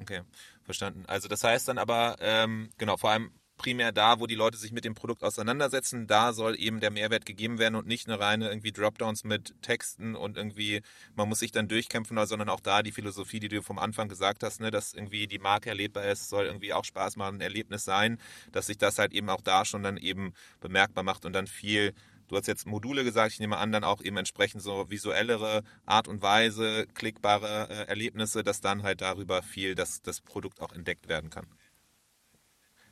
Okay, 0.00 0.22
verstanden. 0.62 1.04
Also 1.06 1.28
das 1.28 1.44
heißt 1.44 1.68
dann 1.68 1.78
aber, 1.78 2.16
ähm, 2.20 2.70
genau, 2.78 2.96
vor 2.96 3.10
allem 3.10 3.32
primär 3.58 3.90
da, 3.92 4.20
wo 4.20 4.26
die 4.26 4.36
Leute 4.36 4.56
sich 4.56 4.72
mit 4.72 4.84
dem 4.84 4.94
Produkt 4.94 5.24
auseinandersetzen, 5.24 6.06
da 6.06 6.32
soll 6.32 6.58
eben 6.58 6.80
der 6.80 6.92
Mehrwert 6.92 7.26
gegeben 7.26 7.58
werden 7.58 7.74
und 7.74 7.86
nicht 7.86 8.08
eine 8.08 8.18
reine 8.18 8.48
irgendwie 8.48 8.70
Dropdowns 8.72 9.24
mit 9.24 9.60
Texten 9.62 10.14
und 10.14 10.36
irgendwie, 10.36 10.80
man 11.16 11.28
muss 11.28 11.40
sich 11.40 11.50
dann 11.50 11.68
durchkämpfen, 11.68 12.24
sondern 12.26 12.48
auch 12.48 12.60
da 12.60 12.82
die 12.82 12.92
Philosophie, 12.92 13.40
die 13.40 13.48
du 13.48 13.62
vom 13.62 13.78
Anfang 13.78 14.08
gesagt 14.08 14.42
hast, 14.44 14.60
ne, 14.60 14.70
dass 14.70 14.94
irgendwie 14.94 15.26
die 15.26 15.40
Marke 15.40 15.68
erlebbar 15.68 16.04
ist, 16.04 16.28
soll 16.28 16.46
irgendwie 16.46 16.72
auch 16.72 16.84
Spaß 16.84 17.16
machen, 17.16 17.36
ein 17.36 17.40
Erlebnis 17.40 17.84
sein, 17.84 18.18
dass 18.52 18.66
sich 18.66 18.78
das 18.78 18.98
halt 18.98 19.12
eben 19.12 19.28
auch 19.28 19.40
da 19.40 19.64
schon 19.64 19.82
dann 19.82 19.96
eben 19.96 20.32
bemerkbar 20.60 21.02
macht 21.02 21.26
und 21.26 21.32
dann 21.32 21.48
viel 21.48 21.94
Du 22.28 22.36
hast 22.36 22.46
jetzt 22.46 22.66
Module 22.66 23.04
gesagt, 23.04 23.32
ich 23.32 23.40
nehme 23.40 23.56
an, 23.56 23.72
dann 23.72 23.84
auch 23.84 24.00
eben 24.02 24.16
entsprechend 24.16 24.62
so 24.62 24.90
visuellere 24.90 25.62
Art 25.86 26.08
und 26.08 26.22
Weise, 26.22 26.86
klickbare 26.94 27.68
äh, 27.70 27.88
Erlebnisse, 27.88 28.42
dass 28.42 28.60
dann 28.60 28.82
halt 28.82 29.00
darüber 29.00 29.42
viel 29.42 29.74
das, 29.74 30.02
das 30.02 30.20
Produkt 30.20 30.60
auch 30.60 30.72
entdeckt 30.72 31.08
werden 31.08 31.30
kann. 31.30 31.46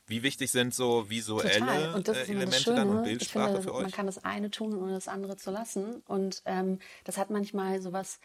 Wie 0.07 0.22
wichtig 0.22 0.53
sind 0.53 0.72
so 0.72 1.11
visuelle 1.11 1.95
und 1.95 2.07
das 2.07 2.16
äh, 2.16 2.32
Elemente 2.32 2.61
Schöne. 2.61 2.76
dann 2.76 2.89
und 2.91 3.05
Bildsprache 3.05 3.47
finde, 3.47 3.62
für 3.62 3.74
euch? 3.74 3.82
Man 3.82 3.91
kann 3.91 4.07
das 4.07 4.24
eine 4.24 4.51
tun, 4.51 4.76
ohne 4.80 4.93
das 4.93 5.09
andere 5.09 5.37
zu 5.37 5.51
lassen. 5.51 6.03
Und 6.07 6.43
ähm, 6.45 6.78
das 7.05 7.18
hat 7.18 7.30
manchmal 7.30 7.82
so 7.82 7.93
was 7.93 8.20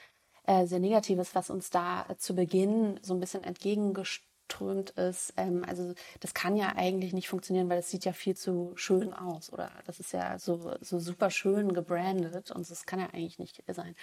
äh, 0.45 0.67
sehr 0.67 0.79
Negatives, 0.79 1.33
was 1.33 1.49
uns 1.49 1.71
da 1.71 2.05
zu 2.17 2.35
Beginn 2.35 2.99
so 3.01 3.15
ein 3.15 3.19
bisschen 3.19 3.43
entgegengeströmt 4.51 4.91
ist. 4.91 5.33
Ähm, 5.37 5.63
also 5.67 5.93
das 6.19 6.33
kann 6.33 6.55
ja 6.55 6.73
eigentlich 6.75 7.13
nicht 7.13 7.29
funktionieren, 7.29 7.69
weil 7.69 7.79
es 7.79 7.89
sieht 7.89 8.05
ja 8.05 8.13
viel 8.13 8.35
zu 8.35 8.73
schön 8.75 9.13
aus. 9.13 9.51
Oder 9.51 9.71
das 9.85 9.99
ist 9.99 10.13
ja 10.13 10.37
so, 10.39 10.75
so 10.81 10.99
super 10.99 11.29
schön 11.29 11.73
gebrandet 11.73 12.51
und 12.51 12.69
das 12.69 12.85
kann 12.85 12.99
ja 12.99 13.07
eigentlich 13.07 13.39
nicht 13.39 13.63
sein. 13.67 13.95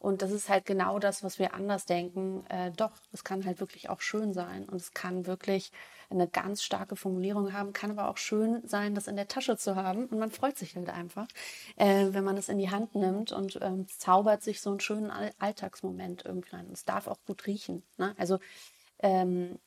Und 0.00 0.20
das 0.20 0.32
ist 0.32 0.50
halt 0.50 0.66
genau 0.66 0.98
das, 0.98 1.24
was 1.24 1.38
wir 1.38 1.54
anders 1.54 1.86
denken. 1.86 2.44
Äh, 2.50 2.72
doch, 2.72 2.90
es 3.12 3.24
kann 3.24 3.46
halt 3.46 3.60
wirklich 3.60 3.88
auch 3.88 4.02
schön 4.02 4.34
sein 4.34 4.68
und 4.68 4.76
es 4.76 4.92
kann 4.92 5.26
wirklich 5.26 5.72
eine 6.10 6.28
ganz 6.28 6.62
starke 6.62 6.94
Formulierung 6.94 7.54
haben, 7.54 7.72
kann 7.72 7.90
aber 7.90 8.10
auch 8.10 8.18
schön 8.18 8.60
sein, 8.68 8.94
das 8.94 9.08
in 9.08 9.16
der 9.16 9.28
Tasche 9.28 9.56
zu 9.56 9.76
haben 9.76 10.04
und 10.06 10.18
man 10.18 10.30
freut 10.30 10.58
sich 10.58 10.76
halt 10.76 10.90
einfach, 10.90 11.26
äh, 11.76 12.08
wenn 12.10 12.22
man 12.22 12.36
es 12.36 12.50
in 12.50 12.58
die 12.58 12.70
Hand 12.70 12.94
nimmt 12.94 13.32
und 13.32 13.58
ähm, 13.62 13.86
zaubert 13.88 14.42
sich 14.42 14.60
so 14.60 14.70
einen 14.70 14.80
schönen 14.80 15.10
Alltagsmoment 15.38 16.26
irgendwie 16.26 16.50
rein. 16.50 16.68
Es 16.70 16.84
darf 16.84 17.06
auch 17.08 17.18
gut 17.26 17.46
riechen. 17.46 17.82
Ne? 17.96 18.14
Also 18.18 18.38
ähm, 18.98 19.58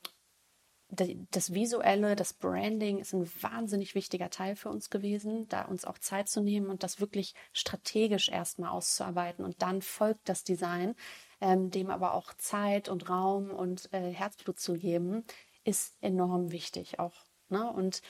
das 0.90 1.54
Visuelle, 1.54 2.16
das 2.16 2.34
Branding 2.34 3.00
ist 3.00 3.14
ein 3.14 3.30
wahnsinnig 3.42 3.94
wichtiger 3.94 4.30
Teil 4.30 4.56
für 4.56 4.70
uns 4.70 4.90
gewesen, 4.90 5.48
da 5.50 5.64
uns 5.64 5.84
auch 5.84 5.98
Zeit 5.98 6.30
zu 6.30 6.42
nehmen 6.42 6.70
und 6.70 6.84
das 6.84 7.02
wirklich 7.02 7.34
strategisch 7.52 8.30
erstmal 8.30 8.70
auszuarbeiten. 8.70 9.44
Und 9.44 9.62
dann 9.62 9.82
folgt 9.82 10.30
das 10.30 10.46
Design, 10.46 10.96
ähm, 11.42 11.72
dem 11.72 11.90
aber 11.90 12.14
auch 12.14 12.34
Zeit 12.36 12.88
und 12.88 13.10
Raum 13.10 13.50
und 13.50 13.92
äh, 13.94 14.12
Herzblut 14.12 14.60
zu 14.60 14.74
geben, 14.74 15.26
ist 15.66 15.98
enorm 16.00 16.52
wichtig 16.52 17.00
auch. 17.00 17.26
Ne? 17.50 17.70
Und 17.70 18.02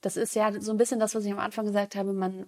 das 0.00 0.16
ist 0.16 0.36
ja 0.36 0.60
so 0.60 0.70
ein 0.70 0.78
bisschen 0.78 1.00
das, 1.00 1.16
was 1.16 1.24
ich 1.24 1.32
am 1.32 1.40
Anfang 1.40 1.66
gesagt 1.66 1.96
habe. 1.96 2.12
Man, 2.12 2.46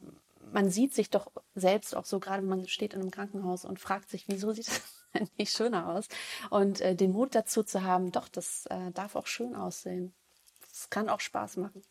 man 0.53 0.71
sieht 0.71 0.95
sich 0.95 1.11
doch 1.11 1.33
selbst 1.57 1.97
auch 1.97 2.05
so, 2.05 2.21
gerade 2.21 2.43
wenn 2.43 2.49
man 2.49 2.69
steht 2.69 2.95
in 2.95 3.01
einem 3.01 3.11
Krankenhaus 3.11 3.65
und 3.65 3.81
fragt 3.81 4.09
sich, 4.09 4.29
wieso 4.29 4.53
sieht 4.53 4.69
das 4.69 5.04
nicht 5.39 5.57
schöner 5.57 5.89
aus. 5.89 6.09
Und 6.51 6.81
äh, 6.81 6.95
den 6.95 7.13
Mut 7.13 7.35
dazu 7.35 7.63
zu 7.63 7.83
haben, 7.83 8.13
doch, 8.13 8.29
das 8.29 8.67
äh, 8.67 8.91
darf 8.93 9.17
auch 9.17 9.27
schön 9.27 9.55
aussehen. 9.55 10.15
Das 10.61 10.91
kann 10.91 11.09
auch 11.09 11.21
Spaß 11.21 11.57
machen. 11.59 11.83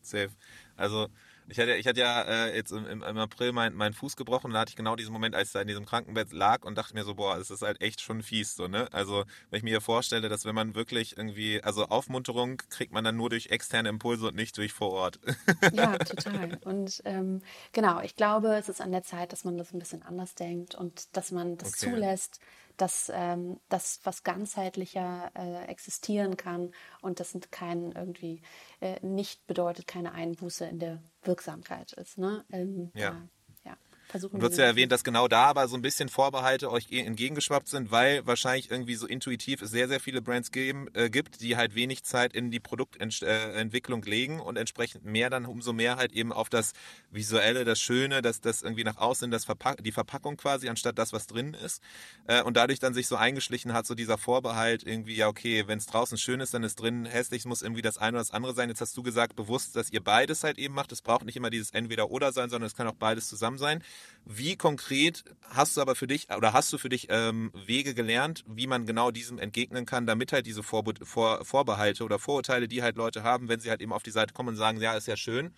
Safe. 0.00 0.30
Also 0.76 1.08
ich 1.48 1.58
hatte, 1.58 1.74
ich 1.74 1.86
hatte 1.86 2.00
ja 2.00 2.22
äh, 2.22 2.56
jetzt 2.56 2.72
im, 2.72 2.86
im, 2.86 3.18
April 3.18 3.52
meinen 3.52 3.76
mein 3.76 3.92
Fuß 3.92 4.16
gebrochen 4.16 4.48
und 4.48 4.54
da 4.54 4.60
hatte 4.60 4.70
ich 4.70 4.76
genau 4.76 4.96
diesen 4.96 5.12
Moment, 5.12 5.34
als 5.34 5.48
ich 5.48 5.52
da 5.52 5.60
in 5.60 5.68
diesem 5.68 5.86
Krankenbett 5.86 6.32
lag 6.32 6.64
und 6.64 6.76
dachte 6.76 6.94
mir 6.94 7.04
so, 7.04 7.14
boah, 7.14 7.36
es 7.36 7.50
ist 7.50 7.62
halt 7.62 7.80
echt 7.80 8.00
schon 8.00 8.22
fies, 8.22 8.54
so, 8.54 8.68
ne? 8.68 8.88
Also, 8.92 9.24
wenn 9.50 9.58
ich 9.58 9.62
mir 9.62 9.70
hier 9.70 9.80
vorstelle, 9.80 10.28
dass 10.28 10.44
wenn 10.44 10.54
man 10.54 10.74
wirklich 10.74 11.16
irgendwie, 11.16 11.62
also 11.62 11.86
Aufmunterung 11.86 12.58
kriegt 12.70 12.92
man 12.92 13.04
dann 13.04 13.16
nur 13.16 13.30
durch 13.30 13.48
externe 13.48 13.88
Impulse 13.88 14.28
und 14.28 14.36
nicht 14.36 14.56
durch 14.56 14.72
vor 14.72 14.90
Ort. 14.92 15.20
Ja, 15.72 15.96
total. 15.98 16.58
Und 16.64 17.02
ähm, 17.04 17.40
genau, 17.72 18.00
ich 18.00 18.14
glaube, 18.16 18.54
es 18.56 18.68
ist 18.68 18.80
an 18.80 18.92
der 18.92 19.02
Zeit, 19.02 19.32
dass 19.32 19.44
man 19.44 19.56
das 19.56 19.72
ein 19.72 19.78
bisschen 19.78 20.02
anders 20.02 20.34
denkt 20.34 20.74
und 20.74 21.16
dass 21.16 21.30
man 21.30 21.56
das 21.56 21.70
okay. 21.70 21.90
zulässt, 21.90 22.40
dass 22.82 23.12
ähm, 23.14 23.60
das 23.68 24.00
was 24.02 24.24
ganzheitlicher 24.24 25.30
äh, 25.36 25.66
existieren 25.66 26.36
kann 26.36 26.72
und 27.00 27.20
das 27.20 27.38
kein 27.52 27.92
irgendwie 27.92 28.42
äh, 28.80 28.98
nicht 29.06 29.46
bedeutet 29.46 29.86
keine 29.86 30.10
Einbuße 30.10 30.64
in 30.66 30.80
der 30.80 31.00
Wirksamkeit 31.22 31.92
ist. 31.92 32.18
Ne? 32.18 32.44
Ähm, 32.50 32.90
ja. 32.96 33.10
Da, 33.10 33.28
versuchen. 34.12 34.38
Du 34.38 34.46
hast 34.46 34.56
ja 34.56 34.64
erwähnt, 34.64 34.92
dass 34.92 35.02
genau 35.02 35.26
da 35.26 35.46
aber 35.46 35.66
so 35.66 35.76
ein 35.76 35.82
bisschen 35.82 36.08
Vorbehalte 36.08 36.70
euch 36.70 36.86
entgegengeschwappt 36.90 37.68
sind, 37.68 37.90
weil 37.90 38.24
wahrscheinlich 38.26 38.70
irgendwie 38.70 38.94
so 38.94 39.06
intuitiv 39.06 39.62
es 39.62 39.70
sehr, 39.70 39.88
sehr 39.88 39.98
viele 39.98 40.22
Brands 40.22 40.52
geben, 40.52 40.86
äh, 40.94 41.10
gibt, 41.10 41.40
die 41.40 41.56
halt 41.56 41.74
wenig 41.74 42.04
Zeit 42.04 42.32
in 42.32 42.50
die 42.50 42.60
Produktentwicklung 42.60 44.02
legen 44.02 44.40
und 44.40 44.56
entsprechend 44.56 45.04
mehr 45.04 45.30
dann 45.30 45.46
umso 45.46 45.72
mehr 45.72 45.96
halt 45.96 46.12
eben 46.12 46.32
auf 46.32 46.48
das 46.48 46.72
Visuelle, 47.10 47.64
das 47.64 47.80
Schöne, 47.80 48.22
das, 48.22 48.40
das 48.40 48.62
irgendwie 48.62 48.84
nach 48.84 48.98
außen, 48.98 49.30
das 49.30 49.44
Verpack 49.44 49.82
die 49.82 49.92
Verpackung 49.92 50.36
quasi, 50.36 50.68
anstatt 50.68 50.98
das, 50.98 51.12
was 51.12 51.26
drin 51.26 51.54
ist. 51.54 51.82
Äh, 52.26 52.42
und 52.42 52.56
dadurch 52.56 52.78
dann 52.78 52.94
sich 52.94 53.08
so 53.08 53.16
eingeschlichen 53.16 53.72
hat, 53.72 53.86
so 53.86 53.94
dieser 53.94 54.18
Vorbehalt 54.18 54.84
irgendwie, 54.86 55.16
ja, 55.16 55.28
okay, 55.28 55.66
wenn 55.66 55.78
es 55.78 55.86
draußen 55.86 56.18
schön 56.18 56.40
ist, 56.40 56.54
dann 56.54 56.62
ist 56.62 56.76
drin 56.76 57.06
hässlich, 57.06 57.40
es 57.40 57.46
muss 57.46 57.62
irgendwie 57.62 57.82
das 57.82 57.98
eine 57.98 58.16
oder 58.16 58.20
das 58.20 58.30
andere 58.30 58.54
sein. 58.54 58.68
Jetzt 58.68 58.80
hast 58.80 58.96
du 58.96 59.02
gesagt, 59.02 59.34
bewusst, 59.34 59.74
dass 59.74 59.90
ihr 59.90 60.02
beides 60.02 60.44
halt 60.44 60.58
eben 60.58 60.74
macht. 60.74 60.92
Es 60.92 61.02
braucht 61.02 61.24
nicht 61.24 61.36
immer 61.36 61.50
dieses 61.50 61.70
Entweder-Oder 61.70 62.32
sein, 62.32 62.50
sondern 62.50 62.66
es 62.66 62.76
kann 62.76 62.86
auch 62.86 62.94
beides 62.94 63.28
zusammen 63.28 63.58
sein. 63.58 63.82
Wie 64.24 64.56
konkret 64.56 65.24
hast 65.48 65.76
du 65.76 65.80
aber 65.80 65.94
für 65.94 66.06
dich 66.06 66.28
oder 66.34 66.52
hast 66.52 66.72
du 66.72 66.78
für 66.78 66.88
dich 66.88 67.08
ähm, 67.10 67.52
Wege 67.66 67.94
gelernt, 67.94 68.44
wie 68.46 68.66
man 68.66 68.86
genau 68.86 69.10
diesem 69.10 69.38
entgegnen 69.38 69.86
kann, 69.86 70.06
damit 70.06 70.32
halt 70.32 70.46
diese 70.46 70.62
Vorbe 70.62 70.94
Vor 71.04 71.44
Vorbehalte 71.44 72.04
oder 72.04 72.18
Vorurteile, 72.18 72.68
die 72.68 72.82
halt 72.82 72.96
Leute 72.96 73.22
haben, 73.22 73.48
wenn 73.48 73.60
sie 73.60 73.70
halt 73.70 73.80
eben 73.80 73.92
auf 73.92 74.02
die 74.02 74.10
Seite 74.10 74.32
kommen 74.32 74.50
und 74.50 74.56
sagen, 74.56 74.80
ja, 74.80 74.94
ist 74.94 75.08
ja 75.08 75.16
schön, 75.16 75.52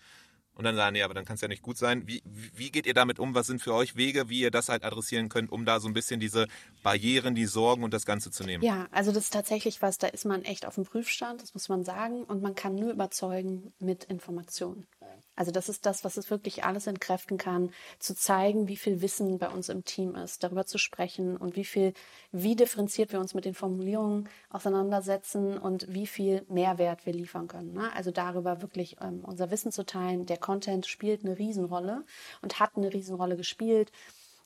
und 0.55 0.63
dann 0.63 0.75
sagen, 0.75 0.93
nee, 0.93 1.03
aber 1.03 1.13
dann 1.13 1.25
kann 1.25 1.35
es 1.35 1.41
ja 1.41 1.47
nicht 1.47 1.61
gut 1.61 1.77
sein. 1.77 2.07
Wie, 2.07 2.23
wie 2.25 2.71
geht 2.71 2.85
ihr 2.85 2.93
damit 2.93 3.19
um? 3.19 3.35
Was 3.35 3.47
sind 3.47 3.61
für 3.61 3.73
euch 3.73 3.97
Wege, 3.97 4.29
wie 4.29 4.39
ihr 4.39 4.51
das 4.51 4.69
halt 4.69 4.83
adressieren 4.83 5.27
könnt, 5.27 5.51
um 5.51 5.65
da 5.65 5.81
so 5.81 5.87
ein 5.87 5.93
bisschen 5.93 6.19
diese 6.19 6.47
Barrieren, 6.81 7.35
die 7.35 7.45
Sorgen 7.45 7.83
und 7.83 7.93
das 7.93 8.05
Ganze 8.05 8.31
zu 8.31 8.43
nehmen? 8.43 8.63
Ja, 8.63 8.87
also 8.91 9.11
das 9.11 9.25
ist 9.25 9.33
tatsächlich 9.33 9.81
was, 9.81 9.97
da 9.97 10.07
ist 10.07 10.23
man 10.23 10.43
echt 10.43 10.65
auf 10.65 10.75
dem 10.75 10.85
Prüfstand, 10.85 11.41
das 11.41 11.53
muss 11.53 11.67
man 11.67 11.83
sagen. 11.83 12.23
Und 12.23 12.41
man 12.41 12.55
kann 12.55 12.75
nur 12.75 12.91
überzeugen 12.91 13.73
mit 13.79 14.05
Informationen. 14.05 14.87
Also 15.35 15.51
das 15.51 15.67
ist 15.67 15.85
das, 15.85 16.03
was 16.03 16.17
es 16.17 16.29
wirklich 16.29 16.63
alles 16.63 16.87
entkräften 16.87 17.37
kann, 17.37 17.71
zu 17.99 18.15
zeigen, 18.15 18.67
wie 18.67 18.77
viel 18.77 19.01
Wissen 19.01 19.37
bei 19.37 19.49
uns 19.49 19.69
im 19.69 19.83
Team 19.83 20.15
ist, 20.15 20.43
darüber 20.43 20.65
zu 20.65 20.77
sprechen 20.77 21.35
und 21.35 21.55
wie 21.55 21.65
viel, 21.65 21.93
wie 22.31 22.55
differenziert 22.55 23.11
wir 23.11 23.19
uns 23.19 23.33
mit 23.33 23.45
den 23.45 23.53
Formulierungen 23.53 24.29
auseinandersetzen 24.49 25.57
und 25.57 25.93
wie 25.93 26.07
viel 26.07 26.45
Mehrwert 26.47 27.05
wir 27.05 27.13
liefern 27.13 27.47
können. 27.47 27.73
Ne? 27.73 27.91
Also 27.93 28.11
darüber 28.11 28.61
wirklich 28.61 28.97
ähm, 29.01 29.23
unser 29.23 29.51
Wissen 29.51 29.71
zu 29.71 29.85
teilen. 29.85 30.25
Der 30.25 30.37
Content 30.37 30.85
spielt 30.85 31.25
eine 31.25 31.37
Riesenrolle 31.37 32.05
und 32.41 32.59
hat 32.59 32.77
eine 32.77 32.93
Riesenrolle 32.93 33.35
gespielt. 33.35 33.91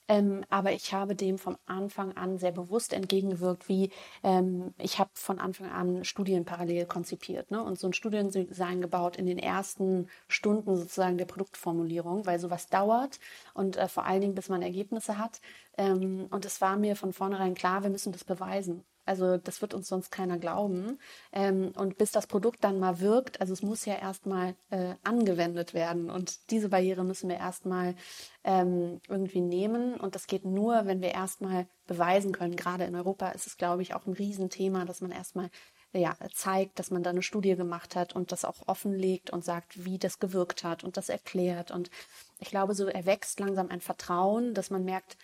Ähm, 0.10 0.44
aber 0.50 0.74
ich 0.74 0.94
habe 0.94 1.16
dem 1.16 1.38
von 1.38 1.56
Anfang 1.68 2.18
an 2.18 2.40
sehr 2.40 2.52
bewusst 2.52 2.94
entgegengewirkt, 2.94 3.70
wie 3.70 3.92
ähm, 4.24 4.74
ich 4.80 5.00
habe 5.00 5.12
von 5.14 5.40
Anfang 5.40 5.70
an 5.70 6.04
Studien 6.04 6.46
parallel 6.46 6.88
konzipiert 6.88 7.52
ne? 7.52 7.64
und 7.64 7.80
so 7.80 7.88
ein 7.88 7.94
Studiendesign 7.94 8.82
gebaut 8.82 9.18
in 9.18 9.28
den 9.28 9.38
ersten 9.38 10.10
Stunden 10.28 10.76
sozusagen 10.76 11.18
der 11.20 11.26
Produktformulierung, 11.26 12.26
weil 12.26 12.40
sowas 12.40 12.68
dauert 12.68 13.20
und 13.54 13.78
äh, 13.78 13.88
vor 13.88 14.06
allen 14.06 14.22
Dingen, 14.22 14.36
bis 14.36 14.50
man 14.50 14.64
Ergebnisse 14.64 15.20
hat. 15.20 15.42
Ähm, 15.78 16.28
und 16.32 16.44
es 16.44 16.60
war 16.60 16.76
mir 16.76 16.96
von 16.96 17.14
vornherein 17.14 17.54
klar, 17.54 17.84
wir 17.84 17.92
müssen 17.92 18.12
das 18.12 18.24
beweisen. 18.24 18.84
Also 19.10 19.38
das 19.38 19.64
wird 19.64 19.74
uns 19.74 19.88
sonst 19.88 20.12
keiner 20.12 20.38
glauben. 20.38 21.00
Ähm, 21.34 21.72
und 21.76 21.98
bis 21.98 22.12
das 22.12 22.28
Produkt 22.28 22.64
dann 22.64 22.80
mal 22.80 23.00
wirkt, 23.00 23.42
also 23.42 23.54
es 23.54 23.64
muss 23.64 23.86
ja 23.86 23.96
erstmal 23.96 24.54
äh, 24.70 24.94
angewendet 25.04 25.74
werden. 25.74 26.12
Und 26.12 26.52
diese 26.52 26.70
Barriere 26.70 27.04
müssen 27.04 27.28
wir 27.28 27.38
erstmal 27.38 27.96
ähm, 28.44 29.02
irgendwie 29.08 29.42
nehmen. 29.42 29.96
Und 29.96 30.14
das 30.14 30.28
geht 30.28 30.46
nur, 30.46 30.86
wenn 30.86 31.02
wir 31.02 31.10
erstmal 31.10 31.68
beweisen 31.88 32.34
können. 32.34 32.56
Gerade 32.56 32.84
in 32.84 32.96
Europa 32.96 33.30
ist 33.30 33.48
es, 33.48 33.58
glaube 33.58 33.82
ich, 33.82 33.96
auch 33.96 34.06
ein 34.06 34.14
Riesenthema, 34.14 34.86
dass 34.86 35.02
man 35.02 35.10
erstmal 35.10 35.50
ja, 35.92 36.16
zeigt, 36.32 36.78
dass 36.78 36.92
man 36.92 37.02
da 37.02 37.10
eine 37.10 37.24
Studie 37.24 37.56
gemacht 37.56 37.96
hat 37.96 38.14
und 38.16 38.32
das 38.32 38.46
auch 38.46 38.68
offenlegt 38.68 39.32
und 39.32 39.44
sagt, 39.44 39.86
wie 39.86 39.98
das 39.98 40.20
gewirkt 40.20 40.64
hat 40.64 40.84
und 40.84 40.98
das 40.98 41.10
erklärt. 41.10 41.72
Und 41.72 41.90
ich 42.38 42.50
glaube, 42.50 42.76
so 42.76 42.86
erwächst 42.86 43.40
langsam 43.40 43.70
ein 43.70 43.82
Vertrauen, 43.82 44.54
dass 44.54 44.70
man 44.70 44.86
merkt, 44.86 45.18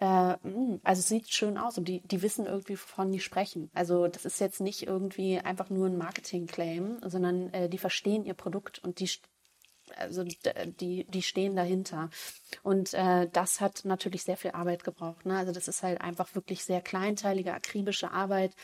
äh, 0.00 0.36
hm, 0.42 0.80
also 0.82 1.00
es 1.00 1.08
sieht 1.08 1.30
schön 1.30 1.58
aus 1.58 1.78
und 1.78 1.86
die, 1.86 2.00
die 2.00 2.22
wissen 2.22 2.46
irgendwie, 2.46 2.72
wovon 2.72 3.12
die 3.12 3.20
sprechen. 3.20 3.70
Also 3.74 4.08
das 4.08 4.24
ist 4.24 4.40
jetzt 4.40 4.60
nicht 4.60 4.86
irgendwie 4.86 5.38
einfach 5.38 5.70
nur 5.70 5.86
ein 5.86 5.98
Marketing-Claim, 5.98 7.00
sondern 7.04 7.52
äh, 7.52 7.68
die 7.68 7.78
verstehen 7.78 8.24
ihr 8.24 8.34
Produkt 8.34 8.78
und 8.80 8.98
die 9.00 9.10
also 9.96 10.24
die, 10.24 11.04
die 11.04 11.22
stehen 11.22 11.56
dahinter. 11.56 12.10
Und 12.62 12.94
äh, 12.94 13.28
das 13.32 13.60
hat 13.60 13.84
natürlich 13.84 14.22
sehr 14.22 14.36
viel 14.36 14.52
Arbeit 14.52 14.84
gebraucht. 14.84 15.26
Ne? 15.26 15.36
Also 15.36 15.50
das 15.50 15.66
ist 15.66 15.82
halt 15.82 16.00
einfach 16.00 16.34
wirklich 16.36 16.64
sehr 16.64 16.80
kleinteilige, 16.80 17.52
akribische 17.52 18.12
Arbeit, 18.12 18.54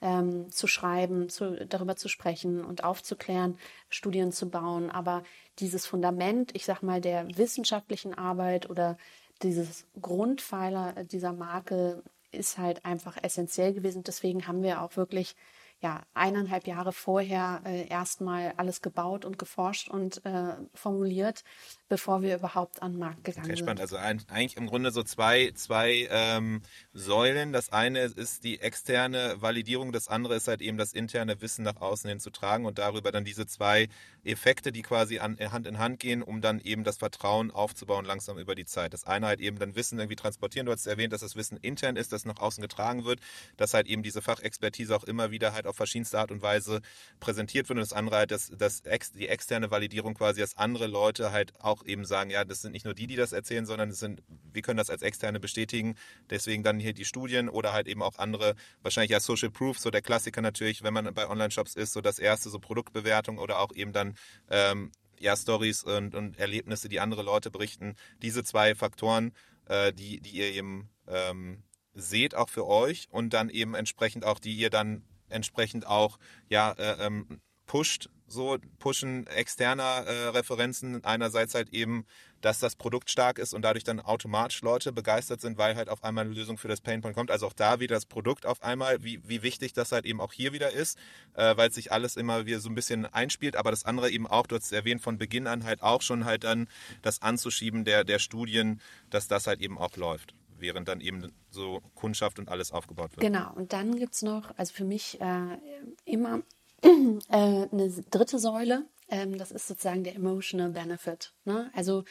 ähm, 0.00 0.48
zu 0.50 0.68
schreiben, 0.68 1.28
zu, 1.28 1.66
darüber 1.66 1.96
zu 1.96 2.08
sprechen 2.08 2.64
und 2.64 2.84
aufzuklären, 2.84 3.58
Studien 3.88 4.30
zu 4.30 4.48
bauen. 4.48 4.90
Aber 4.90 5.24
dieses 5.58 5.86
Fundament, 5.86 6.54
ich 6.54 6.64
sag 6.64 6.82
mal, 6.82 7.00
der 7.00 7.26
wissenschaftlichen 7.36 8.14
Arbeit 8.14 8.70
oder 8.70 8.96
dieses 9.42 9.86
Grundpfeiler 10.00 11.04
dieser 11.04 11.32
Marke 11.32 12.02
ist 12.32 12.58
halt 12.58 12.84
einfach 12.84 13.16
essentiell 13.22 13.72
gewesen. 13.72 14.02
Deswegen 14.02 14.46
haben 14.46 14.62
wir 14.62 14.82
auch 14.82 14.96
wirklich 14.96 15.36
ja, 15.80 16.02
eineinhalb 16.14 16.66
Jahre 16.66 16.92
vorher 16.92 17.60
äh, 17.64 17.86
erstmal 17.88 18.54
alles 18.56 18.80
gebaut 18.80 19.24
und 19.24 19.38
geforscht 19.38 19.88
und 19.90 20.24
äh, 20.24 20.54
formuliert, 20.74 21.44
bevor 21.88 22.22
wir 22.22 22.36
überhaupt 22.36 22.82
an 22.82 22.92
den 22.92 22.98
Markt 22.98 23.24
gegangen 23.24 23.46
okay, 23.46 23.56
spannend. 23.56 23.78
sind. 23.78 23.92
Also 23.92 23.96
ein, 23.96 24.22
eigentlich 24.28 24.56
im 24.56 24.66
Grunde 24.66 24.90
so 24.90 25.02
zwei, 25.02 25.52
zwei 25.54 26.08
ähm, 26.10 26.62
Säulen. 26.92 27.52
Das 27.52 27.72
eine 27.72 28.00
ist 28.00 28.44
die 28.44 28.60
externe 28.60 29.36
Validierung, 29.40 29.92
das 29.92 30.08
andere 30.08 30.34
ist 30.34 30.48
halt 30.48 30.62
eben 30.62 30.78
das 30.78 30.92
interne 30.92 31.40
Wissen 31.40 31.62
nach 31.64 31.76
außen 31.76 32.08
hin 32.08 32.20
zu 32.20 32.30
tragen 32.30 32.66
und 32.66 32.78
darüber 32.78 33.12
dann 33.12 33.24
diese 33.24 33.46
zwei 33.46 33.88
Effekte, 34.24 34.72
die 34.72 34.82
quasi 34.82 35.18
an, 35.20 35.38
Hand 35.38 35.66
in 35.66 35.78
Hand 35.78 36.00
gehen, 36.00 36.22
um 36.22 36.40
dann 36.40 36.60
eben 36.60 36.82
das 36.82 36.96
Vertrauen 36.96 37.50
aufzubauen 37.50 38.04
langsam 38.04 38.38
über 38.38 38.54
die 38.54 38.66
Zeit. 38.66 38.92
Das 38.92 39.04
eine 39.04 39.26
halt 39.26 39.40
eben 39.40 39.58
dann 39.58 39.76
Wissen 39.76 39.98
irgendwie 39.98 40.16
transportieren. 40.16 40.66
Du 40.66 40.72
hast 40.72 40.86
erwähnt, 40.86 41.12
dass 41.12 41.20
das 41.20 41.36
Wissen 41.36 41.56
intern 41.58 41.96
ist, 41.96 42.12
das 42.12 42.24
nach 42.24 42.38
außen 42.38 42.60
getragen 42.60 43.04
wird, 43.04 43.20
dass 43.56 43.74
halt 43.74 43.86
eben 43.86 44.02
diese 44.02 44.22
Fachexpertise 44.22 44.94
auch 44.96 45.04
immer 45.04 45.30
wieder 45.30 45.52
halt 45.52 45.66
auf 45.66 45.76
verschiedenste 45.76 46.18
Art 46.18 46.32
und 46.32 46.42
Weise 46.42 46.80
präsentiert 47.20 47.68
wird 47.68 47.78
und 47.78 47.82
das 47.82 47.92
andere 47.92 48.16
halt, 48.16 48.30
dass, 48.32 48.50
dass 48.50 48.82
die 49.14 49.28
externe 49.28 49.70
Validierung 49.70 50.14
quasi, 50.14 50.40
dass 50.40 50.56
andere 50.56 50.86
Leute 50.86 51.30
halt 51.30 51.52
auch 51.60 51.75
auch 51.76 51.84
eben 51.84 52.04
sagen, 52.04 52.30
ja, 52.30 52.44
das 52.44 52.62
sind 52.62 52.72
nicht 52.72 52.84
nur 52.84 52.94
die, 52.94 53.06
die 53.06 53.16
das 53.16 53.32
erzählen, 53.32 53.66
sondern 53.66 53.90
es 53.90 53.98
sind, 53.98 54.22
wir 54.52 54.62
können 54.62 54.78
das 54.78 54.90
als 54.90 55.02
Externe 55.02 55.40
bestätigen. 55.40 55.96
Deswegen 56.30 56.62
dann 56.62 56.78
hier 56.78 56.92
die 56.92 57.04
Studien 57.04 57.48
oder 57.48 57.72
halt 57.72 57.88
eben 57.88 58.02
auch 58.02 58.18
andere, 58.18 58.54
wahrscheinlich 58.82 59.10
ja 59.10 59.20
Social 59.20 59.50
Proof, 59.50 59.78
so 59.78 59.90
der 59.90 60.02
Klassiker 60.02 60.40
natürlich, 60.40 60.82
wenn 60.82 60.94
man 60.94 61.12
bei 61.14 61.28
Online-Shops 61.28 61.74
ist, 61.74 61.92
so 61.92 62.00
das 62.00 62.18
erste, 62.18 62.50
so 62.50 62.58
Produktbewertung 62.58 63.38
oder 63.38 63.60
auch 63.60 63.72
eben 63.74 63.92
dann 63.92 64.14
ähm, 64.50 64.92
ja, 65.18 65.36
Stories 65.36 65.82
und, 65.82 66.14
und 66.14 66.38
Erlebnisse, 66.38 66.88
die 66.88 67.00
andere 67.00 67.22
Leute 67.22 67.50
berichten. 67.50 67.96
Diese 68.22 68.44
zwei 68.44 68.74
Faktoren, 68.74 69.32
äh, 69.66 69.92
die, 69.92 70.20
die 70.20 70.30
ihr 70.30 70.52
eben 70.52 70.90
ähm, 71.06 71.62
seht, 71.94 72.34
auch 72.34 72.48
für 72.48 72.66
euch 72.66 73.08
und 73.10 73.32
dann 73.32 73.48
eben 73.48 73.74
entsprechend 73.74 74.24
auch, 74.24 74.38
die 74.38 74.54
ihr 74.54 74.70
dann 74.70 75.02
entsprechend 75.28 75.86
auch 75.86 76.18
ja, 76.48 76.72
äh, 76.72 77.06
ähm, 77.06 77.40
pusht 77.66 78.10
so 78.26 78.58
pushen 78.78 79.26
externer 79.28 80.04
äh, 80.06 80.28
Referenzen 80.28 81.04
einerseits 81.04 81.54
halt 81.54 81.72
eben, 81.72 82.06
dass 82.40 82.58
das 82.58 82.76
Produkt 82.76 83.10
stark 83.10 83.38
ist 83.38 83.54
und 83.54 83.62
dadurch 83.62 83.84
dann 83.84 84.00
automatisch 84.00 84.62
Leute 84.62 84.92
begeistert 84.92 85.40
sind, 85.40 85.58
weil 85.58 85.76
halt 85.76 85.88
auf 85.88 86.04
einmal 86.04 86.24
eine 86.24 86.34
Lösung 86.34 86.58
für 86.58 86.68
das 86.68 86.80
Painpoint 86.80 87.16
kommt. 87.16 87.30
Also 87.30 87.46
auch 87.46 87.52
da 87.52 87.80
wieder 87.80 87.94
das 87.94 88.06
Produkt 88.06 88.46
auf 88.46 88.62
einmal, 88.62 89.02
wie, 89.02 89.20
wie 89.26 89.42
wichtig 89.42 89.72
das 89.72 89.92
halt 89.92 90.04
eben 90.04 90.20
auch 90.20 90.32
hier 90.32 90.52
wieder 90.52 90.72
ist, 90.72 90.98
äh, 91.34 91.56
weil 91.56 91.72
sich 91.72 91.92
alles 91.92 92.16
immer 92.16 92.46
wieder 92.46 92.60
so 92.60 92.68
ein 92.68 92.74
bisschen 92.74 93.06
einspielt. 93.06 93.56
Aber 93.56 93.70
das 93.70 93.84
andere 93.84 94.10
eben 94.10 94.26
auch, 94.26 94.46
du 94.46 94.56
hast 94.56 94.72
erwähnt, 94.72 95.02
von 95.02 95.18
Beginn 95.18 95.46
an 95.46 95.64
halt 95.64 95.82
auch 95.82 96.02
schon 96.02 96.24
halt 96.24 96.44
dann 96.44 96.68
das 97.02 97.22
Anzuschieben 97.22 97.84
der, 97.84 98.04
der 98.04 98.18
Studien, 98.18 98.80
dass 99.10 99.28
das 99.28 99.46
halt 99.46 99.60
eben 99.60 99.78
auch 99.78 99.96
läuft 99.96 100.34
während 100.58 100.88
dann 100.88 101.02
eben 101.02 101.32
so 101.50 101.82
Kundschaft 101.94 102.38
und 102.38 102.48
alles 102.48 102.72
aufgebaut 102.72 103.10
wird. 103.12 103.20
Genau, 103.20 103.52
und 103.54 103.74
dann 103.74 103.98
gibt 103.98 104.14
es 104.14 104.22
noch, 104.22 104.56
also 104.56 104.72
für 104.72 104.84
mich 104.84 105.20
äh, 105.20 105.58
immer 106.06 106.40
eine 107.28 108.04
dritte 108.10 108.38
Säule, 108.38 108.86
ähm, 109.08 109.38
das 109.38 109.50
ist 109.50 109.68
sozusagen 109.68 110.04
der 110.04 110.16
emotional 110.16 110.70
benefit. 110.70 111.32
Ne? 111.44 111.70
Also 111.74 112.04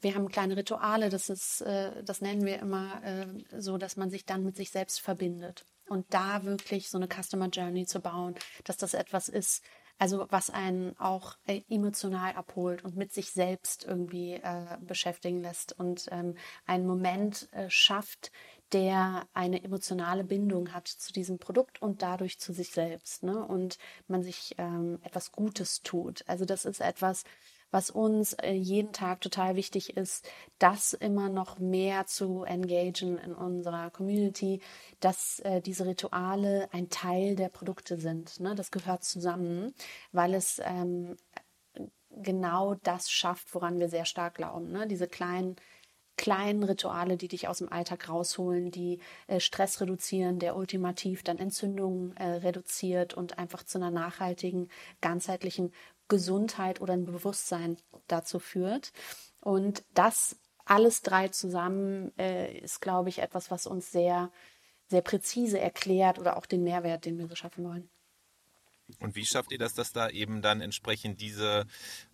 wir 0.00 0.14
haben 0.14 0.28
kleine 0.28 0.56
Rituale, 0.56 1.08
das 1.08 1.28
ist, 1.28 1.60
äh, 1.62 2.02
das 2.02 2.20
nennen 2.20 2.44
wir 2.44 2.58
immer 2.58 3.02
äh, 3.04 3.26
so, 3.60 3.78
dass 3.78 3.96
man 3.96 4.10
sich 4.10 4.24
dann 4.24 4.44
mit 4.44 4.56
sich 4.56 4.70
selbst 4.70 5.00
verbindet. 5.00 5.64
Und 5.88 6.06
da 6.14 6.44
wirklich 6.44 6.88
so 6.88 6.98
eine 6.98 7.08
Customer 7.08 7.48
Journey 7.48 7.84
zu 7.84 8.00
bauen, 8.00 8.34
dass 8.64 8.76
das 8.76 8.94
etwas 8.94 9.28
ist, 9.28 9.62
also 10.00 10.26
was 10.30 10.48
einen 10.48 10.98
auch 10.98 11.36
äh, 11.46 11.60
emotional 11.68 12.32
abholt 12.32 12.82
und 12.84 12.96
mit 12.96 13.12
sich 13.12 13.32
selbst 13.32 13.84
irgendwie 13.84 14.32
äh, 14.32 14.78
beschäftigen 14.80 15.42
lässt 15.42 15.78
und 15.78 16.08
ähm, 16.10 16.36
einen 16.64 16.86
Moment 16.86 17.52
äh, 17.52 17.68
schafft, 17.68 18.32
der 18.72 19.28
eine 19.34 19.62
emotionale 19.62 20.24
Bindung 20.24 20.72
hat 20.72 20.88
zu 20.88 21.12
diesem 21.12 21.38
Produkt 21.38 21.82
und 21.82 22.00
dadurch 22.00 22.38
zu 22.38 22.54
sich 22.54 22.70
selbst. 22.70 23.24
Ne? 23.24 23.44
Und 23.44 23.76
man 24.08 24.22
sich 24.22 24.54
ähm, 24.56 24.98
etwas 25.02 25.32
Gutes 25.32 25.82
tut. 25.82 26.24
Also 26.26 26.46
das 26.46 26.64
ist 26.64 26.80
etwas, 26.80 27.24
was 27.70 27.90
uns 27.90 28.32
äh, 28.34 28.52
jeden 28.52 28.92
Tag 28.92 29.20
total 29.20 29.56
wichtig 29.56 29.96
ist, 29.96 30.28
das 30.58 30.92
immer 30.92 31.28
noch 31.28 31.58
mehr 31.58 32.06
zu 32.06 32.44
engagen 32.44 33.18
in 33.18 33.34
unserer 33.34 33.90
Community, 33.90 34.60
dass 35.00 35.40
äh, 35.40 35.60
diese 35.60 35.86
Rituale 35.86 36.68
ein 36.72 36.88
Teil 36.90 37.36
der 37.36 37.48
Produkte 37.48 37.96
sind. 37.96 38.40
Ne? 38.40 38.54
Das 38.54 38.70
gehört 38.70 39.04
zusammen, 39.04 39.74
weil 40.12 40.34
es 40.34 40.60
ähm, 40.64 41.16
genau 42.10 42.74
das 42.74 43.10
schafft, 43.10 43.54
woran 43.54 43.78
wir 43.78 43.88
sehr 43.88 44.04
stark 44.04 44.34
glauben. 44.34 44.70
Ne? 44.70 44.86
Diese 44.86 45.06
kleinen 45.06 45.56
kleinen 46.20 46.62
Rituale, 46.64 47.16
die 47.16 47.28
dich 47.28 47.48
aus 47.48 47.58
dem 47.58 47.72
Alltag 47.72 48.10
rausholen, 48.10 48.70
die 48.70 49.00
äh, 49.26 49.40
Stress 49.40 49.80
reduzieren, 49.80 50.38
der 50.38 50.54
ultimativ 50.54 51.22
dann 51.22 51.38
Entzündungen 51.38 52.14
äh, 52.18 52.24
reduziert 52.24 53.14
und 53.14 53.38
einfach 53.38 53.62
zu 53.62 53.78
einer 53.78 53.90
nachhaltigen, 53.90 54.68
ganzheitlichen 55.00 55.72
Gesundheit 56.10 56.82
oder 56.82 56.92
ein 56.92 57.06
Bewusstsein 57.06 57.78
dazu 58.06 58.38
führt. 58.38 58.92
Und 59.40 59.82
das 59.94 60.36
alles 60.66 61.00
drei 61.00 61.28
zusammen 61.28 62.12
äh, 62.18 62.58
ist, 62.58 62.80
glaube 62.80 63.08
ich, 63.08 63.20
etwas, 63.20 63.50
was 63.50 63.66
uns 63.66 63.90
sehr, 63.90 64.30
sehr 64.88 65.00
präzise 65.00 65.58
erklärt 65.58 66.18
oder 66.18 66.36
auch 66.36 66.44
den 66.44 66.62
Mehrwert, 66.62 67.06
den 67.06 67.18
wir 67.18 67.26
so 67.26 67.34
schaffen 67.34 67.64
wollen. 67.64 67.88
Und 69.00 69.14
wie 69.14 69.24
schafft 69.24 69.52
ihr 69.52 69.58
das, 69.58 69.74
dass 69.74 69.92
da 69.92 70.08
eben 70.08 70.42
dann 70.42 70.60
entsprechend 70.60 71.20
diese 71.20 71.66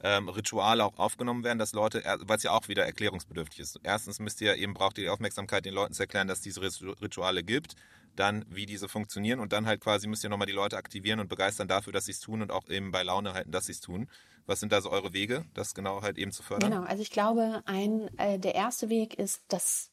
ähm, 0.02 0.28
Rituale 0.28 0.84
auch 0.84 0.98
aufgenommen 0.98 1.44
werden, 1.44 1.58
dass 1.58 1.72
Leute, 1.72 2.02
weil 2.22 2.38
ja 2.42 2.52
auch 2.52 2.68
wieder 2.68 2.84
erklärungsbedürftig 2.84 3.60
ist. 3.60 3.80
Erstens 3.82 4.18
müsst 4.18 4.40
ihr 4.40 4.56
eben, 4.56 4.74
braucht 4.74 4.98
ihr 4.98 5.04
die 5.04 5.10
Aufmerksamkeit, 5.10 5.64
den 5.64 5.74
Leuten 5.74 5.94
zu 5.94 6.02
erklären, 6.02 6.28
dass 6.28 6.38
es 6.38 6.44
diese 6.44 6.60
Rituale 6.60 7.42
gibt, 7.42 7.76
dann 8.14 8.44
wie 8.48 8.66
diese 8.66 8.88
funktionieren 8.88 9.40
und 9.40 9.52
dann 9.52 9.66
halt 9.66 9.80
quasi 9.80 10.06
müsst 10.06 10.24
ihr 10.24 10.30
nochmal 10.30 10.46
die 10.46 10.52
Leute 10.52 10.76
aktivieren 10.76 11.20
und 11.20 11.28
begeistern 11.28 11.68
dafür, 11.68 11.92
dass 11.92 12.06
sie 12.06 12.12
es 12.12 12.20
tun 12.20 12.42
und 12.42 12.50
auch 12.50 12.68
eben 12.68 12.90
bei 12.90 13.02
Laune 13.02 13.34
halten, 13.34 13.52
dass 13.52 13.66
sie 13.66 13.72
es 13.72 13.80
tun. 13.80 14.08
Was 14.46 14.60
sind 14.60 14.72
da 14.72 14.80
so 14.80 14.90
eure 14.90 15.12
Wege, 15.12 15.44
das 15.54 15.74
genau 15.74 16.02
halt 16.02 16.18
eben 16.18 16.32
zu 16.32 16.42
fördern? 16.42 16.70
Genau, 16.70 16.84
also 16.84 17.02
ich 17.02 17.10
glaube, 17.10 17.62
ein, 17.66 18.08
äh, 18.18 18.38
der 18.38 18.54
erste 18.54 18.88
Weg 18.88 19.14
ist, 19.14 19.42
das 19.48 19.90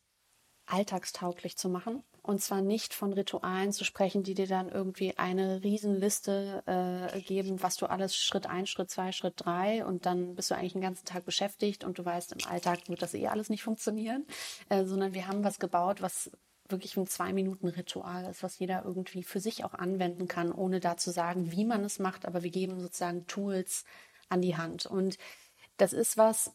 alltagstauglich 0.65 1.57
zu 1.57 1.69
machen. 1.69 2.03
Und 2.25 2.41
zwar 2.41 2.61
nicht 2.61 2.93
von 2.93 3.11
Ritualen 3.11 3.73
zu 3.73 3.83
sprechen, 3.83 4.23
die 4.23 4.33
dir 4.33 4.47
dann 4.47 4.69
irgendwie 4.69 5.17
eine 5.17 5.61
Riesenliste 5.61 6.63
äh, 6.65 7.19
geben, 7.19 7.61
was 7.61 7.75
du 7.75 7.85
alles 7.85 8.15
Schritt 8.15 8.47
eins, 8.47 8.69
Schritt 8.69 8.89
zwei, 8.89 9.11
Schritt 9.11 9.33
drei 9.35 9.85
und 9.85 10.05
dann 10.05 10.33
bist 10.35 10.49
du 10.49 10.55
eigentlich 10.55 10.71
den 10.71 10.81
ganzen 10.81 11.05
Tag 11.05 11.25
beschäftigt 11.25 11.83
und 11.83 11.99
du 11.99 12.05
weißt, 12.05 12.31
im 12.31 12.47
Alltag 12.49 12.87
wird 12.87 13.01
das 13.01 13.13
eh 13.13 13.27
alles 13.27 13.49
nicht 13.49 13.61
funktionieren, 13.61 14.25
äh, 14.69 14.85
sondern 14.85 15.13
wir 15.13 15.27
haben 15.27 15.43
was 15.43 15.59
gebaut, 15.59 16.01
was 16.01 16.31
wirklich 16.69 16.95
ein 16.95 17.07
zwei 17.07 17.33
Minuten 17.33 17.67
Ritual 17.67 18.23
ist, 18.31 18.41
was 18.41 18.57
jeder 18.57 18.85
irgendwie 18.85 19.23
für 19.23 19.41
sich 19.41 19.65
auch 19.65 19.73
anwenden 19.73 20.29
kann, 20.29 20.53
ohne 20.53 20.79
da 20.79 20.95
zu 20.95 21.11
sagen, 21.11 21.51
wie 21.51 21.65
man 21.65 21.83
es 21.83 21.99
macht, 21.99 22.25
aber 22.25 22.41
wir 22.41 22.51
geben 22.51 22.79
sozusagen 22.79 23.27
Tools 23.27 23.83
an 24.29 24.41
die 24.41 24.55
Hand. 24.55 24.85
Und 24.85 25.17
das 25.75 25.91
ist 25.91 26.17
was, 26.17 26.53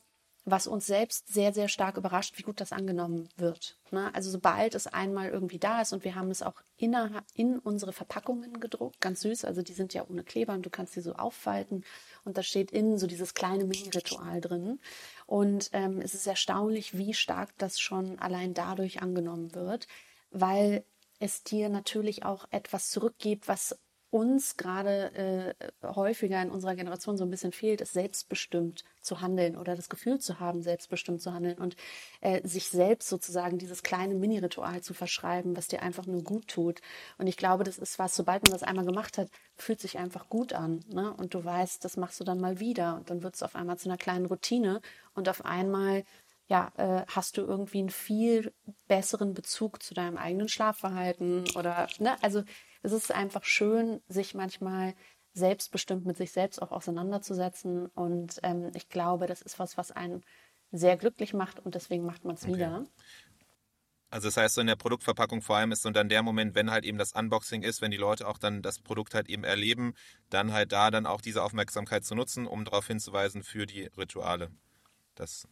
was 0.51 0.67
uns 0.67 0.87
selbst 0.87 1.29
sehr, 1.33 1.53
sehr 1.53 1.69
stark 1.69 1.97
überrascht, 1.97 2.39
wie 2.39 2.43
gut 2.43 2.61
das 2.61 2.73
angenommen 2.73 3.29
wird. 3.37 3.77
Ne? 3.91 4.13
Also 4.15 4.31
sobald 4.31 4.75
es 4.75 4.87
einmal 4.87 5.29
irgendwie 5.29 5.59
da 5.59 5.81
ist 5.83 5.93
und 5.93 6.05
wir 6.05 6.15
haben 6.15 6.31
es 6.31 6.43
auch 6.43 6.55
in, 6.77 6.97
in 7.35 7.59
unsere 7.59 7.93
Verpackungen 7.93 8.61
gedruckt, 8.61 9.01
ganz 9.01 9.21
süß, 9.21 9.45
also 9.45 9.63
die 9.63 9.73
sind 9.73 9.95
ja 9.95 10.05
ohne 10.09 10.25
Kleber 10.25 10.53
und 10.55 10.65
du 10.65 10.71
kannst 10.71 10.95
sie 10.95 11.01
so 11.01 11.15
auffalten 11.15 11.85
und 12.25 12.37
da 12.37 12.43
steht 12.43 12.71
innen 12.71 12.99
so 12.99 13.07
dieses 13.07 13.35
kleine 13.35 13.65
Mini-Ritual 13.65 14.41
drin. 14.41 14.81
Und 15.27 15.71
ähm, 15.73 16.01
es 16.01 16.15
ist 16.15 16.27
erstaunlich, 16.27 16.97
wie 16.97 17.15
stark 17.15 17.51
das 17.59 17.81
schon 17.81 18.19
allein 18.19 18.55
dadurch 18.55 19.03
angenommen 19.03 19.55
wird, 19.55 19.89
weil 20.31 20.85
es 21.21 21.43
dir 21.43 21.69
natürlich 21.69 22.25
auch 22.25 22.47
etwas 22.51 22.91
zurückgibt, 22.91 23.49
was 23.49 23.79
uns 24.11 24.57
gerade 24.57 25.13
äh, 25.15 25.87
häufiger 25.87 26.41
in 26.41 26.51
unserer 26.51 26.75
Generation 26.75 27.17
so 27.17 27.25
ein 27.25 27.31
bisschen 27.31 27.53
fehlt, 27.53 27.81
ist 27.81 27.93
selbstbestimmt 27.93 28.85
zu 29.03 29.21
handeln 29.21 29.57
oder 29.57 29.77
das 29.77 29.89
Gefühl 29.89 30.19
zu 30.19 30.41
haben, 30.41 30.63
selbstbestimmt 30.63 31.21
zu 31.21 31.33
handeln 31.35 31.59
und 31.59 31.77
äh, 32.21 32.47
sich 32.47 32.69
selbst 32.69 33.09
sozusagen 33.09 33.59
dieses 33.59 33.83
kleine 33.83 34.15
Mini-Ritual 34.15 34.81
zu 34.81 34.95
verschreiben, 34.95 35.57
was 35.57 35.69
dir 35.69 35.83
einfach 35.83 36.07
nur 36.07 36.23
gut 36.23 36.49
tut. 36.49 36.81
Und 37.19 37.27
ich 37.27 37.37
glaube, 37.37 37.65
das 37.65 37.77
ist 37.79 37.99
was, 37.99 38.17
sobald 38.17 38.45
man 38.45 38.53
das 38.53 38.63
einmal 38.63 38.87
gemacht 38.87 39.19
hat, 39.19 39.29
fühlt 39.57 39.81
sich 39.81 39.99
einfach 39.99 40.29
gut 40.29 40.55
an. 40.55 40.81
Ne? 40.89 41.13
Und 41.13 41.35
du 41.35 41.45
weißt, 41.45 41.85
das 41.85 41.97
machst 41.97 42.19
du 42.21 42.25
dann 42.25 42.41
mal 42.41 42.61
wieder 42.61 42.97
und 42.97 43.11
dann 43.11 43.23
wird 43.23 43.35
es 43.35 43.43
auf 43.43 43.55
einmal 43.55 43.79
zu 43.79 43.89
einer 43.89 43.99
kleinen 43.99 44.27
Routine 44.27 44.81
und 45.15 45.29
auf 45.29 45.45
einmal 45.45 46.05
ja, 46.49 46.73
äh, 46.79 47.05
hast 47.09 47.37
du 47.37 47.43
irgendwie 47.43 47.81
einen 47.81 47.91
viel 47.91 48.55
besseren 48.87 49.35
Bezug 49.35 49.83
zu 49.83 49.93
deinem 49.93 50.17
eigenen 50.17 50.49
Schlafverhalten 50.49 51.45
oder, 51.57 51.89
ne, 51.99 52.17
also 52.23 52.43
es 52.83 52.93
ist 52.93 53.13
einfach 53.13 53.45
schön, 53.45 54.01
sich 54.09 54.35
manchmal 54.35 54.95
selbstbestimmt 55.33 56.05
mit 56.07 56.17
sich 56.17 56.33
selbst 56.33 56.61
auch 56.61 56.73
auseinanderzusetzen. 56.73 57.87
Und 57.87 58.41
ähm, 58.43 58.71
ich 58.75 58.89
glaube, 58.89 59.27
das 59.27 59.43
ist 59.43 59.59
was, 59.59 59.77
was 59.77 59.91
einen 59.91 60.25
sehr 60.71 60.97
glücklich 60.97 61.33
macht 61.35 61.61
und 61.61 61.75
deswegen 61.75 62.05
macht 62.05 62.25
man 62.25 62.35
es 62.35 62.45
okay. 62.45 62.55
wieder. 62.55 62.85
Also 64.11 64.29
das 64.29 64.39
heißt, 64.39 64.55
so 64.55 64.61
in 64.63 64.67
der 64.67 64.77
Produktverpackung 64.77 65.43
vor 65.43 65.57
allem 65.57 65.73
ist 65.73 65.83
so 65.83 65.91
dann 65.91 66.09
der 66.09 66.23
Moment, 66.23 66.55
wenn 66.55 66.71
halt 66.71 66.85
eben 66.85 66.97
das 66.97 67.13
Unboxing 67.13 67.63
ist, 67.63 67.83
wenn 67.83 67.91
die 67.91 67.99
Leute 67.99 68.27
auch 68.27 68.39
dann 68.39 68.63
das 68.63 68.79
Produkt 68.79 69.15
halt 69.15 69.29
eben 69.29 69.45
erleben, 69.45 69.95
dann 70.31 70.53
halt 70.53 70.73
da 70.73 70.91
dann 70.91 71.05
auch 71.05 71.21
diese 71.21 71.43
Aufmerksamkeit 71.43 72.05
zu 72.05 72.15
nutzen, 72.15 72.47
um 72.47 72.65
darauf 72.65 72.87
hinzuweisen 72.87 73.43
für 73.43 73.67
die 73.67 73.91
Rituale. 73.99 74.51
Das 75.15 75.47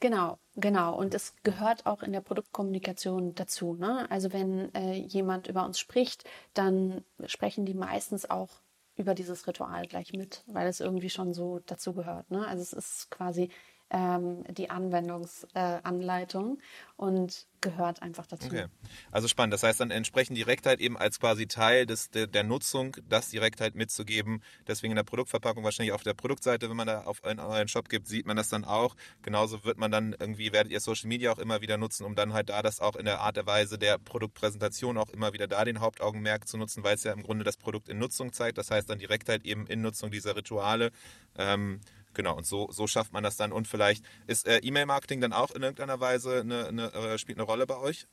Genau, 0.00 0.38
genau. 0.56 0.96
Und 0.96 1.14
es 1.14 1.34
gehört 1.42 1.86
auch 1.86 2.02
in 2.02 2.12
der 2.12 2.20
Produktkommunikation 2.20 3.34
dazu. 3.34 3.74
Ne? 3.74 4.10
Also 4.10 4.32
wenn 4.32 4.74
äh, 4.74 4.94
jemand 4.94 5.46
über 5.48 5.64
uns 5.64 5.78
spricht, 5.78 6.24
dann 6.54 7.04
sprechen 7.26 7.64
die 7.64 7.74
meistens 7.74 8.28
auch 8.28 8.60
über 8.96 9.14
dieses 9.14 9.46
Ritual 9.46 9.86
gleich 9.86 10.12
mit, 10.12 10.44
weil 10.46 10.66
es 10.68 10.80
irgendwie 10.80 11.10
schon 11.10 11.32
so 11.32 11.60
dazu 11.66 11.94
gehört. 11.94 12.30
Ne? 12.30 12.46
Also 12.46 12.62
es 12.62 12.72
ist 12.72 13.10
quasi 13.10 13.50
ähm, 13.92 14.44
die 14.50 14.70
Anwendungsanleitung 14.70 16.58
äh, 16.58 16.62
und 16.96 17.46
gehört 17.60 18.02
einfach 18.02 18.26
dazu. 18.26 18.46
Okay. 18.46 18.66
Also 19.12 19.28
spannend. 19.28 19.52
Das 19.52 19.62
heißt 19.62 19.80
dann 19.80 19.90
entsprechend 19.90 20.36
Direktheit 20.36 20.72
halt 20.72 20.80
eben 20.80 20.96
als 20.96 21.20
quasi 21.20 21.46
Teil 21.46 21.86
des, 21.86 22.10
der, 22.10 22.26
der 22.26 22.42
Nutzung, 22.42 22.96
das 23.08 23.28
Direktheit 23.28 23.62
halt 23.62 23.74
mitzugeben. 23.74 24.42
Deswegen 24.66 24.92
in 24.92 24.96
der 24.96 25.04
Produktverpackung, 25.04 25.62
wahrscheinlich 25.62 25.92
auf 25.92 26.02
der 26.02 26.14
Produktseite, 26.14 26.70
wenn 26.70 26.76
man 26.76 26.86
da 26.86 27.02
auf 27.02 27.22
einen 27.22 27.38
euren 27.38 27.68
Shop 27.68 27.88
gibt, 27.88 28.08
sieht 28.08 28.26
man 28.26 28.36
das 28.36 28.48
dann 28.48 28.64
auch. 28.64 28.96
Genauso 29.22 29.64
wird 29.64 29.78
man 29.78 29.90
dann 29.92 30.16
irgendwie, 30.18 30.52
werdet 30.52 30.72
ihr 30.72 30.80
Social 30.80 31.08
Media 31.08 31.30
auch 31.30 31.38
immer 31.38 31.60
wieder 31.60 31.76
nutzen, 31.76 32.04
um 32.04 32.14
dann 32.14 32.32
halt 32.32 32.48
da 32.48 32.62
das 32.62 32.80
auch 32.80 32.96
in 32.96 33.04
der 33.04 33.20
Art 33.20 33.36
der 33.36 33.46
Weise 33.46 33.78
der 33.78 33.98
Produktpräsentation 33.98 34.96
auch 34.96 35.10
immer 35.10 35.32
wieder 35.32 35.46
da 35.46 35.64
den 35.64 35.80
Hauptaugenmerk 35.80 36.48
zu 36.48 36.56
nutzen, 36.56 36.82
weil 36.82 36.94
es 36.94 37.04
ja 37.04 37.12
im 37.12 37.22
Grunde 37.22 37.44
das 37.44 37.58
Produkt 37.58 37.88
in 37.88 37.98
Nutzung 37.98 38.32
zeigt. 38.32 38.58
Das 38.58 38.70
heißt 38.70 38.88
dann 38.88 38.98
Direktheit 38.98 39.42
halt 39.42 39.46
eben 39.46 39.66
in 39.66 39.82
Nutzung 39.82 40.10
dieser 40.10 40.34
Rituale. 40.34 40.90
Ähm, 41.36 41.80
Genau, 42.14 42.36
und 42.36 42.46
so, 42.46 42.70
so 42.70 42.86
schafft 42.86 43.12
man 43.12 43.22
das 43.22 43.36
dann. 43.36 43.52
Und 43.52 43.68
vielleicht 43.68 44.04
ist 44.26 44.46
äh, 44.46 44.58
E-Mail-Marketing 44.58 45.20
dann 45.20 45.32
auch 45.32 45.50
in 45.50 45.62
irgendeiner 45.62 46.00
Weise 46.00 46.40
eine, 46.40 46.66
eine, 46.66 46.92
äh, 46.92 47.18
spielt 47.18 47.38
eine 47.38 47.46
Rolle 47.46 47.66
bei 47.66 47.78
euch? 47.78 48.06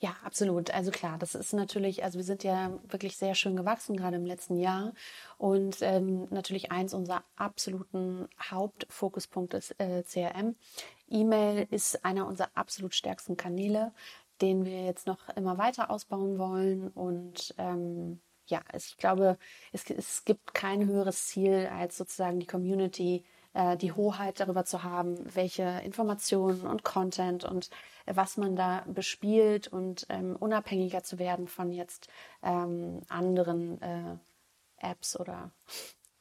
Ja, 0.00 0.14
absolut. 0.22 0.70
Also 0.70 0.92
klar, 0.92 1.18
das 1.18 1.34
ist 1.34 1.52
natürlich, 1.52 2.04
also 2.04 2.18
wir 2.18 2.24
sind 2.24 2.44
ja 2.44 2.78
wirklich 2.88 3.16
sehr 3.16 3.34
schön 3.34 3.56
gewachsen, 3.56 3.96
gerade 3.96 4.16
im 4.16 4.26
letzten 4.26 4.56
Jahr. 4.56 4.92
Und 5.38 5.78
ähm, 5.80 6.28
natürlich 6.30 6.70
eins 6.70 6.94
unserer 6.94 7.24
absoluten 7.34 8.28
Hauptfokuspunkte 8.40 9.56
ist 9.56 9.74
äh, 9.80 10.04
CRM. 10.04 10.54
E-Mail 11.08 11.66
ist 11.70 12.04
einer 12.04 12.26
unserer 12.28 12.50
absolut 12.54 12.94
stärksten 12.94 13.36
Kanäle, 13.36 13.92
den 14.40 14.64
wir 14.64 14.84
jetzt 14.84 15.08
noch 15.08 15.28
immer 15.30 15.58
weiter 15.58 15.90
ausbauen 15.90 16.38
wollen. 16.38 16.88
Und 16.88 17.54
ähm, 17.58 18.20
ja, 18.48 18.62
ich 18.74 18.96
glaube, 18.96 19.38
es, 19.72 19.88
es 19.90 20.24
gibt 20.24 20.54
kein 20.54 20.86
höheres 20.86 21.26
Ziel, 21.26 21.68
als 21.72 21.96
sozusagen 21.96 22.40
die 22.40 22.46
Community, 22.46 23.24
äh, 23.54 23.76
die 23.76 23.92
Hoheit 23.92 24.40
darüber 24.40 24.64
zu 24.64 24.82
haben, 24.82 25.16
welche 25.34 25.80
Informationen 25.84 26.66
und 26.66 26.82
Content 26.84 27.44
und 27.44 27.70
äh, 28.06 28.16
was 28.16 28.36
man 28.36 28.56
da 28.56 28.84
bespielt 28.86 29.68
und 29.68 30.06
ähm, 30.08 30.36
unabhängiger 30.36 31.02
zu 31.02 31.18
werden 31.18 31.48
von 31.48 31.72
jetzt 31.72 32.08
ähm, 32.42 33.00
anderen 33.08 33.80
äh, 33.82 34.16
Apps 34.78 35.18
oder 35.18 35.50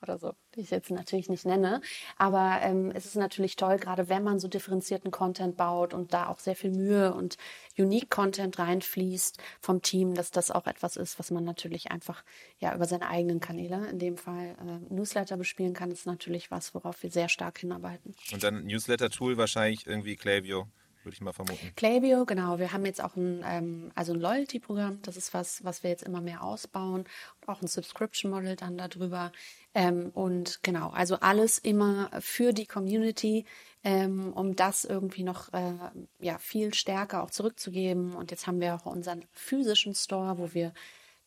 oder 0.01 0.17
so, 0.17 0.33
die 0.55 0.61
ich 0.61 0.71
jetzt 0.71 0.91
natürlich 0.91 1.29
nicht 1.29 1.45
nenne. 1.45 1.81
Aber 2.17 2.59
ähm, 2.61 2.91
es 2.93 3.05
ist 3.05 3.15
natürlich 3.15 3.55
toll, 3.55 3.77
gerade 3.77 4.09
wenn 4.09 4.23
man 4.23 4.39
so 4.39 4.47
differenzierten 4.47 5.11
Content 5.11 5.57
baut 5.57 5.93
und 5.93 6.13
da 6.13 6.27
auch 6.27 6.39
sehr 6.39 6.55
viel 6.55 6.71
Mühe 6.71 7.13
und 7.13 7.37
Unique 7.77 8.09
Content 8.09 8.59
reinfließt 8.59 9.37
vom 9.59 9.81
Team, 9.81 10.13
dass 10.13 10.31
das 10.31 10.51
auch 10.51 10.67
etwas 10.67 10.97
ist, 10.97 11.19
was 11.19 11.31
man 11.31 11.43
natürlich 11.43 11.91
einfach 11.91 12.23
ja 12.59 12.75
über 12.75 12.85
seine 12.85 13.07
eigenen 13.07 13.39
Kanäle, 13.39 13.87
in 13.89 13.99
dem 13.99 14.17
Fall 14.17 14.55
äh, 14.59 14.93
Newsletter 14.93 15.37
bespielen 15.37 15.73
kann, 15.73 15.91
ist 15.91 16.05
natürlich 16.05 16.51
was, 16.51 16.73
worauf 16.73 17.01
wir 17.03 17.11
sehr 17.11 17.29
stark 17.29 17.59
hinarbeiten. 17.59 18.15
Und 18.31 18.43
dann 18.43 18.65
Newsletter-Tool 18.65 19.37
wahrscheinlich 19.37 19.85
irgendwie 19.87 20.15
Klaviyo 20.15 20.67
würde 21.07 21.15
ich 21.15 21.21
mal 21.21 21.31
vermuten. 21.31 21.71
Klaviyo, 21.75 22.25
genau. 22.25 22.59
Wir 22.59 22.73
haben 22.73 22.85
jetzt 22.85 23.01
auch 23.01 23.15
ein, 23.15 23.41
ähm, 23.47 23.91
also 23.95 24.13
ein 24.13 24.19
Loyalty-Programm. 24.19 24.99
Das 25.03 25.15
ist 25.15 25.33
was, 25.33 25.63
was 25.63 25.81
wir 25.81 25.89
jetzt 25.89 26.03
immer 26.03 26.19
mehr 26.19 26.43
ausbauen. 26.43 27.05
Auch 27.45 27.61
ein 27.61 27.67
Subscription-Model 27.67 28.57
dann 28.57 28.77
darüber. 28.77 29.31
Ähm, 29.73 30.11
und 30.13 30.59
genau, 30.63 30.89
also 30.89 31.15
alles 31.21 31.59
immer 31.59 32.09
für 32.19 32.51
die 32.51 32.65
Community, 32.65 33.45
ähm, 33.85 34.33
um 34.33 34.57
das 34.57 34.83
irgendwie 34.83 35.23
noch 35.23 35.53
äh, 35.53 35.73
ja, 36.19 36.37
viel 36.39 36.73
stärker 36.73 37.23
auch 37.23 37.31
zurückzugeben. 37.31 38.13
Und 38.13 38.31
jetzt 38.31 38.45
haben 38.45 38.59
wir 38.59 38.75
auch 38.75 38.85
unseren 38.85 39.23
physischen 39.31 39.95
Store, 39.95 40.37
wo 40.37 40.53
wir 40.53 40.73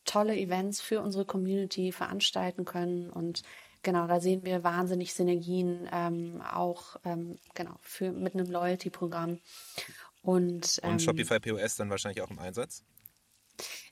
tolle 0.05 0.37
Events 0.37 0.83
für 0.83 1.01
unsere 1.01 1.24
Community 1.24 1.91
veranstalten 1.91 2.66
können 2.66 3.09
und 3.09 3.43
genau, 3.83 4.07
da 4.07 4.20
sehen 4.20 4.45
wir 4.45 4.64
wahnsinnig 4.64 5.14
Synergien 5.14 5.89
ähm, 5.93 6.43
auch 6.43 6.97
ähm, 7.05 7.39
genau 7.55 7.76
für 7.83 8.12
mit 8.12 8.35
einem 8.35 8.51
Loyalty-Programm. 8.51 9.39
Und, 10.22 10.81
ähm, 10.83 10.91
und 10.91 11.03
Shopify 11.03 11.41
POS 11.41 11.76
dann 11.76 11.91
wahrscheinlich 11.91 12.22
auch 12.22 12.31
im 12.31 12.39
Einsatz? 12.39 12.85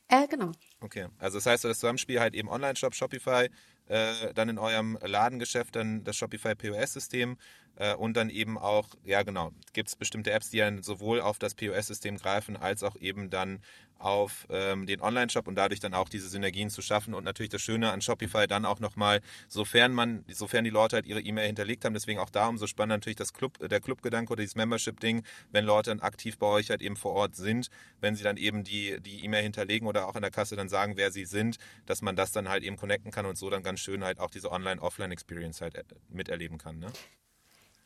Äh, 0.08 0.26
genau. 0.26 0.52
Okay, 0.80 1.08
also 1.18 1.38
das 1.38 1.46
heißt, 1.46 1.64
das 1.64 1.80
Zusammenspiel 1.80 2.20
halt 2.20 2.34
eben 2.34 2.48
Online-Shop, 2.48 2.94
Shopify, 2.94 3.48
äh, 3.86 4.32
dann 4.34 4.48
in 4.48 4.58
eurem 4.58 4.98
Ladengeschäft 5.02 5.76
dann 5.76 6.04
das 6.04 6.16
Shopify 6.16 6.54
POS-System 6.54 7.36
äh, 7.78 7.94
und 7.94 8.16
dann 8.16 8.28
eben 8.28 8.58
auch, 8.58 8.88
ja 9.04 9.22
genau, 9.22 9.52
gibt 9.72 9.88
es 9.88 9.96
bestimmte 9.96 10.32
Apps, 10.32 10.50
die 10.50 10.58
dann 10.58 10.82
sowohl 10.82 11.20
auf 11.20 11.38
das 11.38 11.54
POS-System 11.54 12.16
greifen, 12.16 12.56
als 12.56 12.82
auch 12.82 12.96
eben 12.96 13.30
dann 13.30 13.60
auf 13.98 14.46
ähm, 14.50 14.86
den 14.86 15.00
Online-Shop 15.00 15.48
und 15.48 15.56
dadurch 15.56 15.80
dann 15.80 15.94
auch 15.94 16.08
diese 16.08 16.28
Synergien 16.28 16.70
zu 16.70 16.82
schaffen. 16.82 17.14
Und 17.14 17.24
natürlich 17.24 17.50
das 17.50 17.62
Schöne 17.62 17.90
an 17.90 18.00
Shopify 18.00 18.46
dann 18.46 18.64
auch 18.64 18.80
nochmal, 18.80 19.20
sofern 19.48 19.92
man, 19.92 20.24
sofern 20.28 20.64
die 20.64 20.70
Leute 20.70 20.96
halt 20.96 21.06
ihre 21.06 21.20
E-Mail 21.20 21.46
hinterlegt 21.46 21.84
haben, 21.84 21.94
deswegen 21.94 22.20
auch 22.20 22.30
da 22.30 22.48
umso 22.48 22.66
spannender 22.66 22.96
natürlich 22.96 23.16
das 23.16 23.32
Club, 23.32 23.58
der 23.58 23.80
Clubgedanke 23.80 24.32
oder 24.32 24.42
dieses 24.42 24.56
Membership-Ding, 24.56 25.24
wenn 25.50 25.64
Leute 25.64 25.90
dann 25.90 26.00
aktiv 26.00 26.38
bei 26.38 26.46
euch 26.46 26.70
halt 26.70 26.82
eben 26.82 26.96
vor 26.96 27.12
Ort 27.12 27.34
sind, 27.36 27.68
wenn 28.00 28.14
sie 28.14 28.22
dann 28.24 28.36
eben 28.36 28.64
die 28.64 29.00
die 29.00 29.24
E-Mail 29.24 29.42
hinterlegen 29.42 29.88
oder 29.88 30.06
auch 30.06 30.16
in 30.16 30.22
der 30.22 30.30
Kasse 30.30 30.56
dann 30.56 30.68
sagen, 30.68 30.96
wer 30.96 31.10
sie 31.10 31.24
sind, 31.24 31.58
dass 31.86 32.02
man 32.02 32.16
das 32.16 32.32
dann 32.32 32.48
halt 32.48 32.62
eben 32.62 32.76
connecten 32.76 33.10
kann 33.10 33.26
und 33.26 33.36
so 33.36 33.50
dann 33.50 33.62
ganz 33.62 33.80
schön 33.80 34.04
halt 34.04 34.20
auch 34.20 34.30
diese 34.30 34.50
Online-Offline-Experience 34.52 35.60
halt 35.60 35.74
äh, 35.74 35.84
miterleben 36.08 36.58
kann. 36.58 36.78
Ne? 36.78 36.92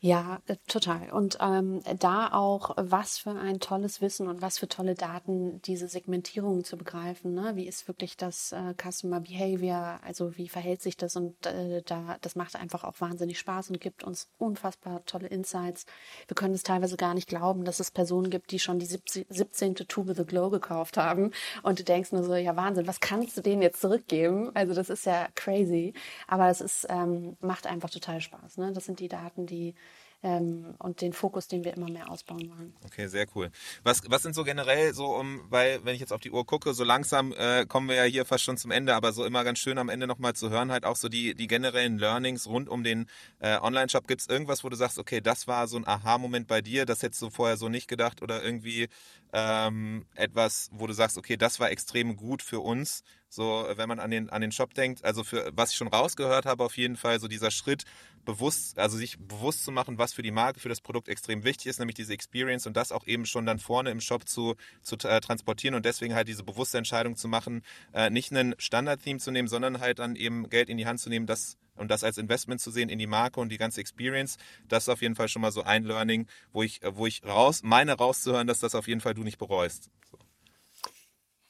Ja, 0.05 0.41
äh, 0.47 0.57
total. 0.67 1.11
Und 1.13 1.37
ähm, 1.39 1.81
da 1.97 2.33
auch, 2.33 2.71
was 2.75 3.19
für 3.19 3.29
ein 3.29 3.61
tolles 3.61 4.01
Wissen 4.01 4.27
und 4.27 4.41
was 4.41 4.57
für 4.57 4.67
tolle 4.67 4.95
Daten 4.95 5.61
diese 5.61 5.87
Segmentierung 5.87 6.65
zu 6.65 6.75
begreifen. 6.75 7.33
Ne? 7.33 7.53
Wie 7.55 7.65
ist 7.65 7.87
wirklich 7.87 8.17
das 8.17 8.51
äh, 8.51 8.73
Customer 8.73 9.21
Behavior? 9.21 10.01
Also 10.03 10.35
wie 10.37 10.49
verhält 10.49 10.81
sich 10.81 10.97
das? 10.97 11.15
Und 11.15 11.45
äh, 11.45 11.83
da, 11.85 12.17
das 12.19 12.35
macht 12.35 12.57
einfach 12.57 12.83
auch 12.83 12.99
wahnsinnig 12.99 13.39
Spaß 13.39 13.69
und 13.69 13.79
gibt 13.79 14.03
uns 14.03 14.27
unfassbar 14.39 15.05
tolle 15.05 15.27
Insights. 15.27 15.85
Wir 16.27 16.35
können 16.35 16.53
es 16.53 16.63
teilweise 16.63 16.97
gar 16.97 17.13
nicht 17.13 17.29
glauben, 17.29 17.63
dass 17.63 17.79
es 17.79 17.89
Personen 17.89 18.29
gibt, 18.29 18.51
die 18.51 18.59
schon 18.59 18.79
die 18.79 18.87
17. 18.87 19.75
Tube 19.87 20.17
The 20.17 20.25
Glow 20.25 20.49
gekauft 20.49 20.97
haben. 20.97 21.31
Und 21.61 21.79
du 21.79 21.85
denkst 21.85 22.11
nur 22.11 22.25
so, 22.25 22.35
ja 22.35 22.57
Wahnsinn, 22.57 22.87
was 22.87 22.99
kannst 22.99 23.37
du 23.37 23.41
denen 23.41 23.61
jetzt 23.61 23.79
zurückgeben? 23.79 24.51
Also 24.53 24.73
das 24.73 24.89
ist 24.89 25.05
ja 25.05 25.29
crazy. 25.35 25.93
Aber 26.27 26.49
es 26.49 26.59
ist, 26.59 26.87
ähm, 26.89 27.37
macht 27.39 27.67
einfach 27.67 27.89
total 27.89 28.19
Spaß. 28.19 28.57
Ne? 28.57 28.73
Das 28.73 28.83
sind 28.83 28.99
die 28.99 29.07
Daten, 29.07 29.45
die 29.45 29.75
ähm, 30.23 30.73
und 30.79 31.01
den 31.01 31.11
Fokus, 31.11 31.47
den 31.47 31.65
wir 31.65 31.75
immer 31.75 31.89
mehr 31.89 32.09
ausbauen 32.09 32.49
wollen. 32.49 32.73
Okay, 32.85 33.07
sehr 33.07 33.27
cool. 33.35 33.51
Was, 33.83 34.01
was 34.07 34.23
sind 34.23 34.33
so 34.33 34.45
generell 34.45 34.93
so, 34.93 35.15
um, 35.15 35.41
weil 35.49 35.83
wenn 35.83 35.93
ich 35.93 35.99
jetzt 35.99 36.13
auf 36.13 36.21
die 36.21 36.31
Uhr 36.31 36.45
gucke, 36.45 36.73
so 36.73 36.85
langsam 36.85 37.33
äh, 37.33 37.65
kommen 37.65 37.89
wir 37.89 37.95
ja 37.95 38.03
hier 38.03 38.25
fast 38.25 38.45
schon 38.45 38.57
zum 38.57 38.71
Ende, 38.71 38.95
aber 38.95 39.11
so 39.11 39.25
immer 39.25 39.43
ganz 39.43 39.59
schön 39.59 39.77
am 39.77 39.89
Ende 39.89 40.07
nochmal 40.07 40.33
zu 40.33 40.49
hören, 40.49 40.71
halt 40.71 40.85
auch 40.85 40.95
so 40.95 41.09
die, 41.09 41.35
die 41.35 41.47
generellen 41.47 41.97
Learnings 41.97 42.47
rund 42.47 42.69
um 42.69 42.83
den 42.83 43.07
äh, 43.39 43.57
Online-Shop. 43.59 44.07
Gibt 44.07 44.21
es 44.21 44.27
irgendwas, 44.27 44.63
wo 44.63 44.69
du 44.69 44.77
sagst, 44.77 44.97
okay, 44.97 45.19
das 45.19 45.47
war 45.47 45.67
so 45.67 45.75
ein 45.75 45.85
Aha-Moment 45.85 46.47
bei 46.47 46.61
dir, 46.61 46.85
das 46.85 47.03
hättest 47.03 47.21
du 47.21 47.29
vorher 47.29 47.57
so 47.57 47.67
nicht 47.67 47.89
gedacht 47.89 48.21
oder 48.21 48.41
irgendwie 48.41 48.87
ähm, 49.33 50.05
etwas, 50.15 50.69
wo 50.71 50.87
du 50.87 50.93
sagst, 50.93 51.17
okay, 51.17 51.35
das 51.35 51.59
war 51.59 51.69
extrem 51.69 52.15
gut 52.15 52.41
für 52.41 52.61
uns, 52.61 53.03
so 53.27 53.65
wenn 53.75 53.89
man 53.89 53.99
an 53.99 54.11
den, 54.11 54.29
an 54.29 54.41
den 54.41 54.51
Shop 54.51 54.73
denkt, 54.75 55.03
also 55.03 55.23
für 55.23 55.51
was 55.55 55.71
ich 55.71 55.75
schon 55.75 55.87
rausgehört 55.87 56.45
habe, 56.45 56.63
auf 56.63 56.77
jeden 56.77 56.95
Fall 56.95 57.19
so 57.19 57.27
dieser 57.27 57.49
Schritt, 57.49 57.83
bewusst, 58.25 58.79
also 58.79 58.97
sich 58.97 59.17
bewusst 59.19 59.63
zu 59.63 59.71
machen, 59.71 59.97
was 59.97 60.13
für 60.13 60.21
die 60.21 60.31
Marke, 60.31 60.59
für 60.59 60.69
das 60.69 60.81
Produkt 60.81 61.07
extrem 61.07 61.43
wichtig 61.43 61.67
ist, 61.67 61.79
nämlich 61.79 61.95
diese 61.95 62.13
Experience 62.13 62.67
und 62.67 62.75
das 62.77 62.91
auch 62.91 63.05
eben 63.07 63.25
schon 63.25 63.45
dann 63.45 63.59
vorne 63.59 63.91
im 63.91 64.01
Shop 64.01 64.27
zu, 64.27 64.55
zu 64.81 64.95
äh, 65.07 65.19
transportieren 65.21 65.75
und 65.75 65.85
deswegen 65.85 66.15
halt 66.15 66.27
diese 66.27 66.43
bewusste 66.43 66.77
Entscheidung 66.77 67.15
zu 67.15 67.27
machen, 67.27 67.63
äh, 67.93 68.09
nicht 68.09 68.31
einen 68.31 68.55
Standard-Theme 68.57 69.19
zu 69.19 69.31
nehmen, 69.31 69.47
sondern 69.47 69.79
halt 69.79 69.99
dann 69.99 70.15
eben 70.15 70.49
Geld 70.49 70.69
in 70.69 70.77
die 70.77 70.85
Hand 70.85 70.99
zu 70.99 71.09
nehmen, 71.09 71.25
das 71.25 71.57
und 71.75 71.89
das 71.89 72.03
als 72.03 72.17
Investment 72.17 72.61
zu 72.61 72.71
sehen 72.71 72.89
in 72.89 72.99
die 72.99 73.07
Marke 73.07 73.39
und 73.39 73.49
die 73.49 73.57
ganze 73.57 73.81
Experience, 73.81 74.37
das 74.67 74.83
ist 74.83 74.89
auf 74.89 75.01
jeden 75.01 75.15
Fall 75.15 75.27
schon 75.27 75.41
mal 75.41 75.51
so 75.51 75.63
ein 75.63 75.83
Learning, 75.83 76.27
wo 76.51 76.63
ich, 76.63 76.81
wo 76.83 77.07
ich 77.07 77.23
raus, 77.23 77.61
meine 77.63 77.93
rauszuhören, 77.93 78.47
dass 78.47 78.59
das 78.59 78.75
auf 78.75 78.87
jeden 78.87 79.01
Fall 79.01 79.13
du 79.13 79.23
nicht 79.23 79.37
bereust. 79.39 79.89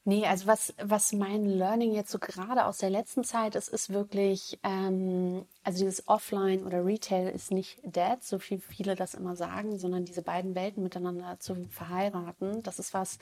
Nee, 0.05 0.25
also 0.25 0.47
was, 0.47 0.73
was 0.83 1.13
mein 1.13 1.45
Learning 1.45 1.93
jetzt 1.93 2.11
so 2.11 2.19
gerade 2.19 2.65
aus 2.65 2.79
der 2.79 2.89
letzten 2.89 3.23
Zeit 3.23 3.55
ist, 3.55 3.69
ist 3.69 3.89
wirklich, 3.89 4.59
ähm, 4.61 5.45
also 5.63 5.79
dieses 5.79 6.09
Offline 6.09 6.65
oder 6.65 6.85
Retail 6.85 7.29
ist 7.29 7.51
nicht 7.51 7.79
dead, 7.83 8.21
so 8.21 8.37
wie 8.49 8.57
viele 8.57 8.95
das 8.95 9.13
immer 9.13 9.37
sagen, 9.37 9.77
sondern 9.77 10.03
diese 10.03 10.21
beiden 10.21 10.55
Welten 10.55 10.83
miteinander 10.83 11.39
zu 11.39 11.55
verheiraten. 11.69 12.61
Das 12.63 12.79
ist 12.79 12.93
was, 12.93 13.17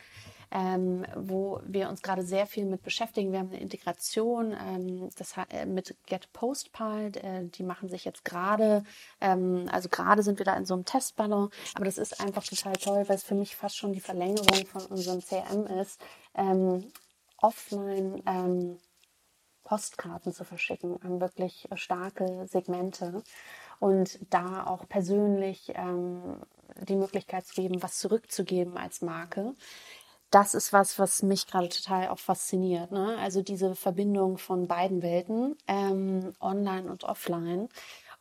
ähm, 0.50 1.06
wo 1.16 1.62
wir 1.68 1.88
uns 1.88 2.02
gerade 2.02 2.24
sehr 2.24 2.48
viel 2.48 2.66
mit 2.66 2.82
beschäftigen. 2.82 3.32
Wir 3.32 3.40
haben 3.40 3.52
eine 3.52 3.62
Integration 3.62 4.52
ähm, 4.52 5.10
das, 5.20 5.36
äh, 5.50 5.68
mit 5.68 5.96
Get 6.08 6.34
Postpile, 6.34 7.12
äh, 7.22 7.46
die 7.46 7.62
machen 7.64 7.90
sich 7.90 8.06
jetzt 8.06 8.26
gerade, 8.26 8.84
ähm, 9.22 9.68
also 9.72 9.88
gerade 9.88 10.24
sind 10.24 10.40
wir 10.40 10.46
da 10.46 10.56
in 10.56 10.66
so 10.66 10.74
einem 10.74 10.86
Testballon, 10.86 11.52
aber 11.76 11.86
das 11.86 12.00
ist 12.00 12.20
einfach 12.20 12.44
total 12.44 12.74
toll, 12.74 13.04
weil 13.08 13.18
es 13.18 13.24
für 13.24 13.36
mich 13.36 13.56
fast 13.56 13.78
schon 13.78 13.94
die 13.94 14.02
Verlängerung 14.02 14.66
von 14.66 14.84
unserem 14.88 15.22
CRM 15.22 15.68
ist, 15.80 16.02
ähm, 16.36 16.92
offline 17.38 18.22
ähm, 18.26 18.78
Postkarten 19.64 20.34
zu 20.34 20.44
verschicken 20.44 21.02
an 21.02 21.22
wirklich 21.22 21.68
starke 21.76 22.46
Segmente. 22.48 23.24
und 23.80 24.20
da 24.30 24.66
auch 24.68 24.88
persönlich 24.88 25.72
ähm, 25.76 26.38
die 26.88 26.96
Möglichkeit 26.96 27.46
zu 27.48 27.56
geben, 27.56 27.82
was 27.82 27.98
zurückzugeben 27.98 28.78
als 28.78 29.02
Marke. 29.02 29.56
Das 30.30 30.54
ist 30.54 30.72
was, 30.72 31.00
was 31.00 31.24
mich 31.24 31.48
gerade 31.48 31.68
total 31.68 32.08
auch 32.10 32.20
fasziniert. 32.20 32.92
Ne? 32.92 33.18
Also 33.20 33.42
diese 33.42 33.76
Verbindung 33.76 34.38
von 34.38 34.68
beiden 34.68 35.02
Welten, 35.02 35.58
ähm, 35.68 36.34
online 36.40 36.90
und 36.90 37.04
offline. 37.04 37.68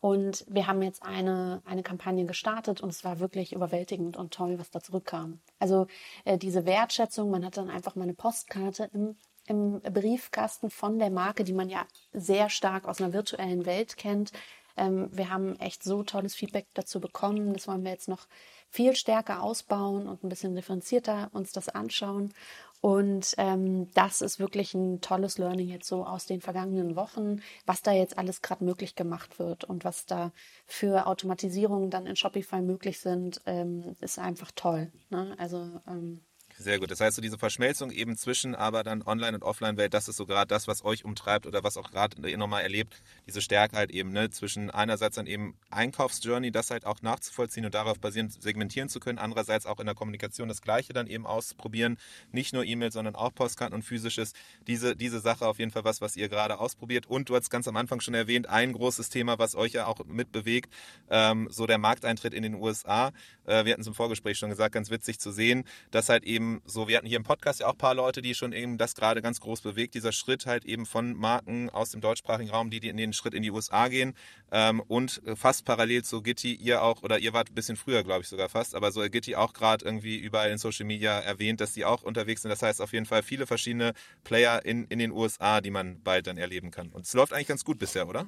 Und 0.01 0.47
wir 0.49 0.67
haben 0.67 0.83
jetzt 0.83 1.03
eine, 1.03 1.63
eine 1.67 1.83
Kampagne 1.83 2.25
gestartet 2.25 2.81
und 2.81 2.89
es 2.89 3.05
war 3.05 3.21
wirklich 3.21 3.53
überwältigend 3.53 4.17
und 4.17 4.33
toll, 4.33 4.59
was 4.59 4.71
da 4.71 4.81
zurückkam. 4.81 5.41
Also 5.59 5.87
äh, 6.25 6.39
diese 6.39 6.65
Wertschätzung, 6.65 7.31
man 7.31 7.45
hat 7.45 7.59
dann 7.59 7.69
einfach 7.69 7.97
mal 7.97 8.05
eine 8.05 8.15
Postkarte 8.15 8.91
im, 8.95 9.17
im 9.47 9.81
Briefkasten 9.83 10.71
von 10.71 10.99
der 10.99 11.11
Marke, 11.11 11.45
die 11.45 11.53
man 11.53 11.69
ja 11.69 11.87
sehr 12.13 12.49
stark 12.49 12.89
aus 12.89 13.01
einer 13.01 13.13
virtuellen 13.13 13.67
Welt 13.67 13.99
kennt. 13.99 14.33
Ähm, 14.77 15.11
wir 15.13 15.29
haben 15.29 15.57
echt 15.57 15.83
so 15.83 16.03
tolles 16.03 16.35
Feedback 16.35 16.67
dazu 16.73 17.01
bekommen. 17.01 17.53
Das 17.53 17.69
wollen 17.69 17.85
wir 17.85 17.91
jetzt 17.91 18.09
noch 18.09 18.27
viel 18.71 18.97
stärker 18.97 19.43
ausbauen 19.43 20.09
und 20.09 20.25
ein 20.25 20.31
bisschen 20.31 20.55
differenzierter 20.55 21.29
uns 21.33 21.53
das 21.53 21.69
anschauen. 21.69 22.33
Und 22.81 23.35
ähm, 23.37 23.91
das 23.93 24.23
ist 24.23 24.39
wirklich 24.39 24.73
ein 24.75 25.01
tolles 25.03 25.37
Learning 25.37 25.69
jetzt 25.69 25.87
so 25.87 26.07
aus 26.07 26.25
den 26.25 26.41
vergangenen 26.41 26.97
Wochen, 26.97 27.43
was 27.67 27.83
da 27.83 27.93
jetzt 27.93 28.17
alles 28.17 28.41
gerade 28.41 28.65
möglich 28.65 28.95
gemacht 28.95 29.39
wird 29.39 29.65
und 29.65 29.85
was 29.85 30.07
da 30.07 30.33
für 30.65 31.07
Automatisierungen 31.07 31.91
dann 31.91 32.07
in 32.07 32.17
Shopify 32.17 32.63
möglich 32.63 33.01
sind, 33.01 33.43
ähm, 33.45 33.97
ist 34.01 34.19
einfach 34.19 34.51
toll. 34.55 34.91
Ne? 35.11 35.35
Also 35.39 35.81
ähm, 35.87 36.23
sehr 36.61 36.79
gut. 36.79 36.91
Das 36.91 37.01
heißt, 37.01 37.17
so 37.17 37.23
diese 37.23 37.39
Verschmelzung 37.39 37.91
eben 37.91 38.17
zwischen 38.17 38.55
aber 38.55 38.85
dann 38.85 39.03
Online- 39.03 39.37
und 39.37 39.43
Offline-Welt, 39.43 39.95
das 39.95 40.09
ist 40.09 40.17
so 40.17 40.27
gerade 40.27 40.49
das, 40.49 40.69
was 40.69 40.85
euch 40.85 41.05
umtreibt 41.05 41.47
oder 41.47 41.65
was 41.65 41.77
auch 41.77 41.91
gerade 41.91 42.29
ihr 42.29 42.37
nochmal 42.37 42.63
erlebt, 42.63 43.03
diese 43.27 43.41
Stärke 43.41 43.77
halt 43.77 43.91
eben, 43.91 44.13
ne, 44.13 44.31
zwischen 44.31 44.71
einerseits 44.71 45.17
dann 45.17 45.27
eben 45.27 45.55
Einkaufsjourney, 45.71 46.51
das 46.51 46.71
halt 46.71 46.85
auch 46.85 47.01
nachzuvollziehen 47.03 47.65
und 47.65 47.75
darauf 47.75 47.99
basierend 47.99 48.41
segmentieren 48.43 48.89
zu 48.89 49.01
können, 49.01 49.19
andererseits 49.19 49.65
auch 49.65 49.81
in 49.81 49.87
der 49.87 49.95
Kommunikation 49.95 50.49
das 50.49 50.61
Gleiche 50.61 50.93
dann 50.93 51.07
eben 51.07 51.27
ausprobieren, 51.27 51.97
nicht 52.31 52.53
nur 52.53 52.65
E-Mail, 52.65 52.93
sondern 52.93 53.15
auch 53.15 53.35
Postkarten 53.35 53.75
und 53.75 53.83
physisches. 53.83 54.33
Diese, 54.67 54.95
diese 54.97 55.21
Sache 55.21 55.47
auf 55.47 55.59
jeden 55.59 55.71
Fall 55.71 55.85
was, 55.85 56.01
was 56.01 56.17
ihr 56.17 56.29
gerade 56.29 56.59
ausprobiert 56.59 57.07
und 57.07 57.29
du 57.31 57.37
hast 57.37 57.49
ganz 57.51 57.69
am 57.69 57.77
Anfang 57.77 58.01
schon 58.01 58.15
erwähnt, 58.15 58.49
ein 58.49 58.73
großes 58.73 59.09
Thema, 59.09 59.39
was 59.39 59.55
euch 59.55 59.73
ja 59.73 59.87
auch 59.87 60.05
mitbewegt, 60.05 60.71
ähm, 61.09 61.49
so 61.51 61.67
der 61.67 61.79
Markteintritt 61.79 62.35
in 62.35 62.43
den 62.43 62.55
USA. 62.55 63.13
Äh, 63.47 63.65
wir 63.65 63.73
hatten 63.73 63.81
es 63.81 63.87
im 63.87 63.95
Vorgespräch 63.95 64.37
schon 64.37 64.51
gesagt, 64.51 64.75
ganz 64.75 64.91
witzig 64.91 65.19
zu 65.19 65.31
sehen, 65.31 65.65
dass 65.91 66.09
halt 66.09 66.25
eben 66.25 66.50
so, 66.65 66.89
wir 66.89 66.97
hatten 66.97 67.07
hier 67.07 67.17
im 67.17 67.25
Podcast 67.25 67.61
ja 67.61 67.67
auch 67.67 67.73
ein 67.73 67.79
paar 67.79 67.95
Leute, 67.95 68.23
die 68.23 68.35
schon 68.35 68.53
eben 68.53 68.79
das 68.79 68.95
gerade 68.95 69.23
ganz 69.23 69.41
groß 69.41 69.61
bewegt, 69.61 69.95
dieser 69.95 70.13
Schritt 70.13 70.47
halt 70.47 70.65
eben 70.65 70.87
von 70.87 71.15
Marken 71.15 71.71
aus 71.71 71.91
dem 71.91 72.01
deutschsprachigen 72.01 72.51
Raum, 72.51 72.71
die, 72.71 72.81
die 72.81 72.89
in 72.89 72.97
den 72.97 73.13
Schritt 73.13 73.35
in 73.35 73.43
die 73.43 73.51
USA 73.51 73.89
gehen 73.89 74.15
ähm, 74.51 74.81
und 74.81 75.23
fast 75.35 75.65
parallel 75.65 76.05
zu 76.05 76.23
Gitti, 76.23 76.55
ihr 76.55 76.83
auch, 76.83 77.03
oder 77.03 77.19
ihr 77.19 77.33
wart 77.33 77.51
ein 77.51 77.55
bisschen 77.55 77.77
früher, 77.77 78.03
glaube 78.03 78.23
ich 78.23 78.29
sogar 78.29 78.49
fast, 78.49 78.75
aber 78.75 78.93
so 78.93 79.01
Gitti 79.03 79.37
auch 79.37 79.53
gerade 79.53 79.85
irgendwie 79.85 80.17
überall 80.17 80.51
in 80.51 80.59
Social 80.59 80.87
Media 80.87 81.19
erwähnt, 81.19 81.61
dass 81.61 81.73
die 81.73 81.85
auch 81.85 82.03
unterwegs 82.03 82.43
sind. 82.43 82.51
Das 82.51 82.63
heißt 82.63 82.81
auf 82.81 82.93
jeden 82.93 83.07
Fall 83.07 83.23
viele 83.23 83.47
verschiedene 83.47 83.93
Player 84.25 84.65
in, 84.65 84.85
in 84.87 84.99
den 84.99 85.13
USA, 85.13 85.61
die 85.61 85.71
man 85.71 86.03
bald 86.03 86.27
dann 86.27 86.39
erleben 86.39 86.71
kann. 86.71 86.89
Und 86.89 87.07
es 87.07 87.15
läuft 87.15 87.33
eigentlich 87.33 87.49
ganz 87.49 87.65
gut 87.65 87.79
bisher, 87.79 88.09
oder? 88.09 88.27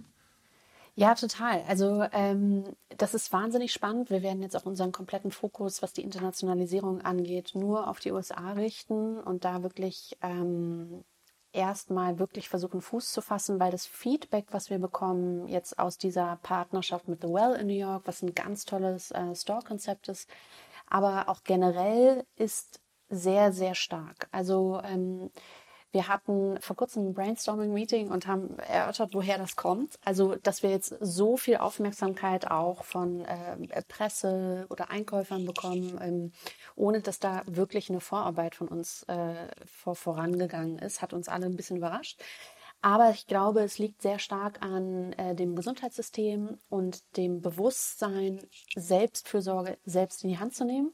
Ja, 0.94 1.14
total. 1.14 1.62
Also 1.68 2.04
ähm, 2.12 2.64
das 2.98 3.14
ist 3.14 3.32
wahnsinnig 3.32 3.72
spannend. 3.72 4.10
Wir 4.10 4.22
werden 4.22 4.42
jetzt 4.42 4.54
auch 4.56 4.66
unseren 4.66 4.92
kompletten 4.92 5.30
Fokus, 5.30 5.80
was 5.80 5.94
die 5.94 6.02
Internationalisierung 6.02 7.00
angeht, 7.00 7.52
nur 7.54 7.88
auf 7.88 7.98
die 7.98 8.12
USA 8.12 8.52
richten 8.52 9.18
und 9.18 9.44
da 9.46 9.62
wirklich 9.62 10.18
ähm, 10.20 11.02
erstmal 11.52 12.18
wirklich 12.18 12.48
versuchen, 12.50 12.82
Fuß 12.82 13.10
zu 13.12 13.22
fassen, 13.22 13.58
weil 13.58 13.70
das 13.70 13.86
Feedback, 13.86 14.46
was 14.50 14.68
wir 14.68 14.78
bekommen 14.78 15.48
jetzt 15.48 15.78
aus 15.78 15.96
dieser 15.96 16.38
Partnerschaft 16.42 17.08
mit 17.08 17.22
The 17.22 17.28
Well 17.28 17.54
in 17.58 17.68
New 17.68 17.74
York, 17.74 18.02
was 18.06 18.22
ein 18.22 18.34
ganz 18.34 18.66
tolles 18.66 19.10
äh, 19.12 19.34
Store-Konzept 19.34 20.08
ist, 20.08 20.28
aber 20.88 21.28
auch 21.30 21.42
generell 21.44 22.26
ist 22.36 22.80
sehr, 23.08 23.52
sehr 23.52 23.74
stark. 23.74 24.28
Also 24.30 24.80
ähm, 24.84 25.30
wir 25.92 26.08
hatten 26.08 26.58
vor 26.60 26.74
kurzem 26.74 27.08
ein 27.08 27.14
Brainstorming-Meeting 27.14 28.10
und 28.10 28.26
haben 28.26 28.58
erörtert, 28.58 29.12
woher 29.12 29.38
das 29.38 29.56
kommt. 29.56 29.98
Also, 30.04 30.36
dass 30.36 30.62
wir 30.62 30.70
jetzt 30.70 30.94
so 31.00 31.36
viel 31.36 31.58
Aufmerksamkeit 31.58 32.50
auch 32.50 32.84
von 32.84 33.24
äh, 33.26 33.82
Presse 33.88 34.66
oder 34.70 34.90
Einkäufern 34.90 35.44
bekommen, 35.44 35.98
ähm, 36.02 36.32
ohne 36.76 37.02
dass 37.02 37.18
da 37.18 37.42
wirklich 37.46 37.90
eine 37.90 38.00
Vorarbeit 38.00 38.54
von 38.54 38.68
uns 38.68 39.02
äh, 39.04 39.48
vor, 39.66 39.94
vorangegangen 39.94 40.78
ist, 40.78 41.02
hat 41.02 41.12
uns 41.12 41.28
alle 41.28 41.46
ein 41.46 41.56
bisschen 41.56 41.76
überrascht. 41.76 42.20
Aber 42.80 43.10
ich 43.10 43.26
glaube, 43.26 43.60
es 43.60 43.78
liegt 43.78 44.02
sehr 44.02 44.18
stark 44.18 44.62
an 44.62 45.12
äh, 45.12 45.34
dem 45.36 45.54
Gesundheitssystem 45.54 46.58
und 46.68 47.16
dem 47.16 47.40
Bewusstsein, 47.42 48.40
Selbstfürsorge 48.74 49.78
selbst 49.84 50.24
in 50.24 50.30
die 50.30 50.38
Hand 50.38 50.54
zu 50.54 50.64
nehmen 50.64 50.92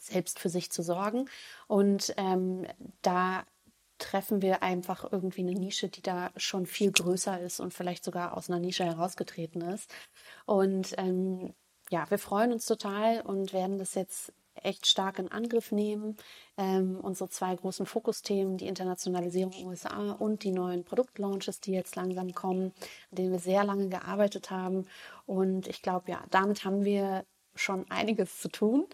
selbst 0.00 0.40
für 0.40 0.48
sich 0.48 0.70
zu 0.70 0.82
sorgen. 0.82 1.28
Und 1.68 2.12
ähm, 2.16 2.66
da 3.02 3.44
treffen 4.02 4.42
wir 4.42 4.62
einfach 4.62 5.10
irgendwie 5.10 5.42
eine 5.42 5.54
Nische, 5.54 5.88
die 5.88 6.02
da 6.02 6.30
schon 6.36 6.66
viel 6.66 6.92
größer 6.92 7.40
ist 7.40 7.60
und 7.60 7.72
vielleicht 7.72 8.04
sogar 8.04 8.36
aus 8.36 8.50
einer 8.50 8.58
Nische 8.58 8.84
herausgetreten 8.84 9.62
ist. 9.62 9.90
Und 10.44 10.94
ähm, 10.98 11.54
ja, 11.90 12.10
wir 12.10 12.18
freuen 12.18 12.52
uns 12.52 12.66
total 12.66 13.20
und 13.20 13.52
werden 13.52 13.78
das 13.78 13.94
jetzt 13.94 14.32
echt 14.54 14.86
stark 14.86 15.18
in 15.18 15.30
Angriff 15.30 15.72
nehmen. 15.72 16.16
Ähm, 16.56 16.98
unsere 17.00 17.30
zwei 17.30 17.54
großen 17.54 17.86
Fokusthemen, 17.86 18.58
die 18.58 18.66
Internationalisierung 18.66 19.54
USA 19.66 20.12
und 20.12 20.42
die 20.42 20.52
neuen 20.52 20.84
Produktlaunches, 20.84 21.60
die 21.60 21.72
jetzt 21.72 21.96
langsam 21.96 22.32
kommen, 22.34 22.72
an 23.10 23.16
denen 23.16 23.32
wir 23.32 23.38
sehr 23.38 23.64
lange 23.64 23.88
gearbeitet 23.88 24.50
haben. 24.50 24.86
Und 25.26 25.68
ich 25.68 25.82
glaube, 25.82 26.10
ja, 26.10 26.22
damit 26.30 26.64
haben 26.64 26.84
wir 26.84 27.24
schon 27.54 27.90
einiges 27.90 28.40
zu 28.40 28.48
tun. 28.48 28.86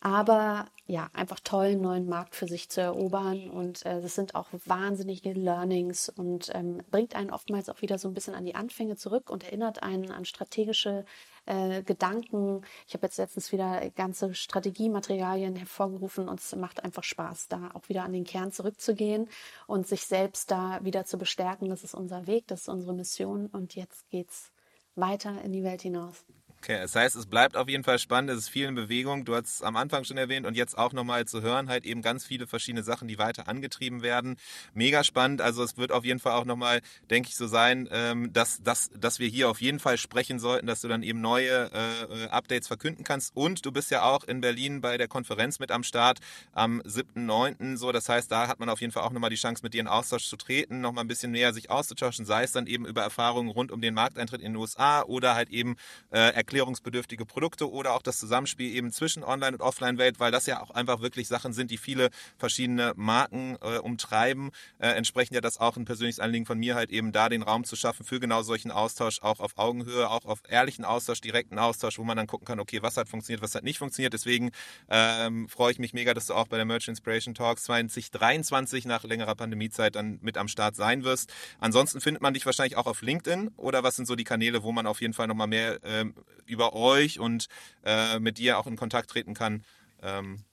Aber 0.00 0.66
ja, 0.92 1.08
einfach 1.14 1.40
toll, 1.40 1.68
einen 1.68 1.80
neuen 1.80 2.06
Markt 2.06 2.34
für 2.34 2.46
sich 2.46 2.68
zu 2.68 2.82
erobern. 2.82 3.48
Und 3.48 3.86
äh, 3.86 4.02
das 4.02 4.14
sind 4.14 4.34
auch 4.34 4.48
wahnsinnige 4.66 5.32
Learnings 5.32 6.10
und 6.10 6.50
ähm, 6.54 6.82
bringt 6.90 7.16
einen 7.16 7.30
oftmals 7.30 7.70
auch 7.70 7.80
wieder 7.80 7.96
so 7.96 8.08
ein 8.08 8.14
bisschen 8.14 8.34
an 8.34 8.44
die 8.44 8.54
Anfänge 8.54 8.96
zurück 8.96 9.30
und 9.30 9.42
erinnert 9.42 9.82
einen 9.82 10.10
an 10.10 10.26
strategische 10.26 11.06
äh, 11.46 11.82
Gedanken. 11.82 12.60
Ich 12.86 12.92
habe 12.92 13.06
jetzt 13.06 13.16
letztens 13.16 13.52
wieder 13.52 13.88
ganze 13.92 14.34
Strategiematerialien 14.34 15.56
hervorgerufen 15.56 16.28
und 16.28 16.40
es 16.40 16.54
macht 16.56 16.84
einfach 16.84 17.04
Spaß, 17.04 17.48
da 17.48 17.70
auch 17.72 17.88
wieder 17.88 18.04
an 18.04 18.12
den 18.12 18.24
Kern 18.24 18.52
zurückzugehen 18.52 19.30
und 19.66 19.86
sich 19.86 20.04
selbst 20.04 20.50
da 20.50 20.78
wieder 20.84 21.06
zu 21.06 21.16
bestärken. 21.16 21.70
Das 21.70 21.84
ist 21.84 21.94
unser 21.94 22.26
Weg, 22.26 22.48
das 22.48 22.62
ist 22.62 22.68
unsere 22.68 22.92
Mission 22.92 23.46
und 23.46 23.76
jetzt 23.76 24.10
geht's 24.10 24.52
weiter 24.94 25.40
in 25.40 25.52
die 25.52 25.64
Welt 25.64 25.80
hinaus. 25.80 26.26
Okay, 26.64 26.78
das 26.80 26.94
heißt, 26.94 27.16
es 27.16 27.26
bleibt 27.26 27.56
auf 27.56 27.68
jeden 27.68 27.82
Fall 27.82 27.98
spannend, 27.98 28.30
es 28.30 28.38
ist 28.38 28.48
viel 28.48 28.68
in 28.68 28.76
Bewegung. 28.76 29.24
Du 29.24 29.34
hast 29.34 29.46
es 29.46 29.62
am 29.62 29.74
Anfang 29.74 30.04
schon 30.04 30.16
erwähnt 30.16 30.46
und 30.46 30.56
jetzt 30.56 30.78
auch 30.78 30.92
nochmal 30.92 31.24
zu 31.24 31.42
hören, 31.42 31.68
halt 31.68 31.84
eben 31.84 32.02
ganz 32.02 32.24
viele 32.24 32.46
verschiedene 32.46 32.84
Sachen, 32.84 33.08
die 33.08 33.18
weiter 33.18 33.48
angetrieben 33.48 34.02
werden. 34.02 34.36
Mega 34.72 35.02
spannend. 35.02 35.40
Also 35.40 35.64
es 35.64 35.76
wird 35.76 35.90
auf 35.90 36.04
jeden 36.04 36.20
Fall 36.20 36.34
auch 36.34 36.44
nochmal, 36.44 36.80
denke 37.10 37.30
ich, 37.30 37.34
so 37.34 37.48
sein, 37.48 37.88
ähm, 37.90 38.32
dass, 38.32 38.62
dass, 38.62 38.90
dass 38.96 39.18
wir 39.18 39.26
hier 39.26 39.50
auf 39.50 39.60
jeden 39.60 39.80
Fall 39.80 39.98
sprechen 39.98 40.38
sollten, 40.38 40.68
dass 40.68 40.82
du 40.82 40.86
dann 40.86 41.02
eben 41.02 41.20
neue 41.20 41.68
äh, 41.72 42.28
Updates 42.28 42.68
verkünden 42.68 43.02
kannst. 43.02 43.34
Und 43.34 43.66
du 43.66 43.72
bist 43.72 43.90
ja 43.90 44.04
auch 44.04 44.22
in 44.22 44.40
Berlin 44.40 44.80
bei 44.80 44.96
der 44.98 45.08
Konferenz 45.08 45.58
mit 45.58 45.72
am 45.72 45.82
Start 45.82 46.20
am 46.52 46.80
7.9. 46.82 47.76
So, 47.76 47.90
das 47.90 48.08
heißt, 48.08 48.30
da 48.30 48.46
hat 48.46 48.60
man 48.60 48.68
auf 48.68 48.80
jeden 48.80 48.92
Fall 48.92 49.02
auch 49.02 49.10
nochmal 49.10 49.30
die 49.30 49.36
Chance, 49.36 49.64
mit 49.64 49.74
dir 49.74 49.80
in 49.80 49.88
Austausch 49.88 50.28
zu 50.28 50.36
treten, 50.36 50.80
nochmal 50.80 51.02
ein 51.02 51.08
bisschen 51.08 51.32
näher 51.32 51.52
sich 51.52 51.70
auszutauschen, 51.70 52.24
sei 52.24 52.44
es 52.44 52.52
dann 52.52 52.68
eben 52.68 52.86
über 52.86 53.02
Erfahrungen 53.02 53.50
rund 53.50 53.72
um 53.72 53.80
den 53.80 53.94
Markteintritt 53.94 54.42
in 54.42 54.52
den 54.52 54.56
USA 54.56 55.02
oder 55.02 55.34
halt 55.34 55.50
eben 55.50 55.74
äh, 56.12 56.30
erklärungsbedürftige 56.52 57.24
Produkte 57.24 57.70
oder 57.70 57.94
auch 57.94 58.02
das 58.02 58.18
Zusammenspiel 58.18 58.74
eben 58.74 58.92
zwischen 58.92 59.24
Online- 59.24 59.56
und 59.56 59.62
Offline-Welt, 59.62 60.20
weil 60.20 60.30
das 60.30 60.44
ja 60.44 60.62
auch 60.62 60.70
einfach 60.70 61.00
wirklich 61.00 61.28
Sachen 61.28 61.54
sind, 61.54 61.70
die 61.70 61.78
viele 61.78 62.10
verschiedene 62.36 62.92
Marken 62.94 63.56
äh, 63.62 63.78
umtreiben. 63.78 64.50
Äh, 64.78 64.88
entsprechend 64.88 65.34
ja 65.34 65.40
das 65.40 65.58
auch 65.58 65.78
ein 65.78 65.86
persönliches 65.86 66.20
Anliegen 66.20 66.44
von 66.44 66.58
mir 66.58 66.74
halt 66.74 66.90
eben 66.90 67.10
da 67.10 67.30
den 67.30 67.42
Raum 67.42 67.64
zu 67.64 67.74
schaffen 67.74 68.04
für 68.04 68.20
genau 68.20 68.42
solchen 68.42 68.70
Austausch, 68.70 69.22
auch 69.22 69.40
auf 69.40 69.52
Augenhöhe, 69.56 70.10
auch 70.10 70.26
auf 70.26 70.42
ehrlichen 70.46 70.84
Austausch, 70.84 71.22
direkten 71.22 71.58
Austausch, 71.58 71.98
wo 71.98 72.04
man 72.04 72.18
dann 72.18 72.26
gucken 72.26 72.46
kann, 72.46 72.60
okay, 72.60 72.82
was 72.82 72.98
hat 72.98 73.08
funktioniert, 73.08 73.42
was 73.42 73.54
hat 73.54 73.64
nicht 73.64 73.78
funktioniert. 73.78 74.12
Deswegen 74.12 74.50
ähm, 74.90 75.48
freue 75.48 75.72
ich 75.72 75.78
mich 75.78 75.94
mega, 75.94 76.12
dass 76.12 76.26
du 76.26 76.34
auch 76.34 76.48
bei 76.48 76.56
der 76.56 76.66
Merch 76.66 76.88
Inspiration 76.88 77.34
Talks 77.34 77.64
2023 77.64 78.84
nach 78.84 79.04
längerer 79.04 79.34
Pandemiezeit 79.34 79.96
dann 79.96 80.18
mit 80.20 80.36
am 80.36 80.48
Start 80.48 80.76
sein 80.76 81.02
wirst. 81.02 81.32
Ansonsten 81.60 82.02
findet 82.02 82.20
man 82.22 82.34
dich 82.34 82.44
wahrscheinlich 82.44 82.76
auch 82.76 82.86
auf 82.86 83.00
LinkedIn 83.00 83.52
oder 83.56 83.82
was 83.82 83.96
sind 83.96 84.06
so 84.06 84.16
die 84.16 84.24
Kanäle, 84.24 84.62
wo 84.62 84.72
man 84.72 84.86
auf 84.86 85.00
jeden 85.00 85.14
Fall 85.14 85.28
nochmal 85.28 85.46
mehr 85.46 85.78
ähm, 85.84 86.14
über 86.46 86.74
euch 86.74 87.18
und 87.18 87.48
äh, 87.84 88.18
mit 88.18 88.38
dir 88.38 88.58
auch 88.58 88.66
in 88.66 88.76
Kontakt 88.76 89.10
treten 89.10 89.34
kann. 89.34 89.64
Ähm. 90.02 90.44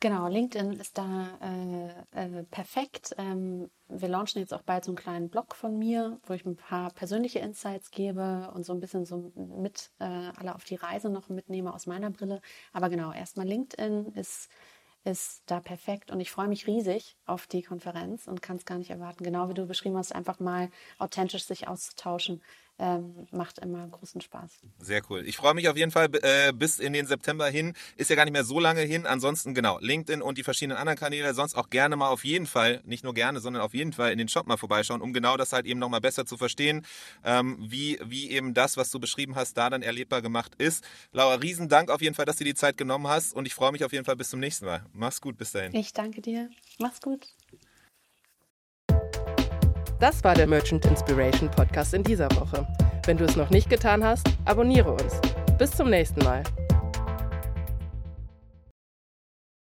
Genau, 0.00 0.28
LinkedIn 0.28 0.72
ist 0.72 0.98
da 0.98 1.38
äh, 1.40 2.40
äh, 2.40 2.42
perfekt. 2.44 3.14
Ähm, 3.16 3.70
wir 3.88 4.08
launchen 4.08 4.40
jetzt 4.40 4.52
auch 4.52 4.60
bald 4.60 4.84
so 4.84 4.90
einen 4.90 4.98
kleinen 4.98 5.30
Blog 5.30 5.54
von 5.54 5.78
mir, 5.78 6.18
wo 6.26 6.34
ich 6.34 6.44
ein 6.44 6.56
paar 6.56 6.90
persönliche 6.90 7.38
Insights 7.38 7.90
gebe 7.90 8.50
und 8.54 8.66
so 8.66 8.74
ein 8.74 8.80
bisschen 8.80 9.06
so 9.06 9.32
mit 9.34 9.92
äh, 10.00 10.04
alle 10.04 10.54
auf 10.54 10.64
die 10.64 10.74
Reise 10.74 11.08
noch 11.08 11.30
mitnehme 11.30 11.72
aus 11.72 11.86
meiner 11.86 12.10
Brille. 12.10 12.42
Aber 12.74 12.90
genau, 12.90 13.12
erstmal 13.12 13.46
LinkedIn 13.46 14.12
ist 14.14 14.50
ist 15.04 15.42
da 15.46 15.60
perfekt 15.60 16.10
und 16.10 16.20
ich 16.20 16.30
freue 16.30 16.48
mich 16.48 16.66
riesig 16.66 17.16
auf 17.26 17.46
die 17.46 17.62
Konferenz 17.62 18.26
und 18.26 18.40
kann 18.40 18.56
es 18.56 18.64
gar 18.64 18.78
nicht 18.78 18.90
erwarten, 18.90 19.22
genau 19.22 19.48
wie 19.50 19.54
du 19.54 19.66
beschrieben 19.66 19.98
hast, 19.98 20.14
einfach 20.14 20.40
mal 20.40 20.70
authentisch 20.98 21.44
sich 21.44 21.68
auszutauschen 21.68 22.42
ähm, 22.78 23.26
macht 23.30 23.58
immer 23.58 23.86
großen 23.86 24.20
Spaß. 24.20 24.50
Sehr 24.78 25.02
cool. 25.08 25.26
Ich 25.26 25.36
freue 25.36 25.54
mich 25.54 25.68
auf 25.68 25.76
jeden 25.76 25.92
Fall 25.92 26.08
äh, 26.22 26.52
bis 26.52 26.80
in 26.80 26.92
den 26.92 27.06
September 27.06 27.46
hin. 27.48 27.74
Ist 27.96 28.10
ja 28.10 28.16
gar 28.16 28.24
nicht 28.24 28.32
mehr 28.32 28.44
so 28.44 28.58
lange 28.58 28.80
hin. 28.80 29.06
Ansonsten 29.06 29.54
genau, 29.54 29.78
LinkedIn 29.80 30.22
und 30.22 30.38
die 30.38 30.42
verschiedenen 30.42 30.76
anderen 30.78 30.98
Kanäle. 30.98 31.34
Sonst 31.34 31.54
auch 31.54 31.70
gerne 31.70 31.96
mal 31.96 32.08
auf 32.08 32.24
jeden 32.24 32.46
Fall, 32.46 32.80
nicht 32.84 33.04
nur 33.04 33.14
gerne, 33.14 33.40
sondern 33.40 33.62
auf 33.62 33.74
jeden 33.74 33.92
Fall 33.92 34.10
in 34.10 34.18
den 34.18 34.28
Shop 34.28 34.46
mal 34.46 34.56
vorbeischauen, 34.56 35.02
um 35.02 35.12
genau 35.12 35.36
das 35.36 35.52
halt 35.52 35.66
eben 35.66 35.78
nochmal 35.78 36.00
besser 36.00 36.26
zu 36.26 36.36
verstehen, 36.36 36.84
ähm, 37.24 37.58
wie, 37.60 37.98
wie 38.04 38.30
eben 38.30 38.54
das, 38.54 38.76
was 38.76 38.90
du 38.90 38.98
beschrieben 38.98 39.36
hast, 39.36 39.56
da 39.56 39.70
dann 39.70 39.82
erlebbar 39.82 40.22
gemacht 40.22 40.54
ist. 40.58 40.84
Laura, 41.12 41.36
riesen 41.36 41.68
Dank 41.68 41.90
auf 41.90 42.02
jeden 42.02 42.14
Fall, 42.14 42.26
dass 42.26 42.36
du 42.36 42.44
die 42.44 42.54
Zeit 42.54 42.76
genommen 42.76 43.06
hast 43.06 43.34
und 43.34 43.46
ich 43.46 43.54
freue 43.54 43.72
mich 43.72 43.84
auf 43.84 43.92
jeden 43.92 44.04
Fall 44.04 44.16
bis 44.16 44.30
zum 44.30 44.40
nächsten 44.40 44.66
Mal. 44.66 44.84
Mach's 44.92 45.20
gut, 45.20 45.36
bis 45.36 45.52
dahin. 45.52 45.74
Ich 45.74 45.92
danke 45.92 46.20
dir. 46.20 46.50
Mach's 46.78 47.00
gut. 47.00 47.28
Das 50.04 50.22
war 50.22 50.34
der 50.34 50.46
Merchant 50.46 50.84
Inspiration 50.84 51.50
Podcast 51.50 51.94
in 51.94 52.04
dieser 52.04 52.28
Woche. 52.32 52.66
Wenn 53.06 53.16
du 53.16 53.24
es 53.24 53.36
noch 53.36 53.48
nicht 53.48 53.70
getan 53.70 54.04
hast, 54.04 54.28
abonniere 54.44 54.92
uns. 54.92 55.18
Bis 55.56 55.70
zum 55.70 55.88
nächsten 55.88 56.22
Mal. 56.22 56.42